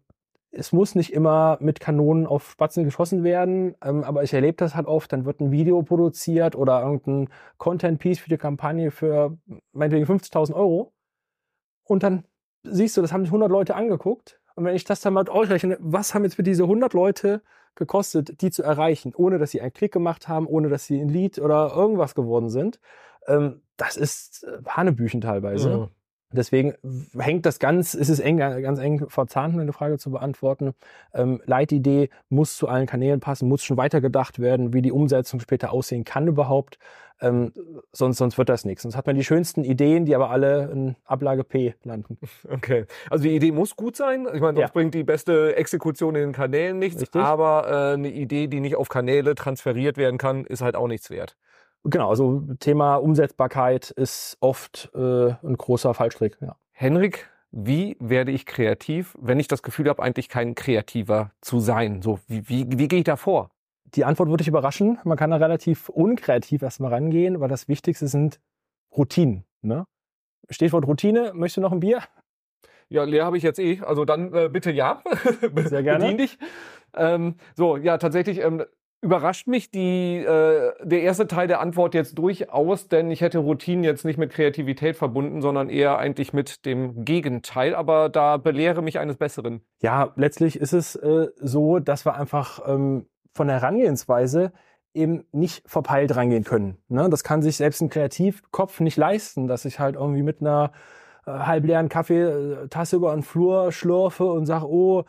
es 0.52 0.72
muss 0.72 0.94
nicht 0.94 1.12
immer 1.14 1.58
mit 1.62 1.80
Kanonen 1.80 2.28
auf 2.28 2.52
Spatzen 2.52 2.84
geschossen 2.84 3.24
werden, 3.24 3.76
ähm, 3.84 4.04
aber 4.04 4.24
ich 4.24 4.34
erlebe 4.34 4.58
das 4.58 4.76
halt 4.76 4.86
oft, 4.86 5.12
dann 5.12 5.26
wird 5.26 5.40
ein 5.40 5.52
Video 5.52 5.82
produziert 5.82 6.56
oder 6.56 6.82
irgendein 6.82 7.30
Content-Piece 7.58 8.20
für 8.20 8.30
die 8.30 8.38
Kampagne 8.38 8.92
für 8.92 9.36
meinetwegen 9.72 10.06
50.000 10.06 10.54
Euro 10.54 10.94
und 11.86 12.04
dann 12.04 12.26
siehst 12.64 12.96
du, 12.96 13.02
das 13.02 13.12
haben 13.12 13.24
sich 13.24 13.30
100 13.30 13.50
Leute 13.50 13.76
angeguckt 13.76 14.40
und 14.56 14.66
wenn 14.66 14.76
ich 14.76 14.84
das 14.84 15.02
dann 15.02 15.14
mal 15.14 15.28
ausrechne, 15.28 15.78
was 15.80 16.14
haben 16.14 16.24
jetzt 16.24 16.36
für 16.36 16.44
diese 16.44 16.64
100 16.64 16.94
Leute 16.94 17.42
gekostet, 17.76 18.42
die 18.42 18.52
zu 18.52 18.64
erreichen, 18.64 19.14
ohne 19.16 19.40
dass 19.40 19.52
sie 19.52 19.62
einen 19.62 19.74
Klick 19.74 19.92
gemacht 19.92 20.28
haben, 20.28 20.48
ohne 20.48 20.70
dass 20.70 20.86
sie 20.86 21.00
ein 21.00 21.10
Lied 21.10 21.40
oder 21.40 21.74
irgendwas 21.76 22.16
geworden 22.16 22.50
sind, 22.50 22.80
ähm, 23.28 23.62
das 23.78 23.98
ist 23.98 24.44
äh, 24.44 24.64
Hanebüchen 24.68 25.22
teilweise. 25.22 25.70
Mhm. 25.70 25.88
Deswegen 26.34 26.74
hängt 27.18 27.46
das 27.46 27.60
ganz, 27.60 27.94
ist 27.94 28.10
es 28.10 28.20
eng, 28.20 28.38
ganz 28.38 28.80
eng 28.80 29.08
verzahnt, 29.08 29.58
eine 29.58 29.74
Frage 29.74 29.98
zu 29.98 30.12
beantworten. 30.12 30.74
Ähm, 31.14 31.42
Leitidee 31.46 32.10
muss 32.30 32.58
zu 32.58 32.68
allen 32.68 32.88
Kanälen 32.88 33.20
passen, 33.20 33.48
muss 33.48 33.64
schon 33.64 33.78
weitergedacht 33.78 34.40
werden, 34.40 34.74
wie 34.74 34.82
die 34.82 34.92
Umsetzung 34.92 35.40
später 35.40 35.72
aussehen 35.72 36.04
kann 36.04 36.28
überhaupt. 36.28 36.80
Ähm, 37.22 37.54
sonst, 37.94 38.18
sonst 38.18 38.38
wird 38.38 38.50
das 38.50 38.66
nichts. 38.66 38.82
Sonst 38.82 38.98
hat 38.98 39.06
man 39.06 39.16
die 39.16 39.24
schönsten 39.24 39.64
Ideen, 39.64 40.06
die 40.06 40.16
aber 40.16 40.30
alle 40.30 40.70
in 40.72 40.96
Ablage 41.06 41.44
P 41.44 41.76
landen. 41.84 42.18
Okay. 42.50 42.86
Also 43.10 43.24
die 43.24 43.36
Idee 43.36 43.52
muss 43.52 43.76
gut 43.76 43.96
sein. 43.96 44.28
Ich 44.34 44.42
meine, 44.42 44.56
sonst 44.56 44.60
ja. 44.60 44.68
bringt 44.68 44.94
die 44.94 45.04
beste 45.04 45.56
Exekution 45.56 46.16
in 46.16 46.22
den 46.22 46.34
Kanälen 46.34 46.78
nichts. 46.78 47.02
Richtig. 47.02 47.22
Aber 47.22 47.68
äh, 47.68 47.94
eine 47.94 48.10
Idee, 48.10 48.48
die 48.48 48.60
nicht 48.60 48.76
auf 48.76 48.90
Kanäle 48.90 49.36
transferiert 49.36 49.98
werden 49.98 50.18
kann, 50.18 50.46
ist 50.46 50.62
halt 50.62 50.76
auch 50.76 50.88
nichts 50.88 51.10
wert. 51.10 51.38
Genau, 51.86 52.10
also 52.10 52.44
Thema 52.60 52.96
Umsetzbarkeit 52.96 53.92
ist 53.92 54.38
oft 54.40 54.90
äh, 54.96 55.32
ein 55.44 55.58
großer 55.58 55.94
Fallstrick. 55.94 56.38
Ja. 56.42 56.56
Henrik, 56.72 57.30
wie 57.52 57.98
werde 58.00 58.32
ich 58.32 58.46
kreativ, 58.46 59.16
wenn 59.20 59.40
ich 59.40 59.48
das 59.48 59.62
Gefühl 59.62 59.90
habe, 59.90 60.02
eigentlich 60.02 60.30
kein 60.30 60.56
Kreativer 60.56 61.32
zu 61.42 61.60
sein? 61.60 62.02
So, 62.02 62.20
wie, 62.28 62.48
wie, 62.48 62.66
wie 62.70 62.88
gehe 62.88 63.00
ich 63.00 63.06
da 63.06 63.16
vor? 63.16 63.52
Die 63.96 64.06
Antwort 64.06 64.30
würde 64.30 64.42
dich 64.42 64.48
überraschen. 64.48 64.98
Man 65.04 65.18
kann 65.18 65.30
da 65.30 65.38
relativ 65.38 65.90
unkreativ 65.90 66.62
erstmal 66.62 66.94
rangehen, 66.94 67.40
weil 67.42 67.50
das 67.50 67.68
Wichtigste 67.68 68.08
sind 68.08 68.40
Routinen. 68.96 69.44
Ne? 69.62 69.86
Stichwort 70.50 70.88
Routine. 70.88 71.32
Möchtest 71.36 71.58
du 71.58 71.62
noch 71.62 71.74
ein 71.74 71.80
Bier? 71.80 72.02
Ja, 72.90 73.04
leer 73.04 73.26
habe 73.26 73.38
ich 73.38 73.44
jetzt 73.44 73.60
eh. 73.60 73.82
Also 73.82 74.06
dann 74.06 74.34
äh, 74.34 74.50
bitte 74.52 74.72
ja. 74.72 75.02
Sehr 75.56 75.84
gerne. 75.84 76.00
Bedien 76.06 76.18
dich. 76.18 76.40
Ähm, 76.96 77.36
so, 77.56 77.78
ja, 77.78 77.98
tatsächlich 77.98 78.40
ähm, 78.40 78.64
überrascht 79.04 79.48
mich 79.48 79.70
die, 79.70 80.18
äh, 80.18 80.72
der 80.82 81.02
erste 81.02 81.28
Teil 81.28 81.48
der 81.48 81.60
Antwort 81.60 81.94
jetzt 81.94 82.18
durchaus, 82.18 82.88
denn 82.88 83.12
ich 83.12 83.20
hätte 83.20 83.40
Routinen 83.40 83.84
jetzt 83.84 84.06
nicht 84.06 84.18
mit 84.18 84.32
Kreativität 84.32 84.96
verbunden, 84.96 85.42
sondern 85.42 85.70
eher 85.70 85.98
eigentlich 85.98 86.32
mit 86.32 86.66
dem 86.66 87.04
Gegenteil. 87.04 87.76
Aber 87.76 88.08
da 88.08 88.38
belehre 88.38 88.82
mich 88.82 89.00
eines 89.00 89.18
Besseren. 89.18 89.62
Ja, 89.82 90.14
letztlich 90.16 90.56
ist 90.56 90.72
es 90.72 90.96
äh, 90.96 91.28
so, 91.36 91.80
dass 91.80 92.06
wir 92.06 92.16
einfach 92.16 92.62
ähm, 92.66 93.06
von 93.34 93.48
der 93.48 93.58
Herangehensweise 93.58 94.54
eben 94.94 95.26
nicht 95.34 95.70
verpeilt 95.70 96.16
rangehen 96.16 96.46
können. 96.46 96.78
Ne? 96.88 97.10
Das 97.10 97.24
kann 97.24 97.42
sich 97.42 97.58
selbst 97.58 97.82
ein 97.82 97.90
Kreativkopf 97.90 98.80
nicht 98.80 98.96
leisten, 98.96 99.48
dass 99.48 99.66
ich 99.66 99.80
halt 99.80 99.96
irgendwie 99.96 100.24
mit 100.24 100.40
einer 100.40 100.72
äh, 101.26 101.32
halbleeren 101.32 101.90
Kaffeetasse 101.90 102.96
über 102.96 103.12
einen 103.12 103.24
Flur 103.24 103.74
schlurfe 103.74 104.26
und 104.26 104.46
sage, 104.46 104.66
oh, 104.70 105.04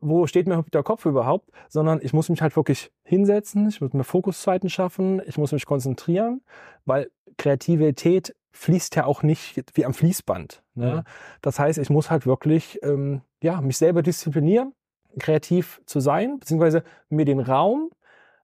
wo 0.00 0.26
steht 0.26 0.46
mir 0.46 0.64
der 0.72 0.82
Kopf 0.82 1.06
überhaupt, 1.06 1.50
sondern 1.68 2.00
ich 2.02 2.12
muss 2.12 2.28
mich 2.28 2.42
halt 2.42 2.56
wirklich 2.56 2.90
hinsetzen, 3.04 3.68
ich 3.68 3.80
muss 3.80 3.92
mir 3.92 4.04
Fokuszeiten 4.04 4.70
schaffen, 4.70 5.20
ich 5.26 5.38
muss 5.38 5.52
mich 5.52 5.66
konzentrieren, 5.66 6.42
weil 6.84 7.10
Kreativität 7.36 8.34
fließt 8.52 8.96
ja 8.96 9.04
auch 9.04 9.22
nicht 9.22 9.62
wie 9.74 9.84
am 9.84 9.94
Fließband. 9.94 10.62
Ne? 10.74 10.96
Mhm. 10.96 11.02
Das 11.42 11.58
heißt, 11.58 11.78
ich 11.78 11.90
muss 11.90 12.10
halt 12.10 12.26
wirklich 12.26 12.80
ähm, 12.82 13.20
ja, 13.42 13.60
mich 13.60 13.76
selber 13.76 14.02
disziplinieren, 14.02 14.72
kreativ 15.18 15.80
zu 15.86 16.00
sein, 16.00 16.38
beziehungsweise 16.38 16.82
mir 17.08 17.24
den 17.24 17.40
Raum 17.40 17.90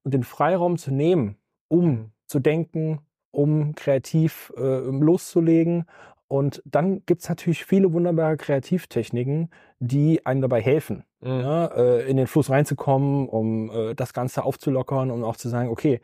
und 0.02 0.14
den 0.14 0.22
Freiraum 0.22 0.76
zu 0.78 0.92
nehmen, 0.92 1.36
um 1.68 2.12
zu 2.26 2.40
denken, 2.40 3.00
um 3.30 3.74
kreativ 3.74 4.52
äh, 4.56 4.60
loszulegen. 4.60 5.86
Und 6.32 6.62
dann 6.64 7.02
gibt's 7.04 7.28
natürlich 7.28 7.66
viele 7.66 7.92
wunderbare 7.92 8.38
Kreativtechniken, 8.38 9.50
die 9.80 10.24
einem 10.24 10.40
dabei 10.40 10.62
helfen, 10.62 11.04
Mhm. 11.20 11.40
ja, 11.40 11.66
äh, 11.66 12.08
in 12.08 12.16
den 12.16 12.26
Fluss 12.26 12.48
reinzukommen, 12.48 13.28
um 13.28 13.70
äh, 13.70 13.94
das 13.94 14.14
Ganze 14.14 14.42
aufzulockern 14.42 15.10
und 15.10 15.24
auch 15.24 15.36
zu 15.36 15.50
sagen, 15.50 15.68
okay, 15.68 16.00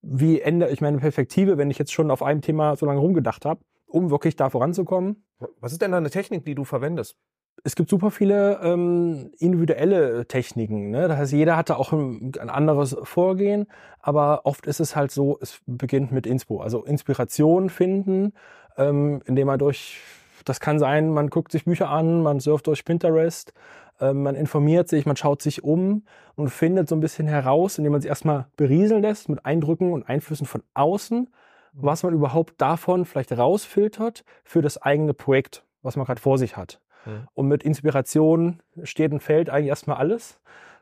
wie 0.00 0.40
ändere 0.40 0.70
ich 0.70 0.80
meine 0.80 0.98
Perspektive, 0.98 1.58
wenn 1.58 1.68
ich 1.68 1.80
jetzt 1.80 1.92
schon 1.92 2.12
auf 2.12 2.22
einem 2.22 2.42
Thema 2.42 2.76
so 2.76 2.86
lange 2.86 3.00
rumgedacht 3.00 3.44
habe, 3.44 3.60
um 3.86 4.12
wirklich 4.12 4.36
da 4.36 4.50
voranzukommen? 4.50 5.24
Was 5.58 5.72
ist 5.72 5.82
denn 5.82 5.90
da 5.90 5.96
eine 5.96 6.10
Technik, 6.10 6.44
die 6.44 6.54
du 6.54 6.62
verwendest? 6.62 7.16
es 7.64 7.76
gibt 7.76 7.90
super 7.90 8.10
viele 8.10 8.60
ähm, 8.62 9.30
individuelle 9.38 10.26
Techniken. 10.26 10.90
Ne? 10.90 11.06
Das 11.06 11.18
heißt, 11.18 11.32
jeder 11.32 11.56
hatte 11.56 11.76
auch 11.76 11.92
ein, 11.92 12.32
ein 12.40 12.50
anderes 12.50 12.96
Vorgehen, 13.02 13.66
aber 14.00 14.46
oft 14.46 14.66
ist 14.66 14.80
es 14.80 14.96
halt 14.96 15.12
so, 15.12 15.38
es 15.40 15.60
beginnt 15.66 16.12
mit 16.12 16.26
Inspo, 16.26 16.60
also 16.60 16.84
Inspiration 16.84 17.68
finden, 17.68 18.32
ähm, 18.76 19.22
indem 19.26 19.46
man 19.46 19.58
durch, 19.58 20.00
das 20.44 20.60
kann 20.60 20.78
sein, 20.78 21.12
man 21.12 21.30
guckt 21.30 21.52
sich 21.52 21.64
Bücher 21.64 21.88
an, 21.88 22.22
man 22.22 22.40
surft 22.40 22.66
durch 22.66 22.84
Pinterest, 22.84 23.52
ähm, 24.00 24.22
man 24.22 24.34
informiert 24.34 24.88
sich, 24.88 25.06
man 25.06 25.16
schaut 25.16 25.42
sich 25.42 25.64
um 25.64 26.04
und 26.34 26.50
findet 26.50 26.88
so 26.88 26.96
ein 26.96 27.00
bisschen 27.00 27.28
heraus, 27.28 27.78
indem 27.78 27.92
man 27.92 28.00
sich 28.00 28.08
erstmal 28.08 28.46
berieseln 28.56 29.02
lässt 29.02 29.28
mit 29.28 29.44
Eindrücken 29.44 29.92
und 29.92 30.08
Einflüssen 30.08 30.46
von 30.46 30.62
außen, 30.74 31.28
was 31.72 32.02
man 32.02 32.12
überhaupt 32.12 32.60
davon 32.60 33.04
vielleicht 33.04 33.32
rausfiltert 33.32 34.24
für 34.44 34.62
das 34.62 34.80
eigene 34.80 35.14
Projekt, 35.14 35.64
was 35.82 35.96
man 35.96 36.04
gerade 36.04 36.20
vor 36.20 36.38
sich 36.38 36.56
hat. 36.56 36.80
Mhm. 37.06 37.28
Und 37.34 37.48
mit 37.48 37.62
Inspiration 37.62 38.60
steht 38.82 39.12
und 39.12 39.22
fällt 39.22 39.50
eigentlich 39.50 39.68
erstmal 39.68 39.96
alles. 39.96 40.38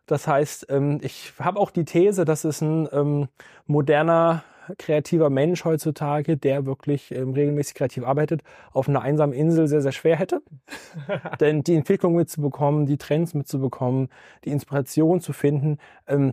Das 0.06 0.26
heißt, 0.26 0.66
ähm, 0.70 0.98
ich 1.02 1.32
habe 1.38 1.58
auch 1.58 1.70
die 1.70 1.84
These, 1.84 2.24
dass 2.24 2.44
es 2.44 2.60
ein 2.60 2.88
ähm, 2.92 3.28
moderner, 3.66 4.42
kreativer 4.78 5.30
Mensch 5.30 5.64
heutzutage, 5.64 6.36
der 6.36 6.66
wirklich 6.66 7.10
ähm, 7.14 7.32
regelmäßig 7.32 7.74
kreativ 7.74 8.04
arbeitet, 8.04 8.42
auf 8.72 8.88
einer 8.88 9.02
einsamen 9.02 9.34
Insel 9.34 9.66
sehr, 9.68 9.80
sehr 9.82 9.92
schwer 9.92 10.16
hätte. 10.16 10.42
Denn 11.40 11.62
die 11.62 11.74
Entwicklung 11.74 12.14
mitzubekommen, 12.14 12.86
die 12.86 12.98
Trends 12.98 13.34
mitzubekommen, 13.34 14.08
die 14.44 14.50
Inspiration 14.50 15.20
zu 15.20 15.32
finden, 15.32 15.78
ähm, 16.06 16.32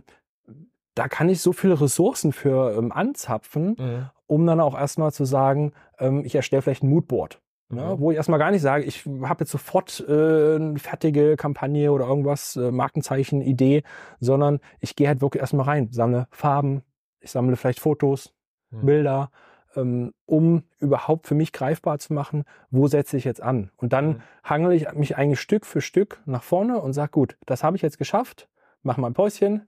da 0.94 1.06
kann 1.08 1.28
ich 1.28 1.40
so 1.40 1.52
viele 1.52 1.80
Ressourcen 1.80 2.32
für 2.32 2.76
ähm, 2.76 2.90
anzapfen, 2.92 3.76
Mhm. 3.78 4.10
um 4.26 4.46
dann 4.46 4.60
auch 4.60 4.76
erstmal 4.76 5.12
zu 5.12 5.24
sagen, 5.24 5.72
ähm, 5.98 6.22
ich 6.24 6.34
erstelle 6.34 6.62
vielleicht 6.62 6.82
ein 6.82 6.90
Moodboard. 6.90 7.40
Ne, 7.70 7.82
Mhm. 7.82 8.00
wo 8.00 8.10
ich 8.10 8.16
erstmal 8.16 8.38
gar 8.38 8.50
nicht 8.50 8.62
sage, 8.62 8.84
ich 8.84 9.04
habe 9.04 9.40
jetzt 9.40 9.50
sofort 9.50 10.02
äh, 10.08 10.56
eine 10.56 10.78
fertige 10.78 11.36
Kampagne 11.36 11.92
oder 11.92 12.06
irgendwas, 12.06 12.56
äh, 12.56 12.70
Markenzeichen, 12.70 13.42
Idee, 13.42 13.82
sondern 14.20 14.60
ich 14.80 14.96
gehe 14.96 15.06
halt 15.06 15.20
wirklich 15.20 15.42
erstmal 15.42 15.66
rein, 15.66 15.88
sammle 15.92 16.28
Farben, 16.30 16.80
ich 17.20 17.30
sammle 17.30 17.56
vielleicht 17.56 17.80
Fotos, 17.80 18.34
Mhm. 18.70 18.86
Bilder, 18.86 19.30
ähm, 19.76 20.12
um 20.26 20.62
überhaupt 20.78 21.26
für 21.26 21.34
mich 21.34 21.52
greifbar 21.52 21.98
zu 21.98 22.12
machen, 22.12 22.44
wo 22.70 22.86
setze 22.86 23.16
ich 23.16 23.24
jetzt 23.24 23.42
an. 23.42 23.70
Und 23.76 23.92
dann 23.92 24.06
Mhm. 24.08 24.22
hangel 24.44 24.72
ich 24.72 24.92
mich 24.92 25.16
eigentlich 25.16 25.40
Stück 25.40 25.64
für 25.66 25.80
Stück 25.80 26.20
nach 26.26 26.42
vorne 26.42 26.80
und 26.80 26.92
sage, 26.92 27.10
gut, 27.12 27.36
das 27.46 27.64
habe 27.64 27.76
ich 27.76 27.82
jetzt 27.82 27.98
geschafft, 27.98 28.48
mach 28.82 28.96
mal 28.98 29.06
ein 29.08 29.14
Päuschen, 29.14 29.66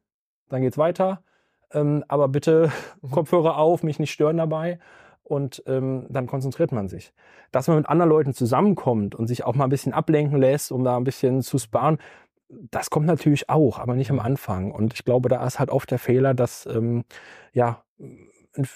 dann 0.48 0.62
geht's 0.62 0.78
weiter. 0.78 1.22
Ähm, 1.72 2.04
aber 2.08 2.28
bitte 2.28 2.70
Mhm. 3.02 3.10
Kopfhörer 3.10 3.56
auf, 3.56 3.82
mich 3.82 3.98
nicht 3.98 4.10
stören 4.12 4.36
dabei. 4.36 4.78
Und 5.22 5.62
ähm, 5.66 6.06
dann 6.08 6.26
konzentriert 6.26 6.72
man 6.72 6.88
sich. 6.88 7.12
Dass 7.52 7.68
man 7.68 7.76
mit 7.76 7.88
anderen 7.88 8.10
Leuten 8.10 8.34
zusammenkommt 8.34 9.14
und 9.14 9.28
sich 9.28 9.44
auch 9.44 9.54
mal 9.54 9.64
ein 9.64 9.70
bisschen 9.70 9.92
ablenken 9.92 10.38
lässt, 10.38 10.72
um 10.72 10.82
da 10.82 10.96
ein 10.96 11.04
bisschen 11.04 11.42
zu 11.42 11.58
sparen, 11.58 11.98
das 12.70 12.90
kommt 12.90 13.06
natürlich 13.06 13.48
auch, 13.48 13.78
aber 13.78 13.94
nicht 13.94 14.10
am 14.10 14.20
Anfang. 14.20 14.72
Und 14.72 14.94
ich 14.94 15.04
glaube, 15.04 15.28
da 15.28 15.46
ist 15.46 15.58
halt 15.58 15.70
oft 15.70 15.90
der 15.90 15.98
Fehler, 15.98 16.34
dass 16.34 16.66
ähm, 16.66 17.04
ja 17.52 17.84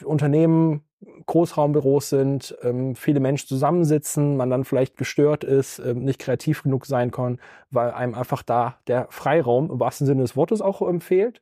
Unternehmen 0.04 0.82
Großraumbüros 1.26 2.08
sind, 2.08 2.56
ähm, 2.62 2.94
viele 2.94 3.20
Menschen 3.20 3.48
zusammensitzen, 3.48 4.36
man 4.36 4.50
dann 4.50 4.64
vielleicht 4.64 4.96
gestört 4.96 5.44
ist, 5.44 5.78
ähm, 5.78 6.04
nicht 6.04 6.18
kreativ 6.18 6.62
genug 6.62 6.86
sein 6.86 7.10
kann, 7.10 7.40
weil 7.70 7.90
einem 7.90 8.14
einfach 8.14 8.42
da 8.42 8.78
der 8.86 9.08
Freiraum 9.10 9.70
im 9.70 9.80
wahrsten 9.80 10.06
Sinne 10.06 10.22
des 10.22 10.36
Wortes 10.36 10.62
auch 10.62 10.80
ähm, 10.82 11.00
fehlt. 11.00 11.40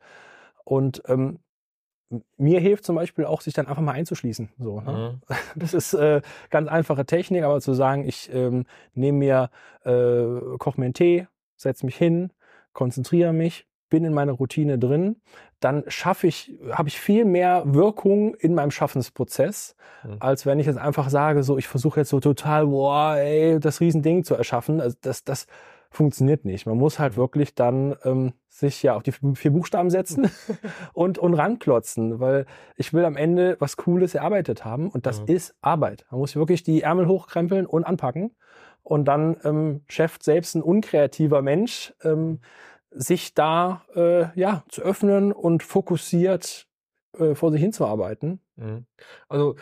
Und 0.65 1.03
ähm, 1.07 1.39
mir 2.37 2.61
hilft 2.61 2.85
zum 2.85 2.97
Beispiel 2.97 3.25
auch, 3.25 3.41
sich 3.41 3.55
dann 3.55 3.67
einfach 3.67 3.83
mal 3.83 3.93
einzuschließen. 3.93 4.51
So, 4.59 4.81
ne? 4.81 5.21
Mhm. 5.29 5.37
Das 5.57 5.75
ist 5.75 5.95
äh, 5.95 6.23
ganz 6.51 6.69
einfache 6.69 7.07
Technik, 7.07 7.45
aber 7.45 7.61
zu 7.61 7.75
sagen, 7.75 8.07
ich 8.07 8.33
ähm, 8.33 8.65
nehme 8.95 9.19
mir, 9.19 9.51
äh, 9.85 10.57
koche 10.59 10.81
mir 10.81 10.87
einen 10.87 10.95
Tee, 10.95 11.27
setze 11.63 11.87
mich 11.87 11.97
hin, 11.97 12.33
konzentriere 12.73 13.33
mich, 13.33 13.67
bin 13.89 14.05
in 14.05 14.15
meiner 14.15 14.33
Routine 14.33 14.79
drin, 14.79 15.17
dann 15.61 15.85
schaffe 15.87 16.27
ich, 16.27 16.59
habe 16.71 16.89
ich 16.89 16.99
viel 16.99 17.25
mehr 17.27 17.63
Wirkung 17.67 18.35
in 18.35 18.55
meinem 18.55 18.71
Schaffensprozess, 18.71 19.77
Mhm. 20.05 20.17
als 20.21 20.47
wenn 20.47 20.59
ich 20.59 20.67
jetzt 20.67 20.79
einfach 20.79 21.11
sage, 21.11 21.43
so 21.43 21.59
ich 21.59 21.69
versuche 21.69 22.01
jetzt 22.01 22.09
so 22.09 22.19
total, 22.21 22.67
boah, 22.67 23.17
ey, 23.17 23.61
das 23.61 23.81
Riesending 23.81 24.25
zu 24.25 24.35
erschaffen. 24.35 24.81
Also 24.81 24.97
das, 25.03 25.25
das 25.25 25.47
funktioniert 25.91 26.47
nicht. 26.47 26.65
Man 26.67 26.79
muss 26.79 26.99
halt 26.99 27.17
wirklich 27.19 27.55
dann 27.55 27.95
ähm, 28.05 28.33
sich 28.49 28.83
ja 28.83 28.95
auf 28.97 29.03
die 29.03 29.13
vier 29.13 29.51
Buchstaben 29.53 29.91
setzen 29.91 30.31
und, 30.95 31.19
und 31.19 31.35
ranklotzen, 31.35 32.19
weil 32.19 32.47
ich 32.77 32.95
will 32.95 33.05
am 33.05 33.17
Ende 33.17 33.57
was 33.61 33.77
Cooles 33.77 34.15
erarbeitet 34.15 34.65
haben 34.65 34.89
und 34.89 35.05
das 35.05 35.21
Mhm. 35.21 35.27
ist 35.29 35.55
Arbeit. 35.61 36.07
Man 36.11 36.21
muss 36.21 36.35
wirklich 36.35 36.63
die 36.63 36.81
Ärmel 36.83 37.07
hochkrempeln 37.09 37.67
und 37.67 37.85
anpacken 37.85 38.35
und 38.83 39.07
dann 39.07 39.37
ähm, 39.45 39.83
schafft 39.89 40.23
selbst 40.23 40.55
ein 40.55 40.63
unkreativer 40.63 41.43
Mensch 41.43 41.95
ähm, 42.03 42.41
sich 42.91 43.35
da 43.35 43.85
äh, 43.95 44.39
ja 44.39 44.65
zu 44.69 44.83
öffnen 44.83 45.33
und 45.33 45.63
fokussiert 45.63 46.67
äh, 47.19 47.35
vor 47.35 47.51
sich 47.53 47.61
hinzuarbeiten. 47.61 48.41
Mhm. 48.57 48.87
Also 49.29 49.57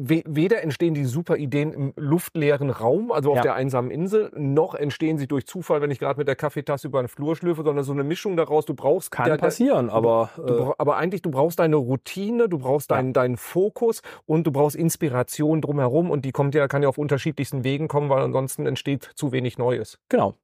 we 0.00 0.22
weder 0.26 0.62
entstehen 0.62 0.94
die 0.94 1.04
super 1.04 1.36
Ideen 1.36 1.72
im 1.72 1.92
luftleeren 1.96 2.70
Raum, 2.70 3.10
also 3.10 3.30
auf 3.32 3.36
Ja. 3.38 3.42
der 3.42 3.54
einsamen 3.54 3.90
Insel, 3.90 4.30
noch 4.36 4.74
entstehen 4.76 5.18
sie 5.18 5.26
durch 5.26 5.44
Zufall, 5.46 5.80
wenn 5.80 5.90
ich 5.90 5.98
gerade 5.98 6.18
mit 6.18 6.28
der 6.28 6.36
Kaffeetasse 6.36 6.86
über 6.86 7.02
den 7.02 7.08
Flur 7.08 7.34
schlürfe, 7.34 7.64
sondern 7.64 7.84
so 7.84 7.92
eine 7.92 8.04
Mischung 8.04 8.36
daraus. 8.36 8.64
Du 8.64 8.74
brauchst 8.74 9.10
Kann 9.10 9.26
der- 9.26 9.36
passieren, 9.38 9.90
aber 9.90 10.30
Du 10.36 10.42
äh, 10.42 10.56
brauch, 10.56 10.74
aber 10.78 10.96
eigentlich, 10.98 11.22
du 11.22 11.30
brauchst 11.32 11.58
deine 11.58 11.76
Routine, 11.76 12.48
du 12.48 12.58
brauchst 12.58 12.90
Ja. 12.90 12.96
deinen, 12.96 13.12
deinen 13.12 13.36
Fokus 13.36 14.02
und 14.24 14.46
du 14.46 14.52
brauchst 14.52 14.76
Inspiration 14.76 15.60
drumherum 15.60 16.10
und 16.10 16.24
die 16.24 16.30
kommt 16.32 16.54
ja, 16.54 16.68
kann 16.68 16.82
ja 16.82 16.88
auf 16.88 16.98
unterschiedlichsten 16.98 17.64
Wegen 17.64 17.88
kommen, 17.88 18.08
weil 18.08 18.22
ansonsten 18.22 18.66
entsteht 18.66 19.10
zu 19.16 19.32
wenig 19.32 19.58
Neues. 19.58 19.98
Genau. 20.08 20.34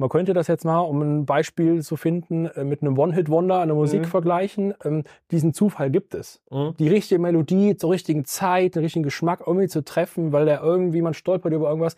Man 0.00 0.08
könnte 0.08 0.32
das 0.32 0.46
jetzt 0.46 0.64
mal, 0.64 0.78
um 0.78 1.02
ein 1.02 1.26
Beispiel 1.26 1.82
zu 1.82 1.96
finden, 1.96 2.46
äh, 2.46 2.62
mit 2.64 2.82
einem 2.82 2.96
One-Hit-Wonder 2.96 3.56
an 3.60 3.68
der 3.68 3.74
Musik 3.76 4.02
Mhm. 4.02 4.04
vergleichen. 4.06 4.74
Ähm, 4.84 5.02
diesen 5.32 5.52
Zufall 5.52 5.90
gibt 5.90 6.14
es. 6.14 6.40
Die 6.78 6.88
richtige 6.88 7.20
Melodie 7.20 7.76
zur 7.76 7.90
richtigen 7.90 8.24
Zeit, 8.24 8.76
den 8.76 8.82
richtigen 8.84 9.02
Geschmack 9.02 9.42
irgendwie 9.46 9.66
zu 9.68 9.82
treffen, 9.84 10.32
weil 10.32 10.44
der 10.44 10.62
irgendwie, 10.62 11.02
man 11.02 11.14
stolpert 11.14 11.52
über 11.52 11.68
irgendwas, 11.68 11.96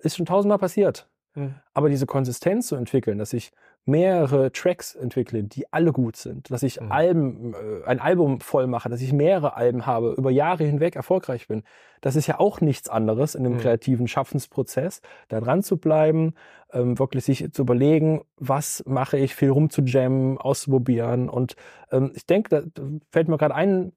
ist 0.00 0.16
schon 0.16 0.26
tausendmal 0.26 0.58
passiert. 0.58 1.06
Mhm. 1.34 1.54
Aber 1.74 1.90
diese 1.90 2.06
Konsistenz 2.06 2.68
zu 2.68 2.76
entwickeln, 2.76 3.18
dass 3.18 3.32
ich 3.34 3.52
mehrere 3.88 4.52
Tracks 4.52 4.94
entwickle, 4.94 5.42
die 5.42 5.72
alle 5.72 5.92
gut 5.92 6.16
sind, 6.16 6.50
dass 6.50 6.62
ich 6.62 6.80
Mhm. 6.80 6.92
Alben, 6.92 7.54
äh, 7.54 7.86
ein 7.86 7.98
Album 8.00 8.40
voll 8.40 8.66
mache, 8.66 8.88
dass 8.88 9.00
ich 9.00 9.12
mehrere 9.12 9.56
Alben 9.56 9.86
habe, 9.86 10.12
über 10.16 10.30
Jahre 10.30 10.64
hinweg 10.64 10.94
erfolgreich 10.96 11.48
bin, 11.48 11.62
das 12.00 12.14
ist 12.14 12.28
ja 12.28 12.38
auch 12.38 12.60
nichts 12.60 12.88
anderes 12.88 13.34
in 13.34 13.42
dem 13.42 13.54
Mhm. 13.54 13.58
kreativen 13.58 14.06
Schaffensprozess, 14.06 15.00
da 15.28 15.40
dran 15.40 15.62
zu 15.64 15.78
bleiben, 15.78 16.34
ähm, 16.72 16.98
wirklich 16.98 17.24
sich 17.24 17.50
zu 17.52 17.62
überlegen, 17.62 18.22
was 18.36 18.84
mache 18.86 19.16
ich, 19.16 19.34
viel 19.34 19.50
rumzujammen, 19.50 20.38
auszuprobieren. 20.38 21.28
Und 21.30 21.56
ähm, 21.90 22.12
ich 22.14 22.26
denke, 22.26 22.50
da 22.74 22.82
fällt 23.10 23.28
mir 23.28 23.38
gerade 23.38 23.54
ein, 23.54 23.92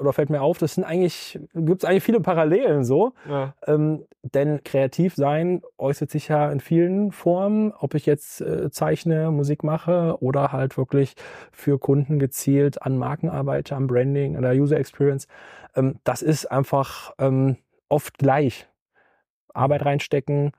oder 0.00 0.12
fällt 0.12 0.28
mir 0.28 0.42
auf, 0.42 0.58
das 0.58 0.74
sind 0.74 0.82
eigentlich, 0.84 1.38
gibt 1.54 1.82
es 1.84 1.88
eigentlich 1.88 2.02
viele 2.02 2.20
Parallelen 2.20 2.84
so. 2.84 3.12
Ja. 3.28 3.54
Ähm, 3.66 4.04
denn 4.22 4.64
kreativ 4.64 5.14
sein 5.14 5.62
äußert 5.78 6.10
sich 6.10 6.28
ja 6.28 6.50
in 6.50 6.58
vielen 6.58 7.12
Formen, 7.12 7.72
ob 7.78 7.94
ich 7.94 8.06
jetzt 8.06 8.40
äh, 8.40 8.70
zeichne, 8.70 9.30
Musik 9.36 9.62
mache 9.62 10.16
oder 10.20 10.52
halt 10.52 10.76
wirklich 10.76 11.14
für 11.52 11.78
Kunden 11.78 12.18
gezielt 12.18 12.82
an 12.82 12.98
Marken 12.98 13.28
arbeite, 13.28 13.76
am 13.76 13.86
Branding, 13.86 14.36
an 14.36 14.42
der 14.42 14.54
User 14.54 14.78
Experience. 14.78 15.26
Ähm, 15.74 16.00
das 16.04 16.22
ist 16.22 16.46
einfach 16.46 17.12
ähm, 17.18 17.56
oft 17.88 18.18
gleich. 18.18 18.66
Arbeit 19.54 19.84
reinstecken 19.86 20.52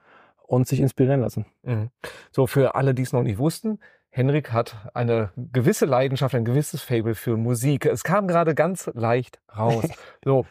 und 0.48 0.68
sich 0.68 0.80
inspirieren 0.80 1.22
lassen. 1.22 1.46
Mhm. 1.64 1.90
So, 2.32 2.48
für 2.48 2.76
alle, 2.76 2.94
die 2.94 3.04
es 3.04 3.14
noch 3.14 3.24
nicht 3.24 3.38
wussten, 3.38 3.80
Henrik 4.10 4.52
hat 4.52 4.90
eine 4.96 5.32
gewisse 5.36 5.86
Leidenschaft, 5.86 6.34
ein 6.34 6.46
gewisses 6.46 6.82
Fable 6.82 7.14
für 7.14 7.38
Musik. 7.38 7.86
Es 7.86 8.04
kam 8.04 8.28
gerade 8.28 8.56
ganz 8.56 8.90
leicht 8.96 9.40
raus. 9.56 9.88
so. 10.24 10.46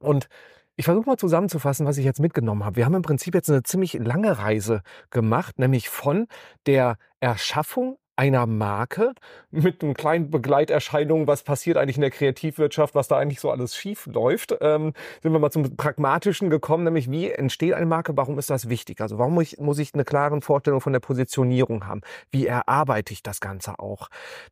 Und 0.00 0.28
ich 0.76 0.84
versuche 0.84 1.06
mal 1.06 1.16
zusammenzufassen, 1.16 1.86
was 1.86 1.96
ich 1.98 2.04
jetzt 2.04 2.20
mitgenommen 2.20 2.64
habe. 2.64 2.76
Wir 2.76 2.84
haben 2.84 2.94
im 2.94 3.02
Prinzip 3.02 3.34
jetzt 3.34 3.50
eine 3.50 3.62
ziemlich 3.62 3.94
lange 3.94 4.38
Reise 4.38 4.82
gemacht, 5.10 5.58
nämlich 5.58 5.88
von 5.88 6.26
der 6.66 6.98
Erschaffung 7.20 7.98
einer 8.16 8.46
Marke 8.46 9.12
mit 9.50 9.82
einem 9.82 9.94
kleinen 9.94 10.30
Begleiterscheinungen, 10.30 11.26
was 11.26 11.42
passiert 11.42 11.76
eigentlich 11.76 11.96
in 11.96 12.02
der 12.02 12.10
Kreativwirtschaft, 12.10 12.94
was 12.94 13.08
da 13.08 13.18
eigentlich 13.18 13.40
so 13.40 13.50
alles 13.50 13.76
schief 13.76 14.06
läuft, 14.06 14.56
ähm, 14.60 14.92
sind 15.22 15.32
wir 15.32 15.38
mal 15.38 15.50
zum 15.50 15.76
Pragmatischen 15.76 16.50
gekommen, 16.50 16.84
nämlich 16.84 17.10
wie 17.10 17.30
entsteht 17.30 17.74
eine 17.74 17.86
Marke, 17.86 18.16
warum 18.16 18.38
ist 18.38 18.50
das 18.50 18.68
wichtig? 18.68 19.00
Also 19.00 19.18
warum 19.18 19.34
muss 19.34 19.52
ich, 19.52 19.58
muss 19.58 19.78
ich 19.78 19.94
eine 19.94 20.04
klare 20.04 20.40
Vorstellung 20.40 20.80
von 20.80 20.92
der 20.92 21.00
Positionierung 21.00 21.86
haben? 21.86 22.00
Wie 22.30 22.46
erarbeite 22.46 23.12
ich 23.12 23.22
das 23.22 23.40
Ganze 23.40 23.78
auch? 23.78 24.08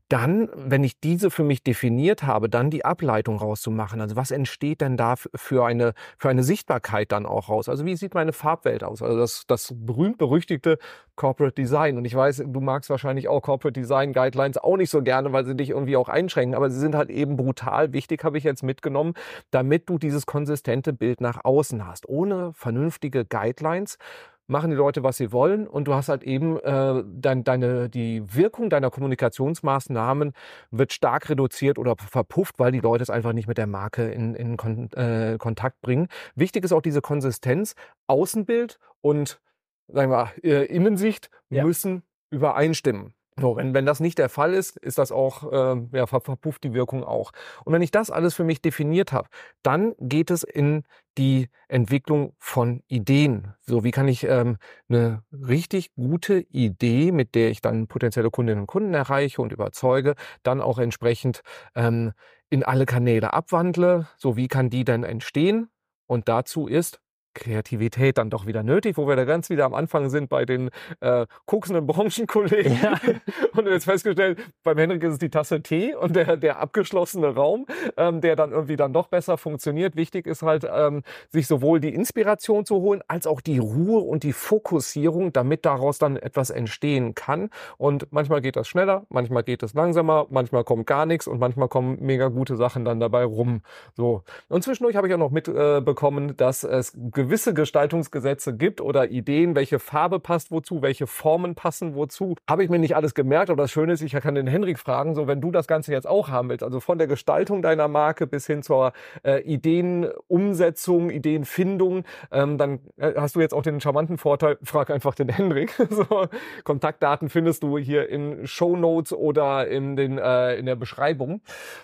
Dann, 0.09 0.49
wenn 0.55 0.85
ich 0.85 1.01
diese 1.01 1.31
für 1.31 1.45
mich 1.45 1.63
definiert 1.63 2.23
habe, 2.23 2.49
dann 2.49 2.71
die 2.71 2.85
Ableitung 2.85 3.39
rauszumachen. 3.39 4.01
Also 4.01 4.17
was 4.17 4.31
entsteht 4.31 4.81
denn 4.81 4.97
da 4.97 5.17
für 5.17 5.65
eine, 5.65 5.95
für 6.19 6.29
eine 6.29 6.43
Sichtbarkeit 6.43 7.13
dann 7.13 7.27
auch 7.27 7.49
raus? 7.49 7.69
Also 7.69 7.85
wie 7.87 7.97
sieht 7.97 8.15
meine 8.15 8.33
Farbwelt 8.33 8.85
aus? 8.85 9.03
Also 9.03 9.19
das, 9.19 9.45
das 9.47 9.73
berühmt-berüchtigte 9.75 10.79
Corporate 11.17 11.55
Design. 11.55 11.97
Und 11.97 12.05
ich 12.05 12.15
weiß, 12.15 12.45
du 12.47 12.61
magst 12.61 12.91
wahrscheinlich 12.91 13.29
auch 13.29 13.43
Design 13.59 14.13
Guidelines 14.13 14.59
auch 14.59 14.77
nicht 14.77 14.91
so 14.91 15.03
gerne, 15.03 15.33
weil 15.33 15.45
sie 15.45 15.57
dich 15.57 15.71
irgendwie 15.71 15.97
auch 15.97 16.09
einschränken. 16.09 16.55
Aber 16.55 16.71
sie 16.71 16.79
sind 16.79 16.95
halt 16.95 17.11
eben 17.11 17.37
brutal 17.37 17.93
wichtig, 17.93 18.25
habe 18.25 18.39
ich 18.39 18.45
jetzt 18.45 18.63
mitgenommen, 18.63 19.15
damit 19.51 19.89
du 19.89 19.99
dieses 19.99 20.27
konsistente 20.27 20.93
Bild 20.93 21.21
nach 21.21 21.45
außen 21.45 21.87
hast. 21.87 22.09
Ohne 22.09 22.53
vernünftige 22.55 23.25
Guidelines 23.25 23.99
machen 24.47 24.71
die 24.71 24.77
Leute, 24.77 25.03
was 25.03 25.17
sie 25.17 25.33
wollen 25.33 25.67
und 25.67 25.89
du 25.89 25.95
hast 25.95 26.09
halt 26.09 26.23
eben 26.23 26.59
äh, 26.59 27.03
dein, 27.07 27.45
deine, 27.45 27.89
die 27.89 28.23
Wirkung 28.35 28.69
deiner 28.69 28.91
Kommunikationsmaßnahmen 28.91 30.33
wird 30.71 30.93
stark 30.93 31.31
reduziert 31.31 31.79
oder 31.79 31.97
verpufft, 31.97 32.59
weil 32.59 32.73
die 32.73 32.81
Leute 32.81 33.03
es 33.03 33.11
einfach 33.11 33.33
nicht 33.33 33.49
mit 33.49 33.59
der 33.59 33.67
Marke 33.67 34.11
in, 34.11 34.35
in 34.35 34.57
Kon 34.57 34.91
äh, 34.93 35.37
Kontakt 35.39 35.81
bringen. 35.81 36.09
Wichtig 36.35 36.65
ist 36.65 36.73
auch 36.73 36.83
diese 36.83 37.01
Konsistenz, 37.01 37.75
Außenbild 38.07 38.79
und 39.01 39.41
sagen 39.89 40.11
wir, 40.11 40.31
äh, 40.43 40.67
Innensicht 40.67 41.31
ja. 41.49 41.65
müssen 41.65 42.03
übereinstimmen. 42.31 43.15
So, 43.41 43.57
wenn, 43.57 43.75
wenn 43.75 43.85
das 43.85 43.99
nicht 43.99 44.19
der 44.19 44.29
Fall 44.29 44.55
ist, 44.55 44.77
ist 44.77 44.97
das 44.97 45.11
auch, 45.11 45.51
äh, 45.53 45.83
ja, 45.93 46.07
verpufft 46.07 46.63
die 46.63 46.73
Wirkung 46.73 47.03
auch. 47.03 47.33
Und 47.65 47.73
wenn 47.73 47.83
ich 47.83 47.91
das 47.91 48.11
alles 48.11 48.35
für 48.35 48.45
mich 48.45 48.63
definiert 48.63 49.13
habe, 49.13 49.29
dann 49.65 49.95
geht 49.99 50.31
es 50.31 50.45
in 50.45 50.85
die 51.19 51.49
Entwicklung 51.67 52.35
von 52.39 52.83
Ideen. 52.87 53.55
So, 53.63 53.83
wie 53.83 53.91
kann 53.91 54.07
ich 54.07 54.23
ähm, 54.25 54.57
eine 54.89 55.25
richtig 55.33 55.95
gute 55.95 56.41
Idee, 56.51 57.11
mit 57.11 57.35
der 57.35 57.51
ich 57.51 57.61
dann 57.61 57.89
potenzielle 57.89 58.31
Kundinnen 58.31 58.63
und 58.63 58.67
Kunden 58.69 58.95
erreiche 58.95 59.43
und 59.43 59.53
überzeuge, 59.53 60.15
dann 60.45 60.61
auch 60.61 60.79
entsprechend 60.79 61.43
ähm, 61.75 62.13
in 62.51 62.63
alle 62.63 62.87
Kanäle 62.87 63.33
abwandle. 63.33 64.07
So, 64.17 64.37
wie 64.37 64.47
kann 64.47 64.71
die 64.71 64.85
denn 64.85 65.03
entstehen? 65.03 65.71
Und 66.07 66.29
dazu 66.29 66.69
ist 66.69 67.01
Kreativität 67.35 68.19
dann 68.19 68.31
doch 68.31 68.47
wieder 68.47 68.63
nötig, 68.63 68.97
wo 68.97 69.07
wir 69.07 69.17
da 69.17 69.25
ganz 69.25 69.51
wieder 69.51 69.65
am 69.65 69.75
Anfang 69.75 70.09
sind 70.11 70.29
bei 70.29 70.45
den 70.45 70.71
äh, 71.01 71.27
koksenden 71.47 71.87
Branchenkollegen. 71.87 72.79
Ja. 72.83 73.01
Und 73.57 73.67
jetzt 73.67 73.85
festgestellt, 73.85 74.39
beim 74.63 74.79
Henrik 74.79 75.03
ist 75.03 75.13
es 75.15 75.19
die 75.19 75.31
Tasse 75.31 75.63
Tee 75.63 75.95
und 75.95 76.17
der, 76.17 76.37
der 76.37 76.61
abgeschlossene 76.61 77.35
Raum, 77.35 77.67
ähm, 77.97 78.21
der 78.21 78.37
dann 78.37 78.53
irgendwie 78.53 78.77
dann 78.77 78.93
doch 78.93 79.09
besser 79.09 79.39
funktioniert. 79.39 79.97
Wichtig 79.97 80.27
ist 80.27 80.43
halt, 80.43 80.67
ähm, 80.71 81.03
sich 81.29 81.47
sowohl 81.47 81.81
die 81.81 81.95
Inspiration 81.95 82.65
zu 82.65 82.77
holen, 82.77 83.01
als 83.09 83.27
auch 83.27 83.41
die 83.41 83.59
Ruhe 83.59 84.01
und 84.01 84.23
die 84.23 84.33
Fokussierung, 84.33 85.33
damit 85.33 85.65
daraus 85.65 85.99
dann 85.99 86.17
etwas 86.17 86.51
entstehen 86.51 87.15
kann. 87.15 87.51
Und 87.79 88.09
manchmal 88.11 88.41
geht 88.41 88.57
das 88.57 88.69
schneller, 88.69 89.07
manchmal 89.09 89.43
geht 89.45 89.63
es 89.63 89.75
langsamer, 89.75 90.27
manchmal 90.31 90.65
kommt 90.65 90.87
gar 90.87 91.07
nichts 91.07 91.27
und 91.27 91.39
manchmal 91.39 91.69
kommen 91.69 91.99
mega 92.01 92.29
gute 92.29 92.57
Sachen 92.57 92.85
dann 92.85 93.01
dabei 93.01 93.25
rum. 93.25 93.63
So. 93.95 94.23
Und 94.49 94.65
zwischendurch 94.65 94.97
habe 94.97 95.09
ich 95.09 95.15
auch 95.15 95.19
noch 95.19 95.31
mitbekommen, 95.31 96.31
äh, 96.31 96.35
dass 96.35 96.65
es 96.65 96.93
gewisse 97.25 97.55
Gestaltungsgesetze 97.55 98.55
gibt 98.55 98.83
oder 98.83 99.09
Ideen, 99.09 99.57
welche 99.57 99.79
Farbe 99.79 100.21
passt 100.21 100.51
wozu, 100.51 100.83
welche 100.83 101.07
Formen 101.07 101.55
passen 101.55 101.95
wozu. 101.95 102.35
Habe 102.47 102.63
ich 102.65 102.69
mir 102.69 102.79
nicht 102.79 102.97
alles 102.97 103.15
gemerkt, 103.15 103.49
aber 103.49 103.63
das 103.63 103.71
Schöne 103.71 103.95
ist, 103.95 104.03
ich 104.03 104.13
kann 104.13 104.35
den 104.35 104.47
Henrik 104.47 104.79
fragen, 104.79 105.15
so 105.15 105.27
wenn 105.27 105.41
du 105.41 105.51
das 105.51 105.67
Ganze 105.67 105.91
jetzt 105.93 106.07
auch 106.07 106.29
haben 106.29 106.51
willst, 106.51 106.63
also 106.63 106.81
von 106.81 106.99
der 106.99 107.07
Gestaltung 107.07 107.63
deiner 107.63 107.89
Marke 107.89 108.27
bis 108.27 108.47
hin 108.47 108.63
zur 108.63 108.93
äh, 109.23 109.41
Ideenumsetzung, 109.41 111.09
Ideenfindung, 111.09 112.05
ähm, 112.31 112.59
dann 112.59 112.81
äh, 112.99 113.15
hast 113.17 113.37
du 113.37 113.41
jetzt 113.41 113.55
auch 113.55 113.63
den 113.63 113.81
charmanten 113.81 114.19
Vorteil, 114.19 114.59
frag 114.63 114.91
einfach 114.91 115.15
den 115.15 115.31
Henrik. 115.31 115.73
so, 115.91 116.27
Kontaktdaten 116.65 117.31
findest 117.31 117.63
du 117.63 117.79
hier 117.79 118.11
in 118.11 118.47
Show 118.47 118.77
Notes 118.77 119.15
oder 119.15 119.67
in, 119.67 119.97
den, 119.97 120.19
äh, 120.19 120.57
in 120.57 120.67
der 120.67 120.77
Beschreibung. 120.77 121.41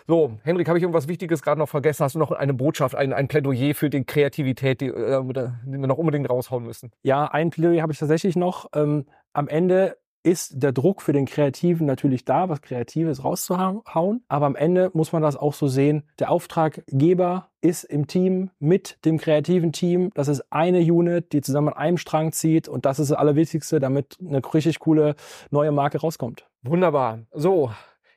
So, 0.06 0.38
Henrik, 0.42 0.68
habe 0.68 0.76
ich 0.76 0.82
irgendwas 0.82 1.08
Wichtiges 1.08 1.40
gerade 1.40 1.58
noch 1.58 1.68
vergessen? 1.70 2.04
Hast 2.04 2.14
du 2.14 2.18
noch 2.18 2.30
eine 2.30 2.52
Botschaft, 2.52 2.94
ein, 2.94 3.14
ein 3.14 3.26
Plädoyer 3.26 3.74
für 3.74 3.88
die 3.88 4.04
Kreativität, 4.04 4.82
die, 4.82 4.88
äh, 4.88 5.26
die 5.32 5.78
wir 5.80 5.86
noch 5.86 5.98
unbedingt 5.98 6.28
raushauen 6.28 6.64
müssen? 6.64 6.90
Ja, 7.02 7.26
ein 7.26 7.50
Plädoyer 7.50 7.82
habe 7.82 7.92
ich 7.92 7.98
tatsächlich 7.98 8.36
noch. 8.36 8.66
Ähm, 8.74 9.06
am 9.32 9.48
Ende 9.48 9.96
ist 10.22 10.62
der 10.62 10.72
Druck 10.72 11.00
für 11.02 11.12
den 11.12 11.26
Kreativen 11.26 11.86
natürlich 11.86 12.24
da, 12.24 12.48
was 12.48 12.60
Kreatives 12.60 13.24
rauszuhauen. 13.24 14.22
Aber 14.28 14.46
am 14.46 14.56
Ende 14.56 14.90
muss 14.92 15.12
man 15.12 15.22
das 15.22 15.36
auch 15.36 15.54
so 15.54 15.66
sehen. 15.66 16.04
Der 16.18 16.30
Auftraggeber 16.30 17.48
ist 17.60 17.84
im 17.84 18.06
Team 18.06 18.50
mit 18.58 18.98
dem 19.04 19.18
kreativen 19.18 19.72
Team. 19.72 20.10
Das 20.14 20.28
ist 20.28 20.42
eine 20.50 20.80
Unit, 20.80 21.32
die 21.32 21.40
zusammen 21.40 21.68
an 21.68 21.74
einem 21.74 21.96
Strang 21.96 22.32
zieht. 22.32 22.68
Und 22.68 22.84
das 22.84 22.98
ist 22.98 23.10
das 23.10 23.18
Allerwichtigste, 23.18 23.80
damit 23.80 24.18
eine 24.20 24.42
richtig 24.52 24.78
coole 24.78 25.14
neue 25.50 25.72
Marke 25.72 25.98
rauskommt. 25.98 26.46
Wunderbar. 26.62 27.20
So, 27.32 27.70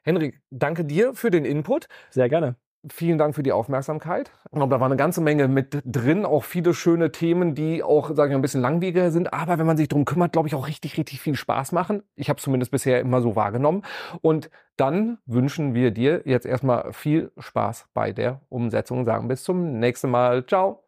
Henrik, 0.03 0.41
danke 0.49 0.83
dir 0.83 1.13
für 1.13 1.31
den 1.31 1.45
Input. 1.45 1.87
Sehr 2.09 2.27
gerne. 2.27 2.55
Vielen 2.91 3.17
Dank 3.17 3.33
für 3.33 3.43
die 3.43 3.53
Aufmerksamkeit. 3.53 4.31
Ich 4.45 4.57
glaube, 4.57 4.69
da 4.69 4.79
war 4.81 4.87
eine 4.87 4.97
ganze 4.97 5.21
Menge 5.21 5.47
mit 5.47 5.81
drin, 5.85 6.25
auch 6.25 6.43
viele 6.43 6.73
schöne 6.73 7.13
Themen, 7.13 7.55
die 7.55 7.81
auch, 7.81 8.09
sage 8.09 8.29
ich 8.29 8.33
mal, 8.33 8.39
ein 8.39 8.41
bisschen 8.41 8.61
langwieriger 8.61 9.09
sind, 9.09 9.33
aber 9.33 9.57
wenn 9.57 9.65
man 9.65 9.77
sich 9.77 9.87
drum 9.87 10.03
kümmert, 10.03 10.33
glaube 10.33 10.49
ich, 10.49 10.55
auch 10.55 10.67
richtig, 10.67 10.97
richtig 10.97 11.21
viel 11.21 11.35
Spaß 11.35 11.71
machen. 11.71 12.03
Ich 12.15 12.27
habe 12.27 12.37
es 12.37 12.43
zumindest 12.43 12.71
bisher 12.71 12.99
immer 12.99 13.21
so 13.21 13.37
wahrgenommen. 13.37 13.83
Und 14.21 14.49
dann 14.75 15.19
wünschen 15.25 15.73
wir 15.73 15.91
dir 15.91 16.23
jetzt 16.25 16.45
erstmal 16.45 16.91
viel 16.91 17.31
Spaß 17.37 17.87
bei 17.93 18.11
der 18.11 18.41
Umsetzung. 18.49 19.05
Sagen 19.05 19.29
bis 19.29 19.43
zum 19.43 19.79
nächsten 19.79 20.09
Mal. 20.09 20.45
Ciao. 20.45 20.82